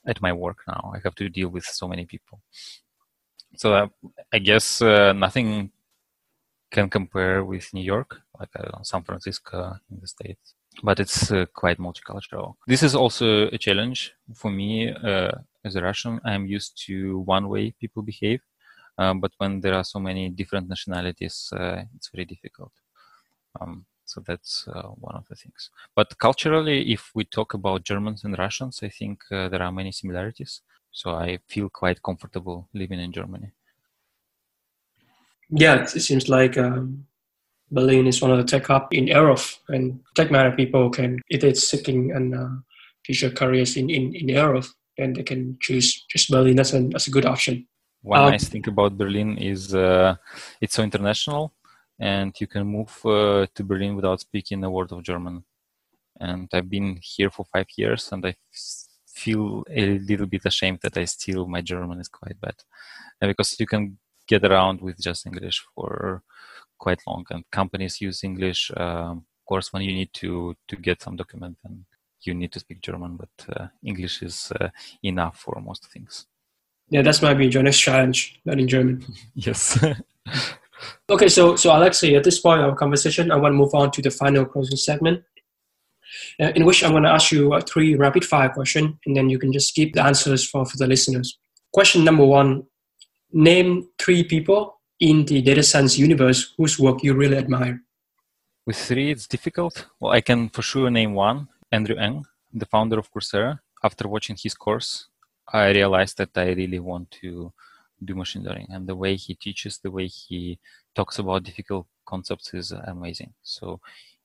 at 0.05 0.21
my 0.21 0.34
work 0.34 0.59
now 0.67 0.91
I 0.95 0.99
have 1.03 1.15
to 1.15 1.29
deal 1.29 1.49
with 1.49 1.65
so 1.65 1.88
many 1.88 2.05
people. 2.05 2.41
So 3.55 3.73
uh, 3.73 3.87
I 4.31 4.39
guess 4.39 4.81
uh, 4.81 5.13
nothing 5.13 5.71
can 6.71 6.89
compare 6.89 7.43
with 7.45 7.73
New 7.73 7.83
York, 7.83 8.21
like 8.39 8.49
know, 8.55 8.79
San 8.81 9.03
Francisco 9.03 9.75
in 9.91 9.99
the 10.01 10.07
states 10.07 10.55
but 10.81 10.99
it's 10.99 11.31
uh, 11.31 11.45
quite 11.53 11.77
multicultural. 11.77 12.55
This 12.65 12.81
is 12.81 12.95
also 12.95 13.47
a 13.47 13.57
challenge 13.57 14.13
for 14.33 14.49
me 14.49 14.89
uh, 14.89 15.31
as 15.63 15.75
a 15.75 15.81
Russian. 15.81 16.19
I'm 16.25 16.45
used 16.47 16.81
to 16.87 17.19
one 17.19 17.49
way 17.49 17.71
people 17.79 18.01
behave, 18.01 18.41
um, 18.97 19.19
but 19.19 19.31
when 19.37 19.61
there 19.61 19.75
are 19.75 19.83
so 19.83 19.99
many 19.99 20.29
different 20.29 20.69
nationalities, 20.69 21.49
uh, 21.53 21.83
it's 21.95 22.09
very 22.09 22.25
difficult. 22.25 22.71
Um, 23.59 23.85
so 24.05 24.21
that's 24.25 24.67
uh, 24.67 24.89
one 24.99 25.15
of 25.15 25.25
the 25.29 25.35
things. 25.35 25.69
But 25.95 26.17
culturally, 26.17 26.91
if 26.91 27.11
we 27.13 27.23
talk 27.25 27.53
about 27.53 27.83
Germans 27.83 28.23
and 28.23 28.37
Russians, 28.37 28.79
I 28.83 28.89
think 28.89 29.23
uh, 29.31 29.49
there 29.49 29.61
are 29.61 29.71
many 29.71 29.91
similarities. 29.91 30.61
So 30.93 31.11
I 31.11 31.39
feel 31.49 31.69
quite 31.69 32.01
comfortable 32.03 32.69
living 32.73 32.99
in 32.99 33.11
Germany. 33.11 33.51
Yeah, 35.49 35.81
it 35.81 35.89
seems 35.89 36.29
like 36.29 36.57
um, 36.57 37.05
Berlin 37.71 38.07
is 38.07 38.21
one 38.21 38.31
of 38.31 38.37
the 38.37 38.43
tech 38.43 38.67
hub 38.67 38.87
in 38.91 39.07
Europe, 39.07 39.41
and 39.69 39.99
tech 40.15 40.31
matter 40.31 40.51
people 40.51 40.89
can, 40.89 41.19
if 41.29 41.41
they're 41.41 41.55
seeking 41.55 42.11
and 42.11 42.35
uh, 42.35 42.49
future 43.05 43.31
careers 43.31 43.75
in, 43.75 43.89
in, 43.89 44.15
in 44.15 44.29
Europe, 44.29 44.65
then 44.97 45.13
they 45.13 45.23
can 45.23 45.57
choose 45.59 46.05
just 46.09 46.29
Berlin 46.29 46.59
as, 46.59 46.73
an, 46.73 46.95
as 46.95 47.07
a 47.07 47.11
good 47.11 47.25
option. 47.25 47.67
One 48.03 48.19
um, 48.19 48.31
nice 48.31 48.47
thing 48.47 48.63
about 48.67 48.97
Berlin 48.97 49.37
is 49.37 49.73
uh, 49.73 50.15
it's 50.61 50.75
so 50.75 50.83
international, 50.83 51.53
and 51.99 52.33
you 52.39 52.47
can 52.47 52.67
move 52.67 52.93
uh, 53.05 53.47
to 53.55 53.63
Berlin 53.63 53.95
without 53.95 54.19
speaking 54.19 54.63
a 54.63 54.69
word 54.69 54.91
of 54.91 55.03
German. 55.03 55.43
And 56.19 56.47
I've 56.53 56.69
been 56.69 56.99
here 57.01 57.31
for 57.31 57.45
five 57.45 57.65
years, 57.75 58.11
and 58.11 58.23
I 58.25 58.35
feel 59.24 59.63
a 59.69 59.99
little 60.09 60.28
bit 60.28 60.45
ashamed 60.45 60.80
that 60.82 60.97
I 60.97 61.05
still 61.05 61.47
my 61.47 61.61
German 61.61 61.99
is 61.99 62.09
quite 62.09 62.39
bad, 62.41 62.57
and 63.19 63.30
because 63.30 63.59
you 63.59 63.67
can 63.67 63.97
get 64.28 64.43
around 64.45 64.82
with 64.82 64.97
just 64.99 65.26
English 65.26 65.63
for 65.74 66.24
quite 66.78 67.01
long, 67.07 67.26
and 67.32 67.43
companies 67.51 68.01
use 68.01 68.24
English. 68.24 68.71
Um, 68.78 69.26
of 69.39 69.45
course, 69.45 69.74
when 69.74 69.84
you 69.84 69.93
need 69.93 70.11
to 70.21 70.55
to 70.69 70.76
get 70.76 71.01
some 71.01 71.15
document, 71.15 71.57
then 71.63 71.86
you 72.26 72.34
need 72.34 72.51
to 72.53 72.59
speak 72.59 72.82
German, 72.82 73.17
but 73.17 73.36
uh, 73.55 73.67
English 73.84 74.21
is 74.21 74.51
uh, 74.59 74.69
enough 75.03 75.38
for 75.39 75.61
most 75.61 75.91
things. 75.91 76.28
Yeah, 76.89 77.01
that's 77.01 77.21
might 77.21 77.36
be 77.36 77.47
your 77.47 77.63
next 77.63 77.80
challenge, 77.80 78.39
learning 78.45 78.67
German. 78.67 79.05
yes. 79.36 79.84
okay, 81.09 81.30
so 81.30 81.55
so 81.55 81.76
Alexey, 81.76 82.15
at 82.15 82.24
this 82.24 82.39
point 82.39 82.61
of 82.61 82.69
our 82.69 82.76
conversation, 82.76 83.32
I 83.32 83.36
want 83.36 83.53
to 83.53 83.57
move 83.57 83.74
on 83.74 83.91
to 83.91 84.01
the 84.01 84.11
final 84.11 84.45
closing 84.45 84.78
segment, 84.78 85.24
uh, 86.39 86.51
in 86.55 86.65
which 86.65 86.84
I'm 86.84 86.91
going 86.91 87.03
to 87.03 87.09
ask 87.09 87.32
you 87.32 87.53
uh, 87.53 87.61
three 87.61 87.95
rapid 87.95 88.26
fire 88.26 88.49
questions, 88.49 88.95
and 89.05 89.15
then 89.15 89.30
you 89.30 89.39
can 89.39 89.51
just 89.51 89.74
keep 89.76 89.93
the 89.93 90.03
answers 90.03 90.47
for, 90.47 90.65
for 90.65 90.78
the 90.78 90.88
listeners. 90.88 91.38
Question 91.74 92.03
number 92.03 92.26
one: 92.26 92.63
Name 93.32 93.88
three 93.99 94.24
people 94.24 94.80
in 94.99 95.26
the 95.26 95.41
data 95.41 95.63
science 95.63 95.97
universe 95.97 96.53
whose 96.57 96.80
work 96.80 97.03
you 97.03 97.13
really 97.13 97.38
admire? 97.38 97.82
With 98.65 98.78
three, 98.78 99.11
it's 99.11 99.28
difficult. 99.28 99.88
Well, 99.99 100.11
I 100.11 100.21
can 100.21 100.49
for 100.49 100.61
sure 100.61 100.89
name 100.89 101.13
one 101.13 101.49
Andrew 101.71 101.97
Ng, 101.97 102.24
the 102.53 102.65
founder 102.65 102.99
of 102.99 103.11
Coursera. 103.11 103.59
After 103.84 104.07
watching 104.07 104.38
his 104.41 104.53
course, 104.53 105.07
I 105.51 105.71
realized 105.71 106.17
that 106.19 106.38
I 106.38 106.53
really 106.53 106.80
want 106.80 107.11
to 107.21 107.51
do 108.05 108.15
machine 108.15 108.43
learning. 108.43 108.67
And 108.69 108.88
the 108.88 108.95
way 108.95 109.15
he 109.15 109.36
teaches, 109.36 109.80
the 109.80 109.91
way 109.91 110.07
he 110.07 110.59
talks 110.95 111.19
about 111.19 111.43
difficult 111.43 111.88
concepts 112.05 112.53
is 112.53 112.71
amazing. 112.71 113.34
So 113.41 113.82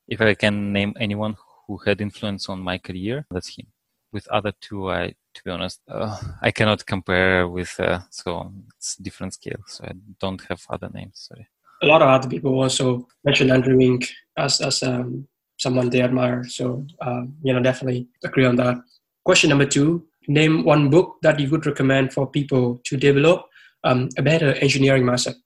if 0.06 0.20
I 0.20 0.34
can 0.34 0.72
name 0.72 0.94
anyone 1.00 1.36
who 1.68 1.76
had 1.86 2.00
influence 2.00 2.48
on 2.48 2.60
my 2.60 2.78
career, 2.78 3.26
that's 3.30 3.54
him. 3.56 3.66
With 4.10 4.26
other 4.28 4.52
two, 4.60 4.90
I 4.90 5.14
to 5.38 5.44
be 5.44 5.50
honest. 5.50 5.80
Uh, 5.88 6.16
I 6.42 6.50
cannot 6.50 6.84
compare 6.84 7.48
with, 7.48 7.78
uh, 7.78 8.00
so 8.10 8.52
it's 8.76 8.96
different 8.96 9.34
scale. 9.34 9.62
So 9.66 9.84
I 9.84 9.92
don't 10.20 10.40
have 10.48 10.60
other 10.68 10.90
names. 10.92 11.28
Sorry. 11.28 11.46
A 11.82 11.86
lot 11.86 12.02
of 12.02 12.08
other 12.08 12.28
people 12.28 12.60
also 12.60 13.06
mentioned 13.24 13.50
Andrew 13.50 13.78
Ng 13.80 14.02
as, 14.36 14.60
as 14.60 14.82
um, 14.82 15.28
someone 15.58 15.90
they 15.90 16.02
admire. 16.02 16.44
So, 16.44 16.84
um, 17.00 17.34
you 17.42 17.52
know, 17.52 17.62
definitely 17.62 18.08
agree 18.24 18.46
on 18.46 18.56
that. 18.56 18.76
Question 19.24 19.50
number 19.50 19.66
two 19.66 20.04
Name 20.30 20.62
one 20.62 20.90
book 20.90 21.16
that 21.22 21.40
you 21.40 21.48
would 21.48 21.64
recommend 21.64 22.12
for 22.12 22.26
people 22.26 22.82
to 22.84 22.98
develop 22.98 23.46
um, 23.84 24.10
a 24.18 24.22
better 24.22 24.52
engineering 24.56 25.04
mindset. 25.04 25.36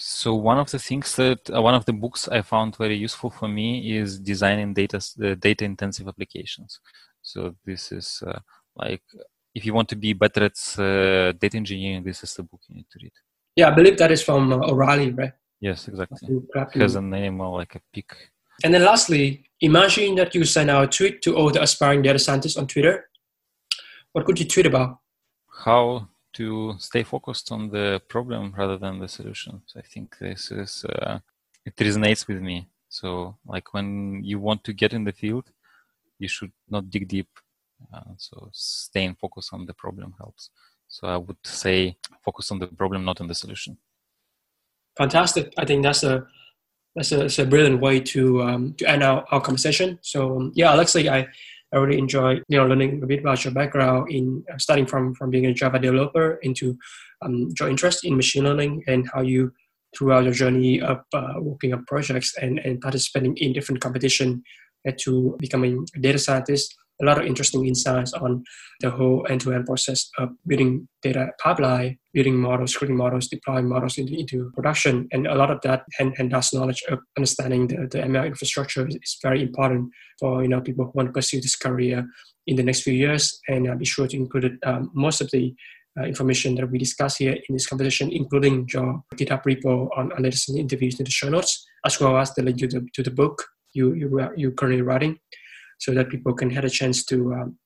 So 0.00 0.34
one 0.34 0.58
of 0.58 0.70
the 0.70 0.78
things 0.78 1.14
that 1.16 1.50
uh, 1.54 1.60
one 1.60 1.74
of 1.74 1.84
the 1.84 1.92
books 1.92 2.26
I 2.26 2.40
found 2.40 2.74
very 2.76 2.96
useful 2.96 3.28
for 3.28 3.48
me 3.48 3.98
is 3.98 4.18
designing 4.18 4.72
data 4.72 4.96
uh, 5.22 5.34
data 5.34 5.66
intensive 5.66 6.08
applications. 6.08 6.80
So 7.20 7.54
this 7.66 7.92
is 7.92 8.22
uh, 8.26 8.38
like 8.74 9.02
if 9.54 9.66
you 9.66 9.74
want 9.74 9.90
to 9.90 9.96
be 9.96 10.14
better 10.14 10.44
at 10.44 10.58
uh, 10.78 11.32
data 11.32 11.56
engineering, 11.58 12.02
this 12.02 12.24
is 12.24 12.34
the 12.34 12.44
book 12.44 12.60
you 12.68 12.76
need 12.76 12.86
to 12.92 12.98
read. 13.02 13.12
Yeah, 13.56 13.68
I 13.68 13.72
believe 13.72 13.98
that 13.98 14.10
is 14.10 14.22
from 14.22 14.52
uh, 14.54 14.70
O'Reilly, 14.70 15.10
right? 15.10 15.32
Yes, 15.60 15.86
exactly. 15.86 16.40
It 16.54 16.80
has 16.80 16.94
an 16.94 17.12
animal 17.12 17.56
like 17.56 17.74
a 17.74 17.80
pig. 17.92 18.10
And 18.64 18.72
then 18.72 18.84
lastly, 18.84 19.44
imagine 19.60 20.14
that 20.14 20.34
you 20.34 20.46
send 20.46 20.70
out 20.70 20.84
a 20.84 20.86
tweet 20.86 21.20
to 21.22 21.36
all 21.36 21.50
the 21.50 21.62
aspiring 21.62 22.00
data 22.00 22.18
scientists 22.18 22.56
on 22.56 22.66
Twitter. 22.66 23.10
What 24.12 24.24
could 24.24 24.38
you 24.38 24.46
tweet 24.46 24.64
about? 24.64 24.98
How 25.64 26.08
to 26.34 26.74
stay 26.78 27.02
focused 27.02 27.50
on 27.52 27.70
the 27.70 28.00
problem 28.08 28.54
rather 28.56 28.76
than 28.76 28.98
the 28.98 29.08
solution. 29.08 29.62
So 29.66 29.80
I 29.80 29.82
think 29.82 30.18
this 30.18 30.50
is 30.50 30.84
uh, 30.84 31.18
it 31.64 31.76
resonates 31.76 32.26
with 32.28 32.40
me. 32.40 32.68
So 32.88 33.36
like 33.46 33.72
when 33.74 34.22
you 34.24 34.38
want 34.38 34.64
to 34.64 34.72
get 34.72 34.92
in 34.92 35.04
the 35.04 35.12
field, 35.12 35.50
you 36.18 36.28
should 36.28 36.52
not 36.68 36.90
dig 36.90 37.08
deep 37.08 37.28
uh, 37.92 38.00
so 38.16 38.48
staying 38.52 39.16
focused 39.20 39.52
on 39.52 39.66
the 39.66 39.74
problem 39.74 40.14
helps. 40.18 40.50
So 40.88 41.06
I 41.06 41.16
would 41.16 41.36
say 41.44 41.96
focus 42.24 42.50
on 42.50 42.58
the 42.58 42.66
problem, 42.66 43.04
not 43.04 43.20
on 43.20 43.28
the 43.28 43.34
solution. 43.34 43.78
Fantastic. 44.96 45.52
I 45.56 45.64
think 45.64 45.82
that's 45.82 46.02
a 46.02 46.26
that's 46.96 47.12
a, 47.12 47.16
that's 47.18 47.38
a 47.38 47.46
brilliant 47.46 47.80
way 47.80 48.00
to 48.00 48.42
um, 48.42 48.74
to 48.74 48.88
end 48.88 49.02
our, 49.02 49.24
our 49.30 49.40
conversation. 49.40 49.98
So 50.02 50.36
um, 50.36 50.52
yeah, 50.54 50.74
Alexey, 50.74 51.08
I, 51.08 51.28
I 51.72 51.78
really 51.78 51.98
enjoy 51.98 52.40
you 52.48 52.58
know 52.58 52.66
learning 52.66 53.02
a 53.02 53.06
bit 53.06 53.20
about 53.20 53.44
your 53.44 53.54
background 53.54 54.10
in 54.10 54.44
uh, 54.52 54.58
starting 54.58 54.86
from 54.86 55.14
from 55.14 55.30
being 55.30 55.46
a 55.46 55.54
Java 55.54 55.78
developer 55.78 56.38
into 56.42 56.76
um, 57.22 57.48
your 57.58 57.68
interest 57.68 58.04
in 58.04 58.16
machine 58.16 58.44
learning 58.44 58.82
and 58.86 59.08
how 59.12 59.22
you 59.22 59.52
throughout 59.96 60.24
your 60.24 60.32
journey 60.32 60.80
of 60.80 60.98
uh, 61.14 61.34
working 61.38 61.72
on 61.72 61.84
projects 61.86 62.36
and, 62.40 62.60
and 62.60 62.80
participating 62.80 63.36
in 63.38 63.52
different 63.52 63.80
competition 63.80 64.42
to 64.98 65.36
becoming 65.38 65.86
a 65.94 65.98
data 65.98 66.18
scientist 66.18 66.74
a 67.00 67.04
lot 67.04 67.18
of 67.18 67.26
interesting 67.26 67.66
insights 67.66 68.12
on 68.12 68.44
the 68.80 68.90
whole 68.90 69.26
end-to-end 69.28 69.66
process 69.66 70.10
of 70.18 70.30
building 70.46 70.88
data 71.02 71.30
pipeline, 71.42 71.98
building 72.12 72.36
models, 72.36 72.76
creating 72.76 72.96
models, 72.96 73.28
deploying 73.28 73.68
models 73.68 73.98
into, 73.98 74.14
into 74.18 74.50
production. 74.54 75.08
And 75.12 75.26
a 75.26 75.34
lot 75.34 75.50
of 75.50 75.60
that 75.62 75.84
and, 75.98 76.14
and 76.18 76.30
that's 76.30 76.52
knowledge 76.52 76.82
of 76.88 76.98
understanding 77.16 77.68
the, 77.68 77.88
the 77.90 77.98
ML 77.98 78.26
infrastructure 78.26 78.86
is, 78.86 78.96
is, 78.96 79.18
very 79.22 79.42
important 79.42 79.90
for 80.18 80.42
you 80.42 80.48
know 80.48 80.60
people 80.60 80.84
who 80.84 80.92
want 80.94 81.08
to 81.08 81.12
pursue 81.12 81.40
this 81.40 81.56
career 81.56 82.06
in 82.46 82.56
the 82.56 82.62
next 82.62 82.82
few 82.82 82.94
years. 82.94 83.40
And 83.48 83.68
uh, 83.68 83.74
be 83.74 83.84
sure 83.84 84.06
to 84.06 84.16
include 84.16 84.58
um, 84.64 84.90
most 84.94 85.20
of 85.20 85.30
the 85.30 85.54
uh, 85.98 86.04
information 86.04 86.54
that 86.54 86.70
we 86.70 86.78
discuss 86.78 87.16
here 87.16 87.32
in 87.32 87.54
this 87.54 87.66
conversation, 87.66 88.12
including 88.12 88.68
your 88.72 89.02
GitHub 89.16 89.42
repo 89.44 89.88
on, 89.96 90.12
on 90.12 90.22
latest 90.22 90.48
interviews 90.50 90.98
in 91.00 91.04
the 91.04 91.10
show 91.10 91.28
notes, 91.28 91.66
as 91.84 91.98
well 92.00 92.16
as 92.16 92.32
the 92.34 92.42
link 92.42 92.58
to 92.58 92.68
the, 92.68 92.86
to 92.94 93.02
the 93.02 93.10
book 93.10 93.44
you, 93.72 93.94
you, 93.94 94.30
you're 94.36 94.52
currently 94.52 94.82
writing 94.82 95.18
so 95.80 95.92
that 95.94 96.08
people 96.08 96.32
can 96.32 96.50
have 96.50 96.64
a 96.64 96.70
chance 96.70 97.04
to 97.06 97.34
um, 97.34 97.58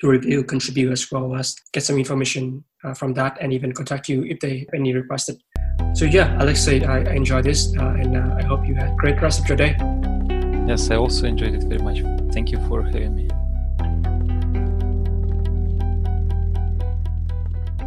to 0.00 0.08
review, 0.08 0.42
contribute, 0.44 0.90
as 0.90 1.10
well 1.10 1.34
as 1.36 1.54
get 1.72 1.82
some 1.82 1.96
information 1.96 2.64
uh, 2.82 2.92
from 2.92 3.14
that, 3.14 3.38
and 3.40 3.52
even 3.52 3.72
contact 3.72 4.08
you 4.08 4.24
if 4.24 4.40
they 4.40 4.66
any 4.74 4.92
requested. 4.92 5.40
So 5.94 6.04
yeah, 6.04 6.36
Alexey, 6.42 6.84
I, 6.84 6.98
I 6.98 7.14
enjoyed 7.14 7.44
this, 7.44 7.72
uh, 7.78 8.00
and 8.00 8.16
uh, 8.16 8.36
I 8.36 8.42
hope 8.42 8.66
you 8.66 8.74
had 8.74 8.90
a 8.90 8.96
great 8.96 9.22
rest 9.22 9.40
of 9.40 9.48
your 9.48 9.56
day. 9.56 9.76
Yes, 10.66 10.90
I 10.90 10.96
also 10.96 11.26
enjoyed 11.26 11.54
it 11.54 11.62
very 11.64 11.82
much. 11.82 12.02
Thank 12.32 12.50
you 12.50 12.58
for 12.66 12.82
having 12.82 13.14
me. 13.14 13.28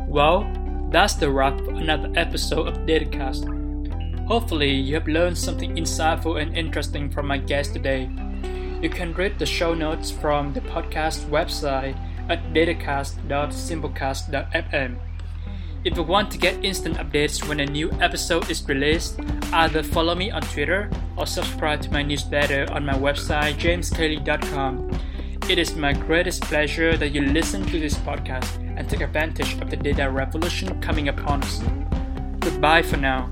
Well, 0.08 0.50
that's 0.90 1.16
the 1.16 1.30
wrap 1.30 1.60
for 1.60 1.72
another 1.72 2.12
episode 2.16 2.68
of 2.68 2.76
Datacast. 2.88 3.54
Hopefully, 4.28 4.72
you 4.72 4.96
have 4.96 5.08
learned 5.08 5.38
something 5.38 5.76
insightful 5.76 6.42
and 6.42 6.58
interesting 6.58 7.10
from 7.10 7.28
my 7.28 7.38
guest 7.38 7.74
today. 7.74 8.10
You 8.82 8.90
can 8.90 9.14
read 9.14 9.40
the 9.40 9.46
show 9.46 9.74
notes 9.74 10.12
from 10.12 10.52
the 10.54 10.60
podcast 10.62 11.26
website 11.30 11.98
at 12.30 12.54
datacast.simplecast.fm. 12.54 14.98
If 15.84 15.96
you 15.96 16.04
want 16.04 16.32
to 16.32 16.38
get 16.38 16.64
instant 16.64 16.98
updates 16.98 17.48
when 17.48 17.60
a 17.60 17.66
new 17.66 17.92
episode 18.02 18.50
is 18.52 18.68
released, 18.68 19.20
either 19.54 19.82
follow 19.82 20.14
me 20.16 20.30
on 20.32 20.42
Twitter 20.42 20.90
or 21.16 21.26
subscribe 21.26 21.82
to 21.82 21.92
my 21.92 22.04
newsletter 22.04 22.68
on 22.72 22.86
my 22.86 22.94
website 22.94 23.56
jameskle.com. 23.56 24.92
It 25.50 25.58
is 25.58 25.76
my 25.76 25.94
greatest 25.94 26.44
pleasure 26.44 26.98
that 26.98 27.14
you 27.14 27.22
listen 27.22 27.66
to 27.68 27.80
this 27.80 27.96
podcast 27.96 28.58
and 28.78 28.90
take 28.90 29.02
advantage 29.02 29.54
of 29.62 29.70
the 29.70 29.78
data 29.78 30.10
revolution 30.10 30.82
coming 30.82 31.08
upon 31.08 31.42
us. 31.42 31.62
Goodbye 32.42 32.82
for 32.82 32.98
now. 32.98 33.30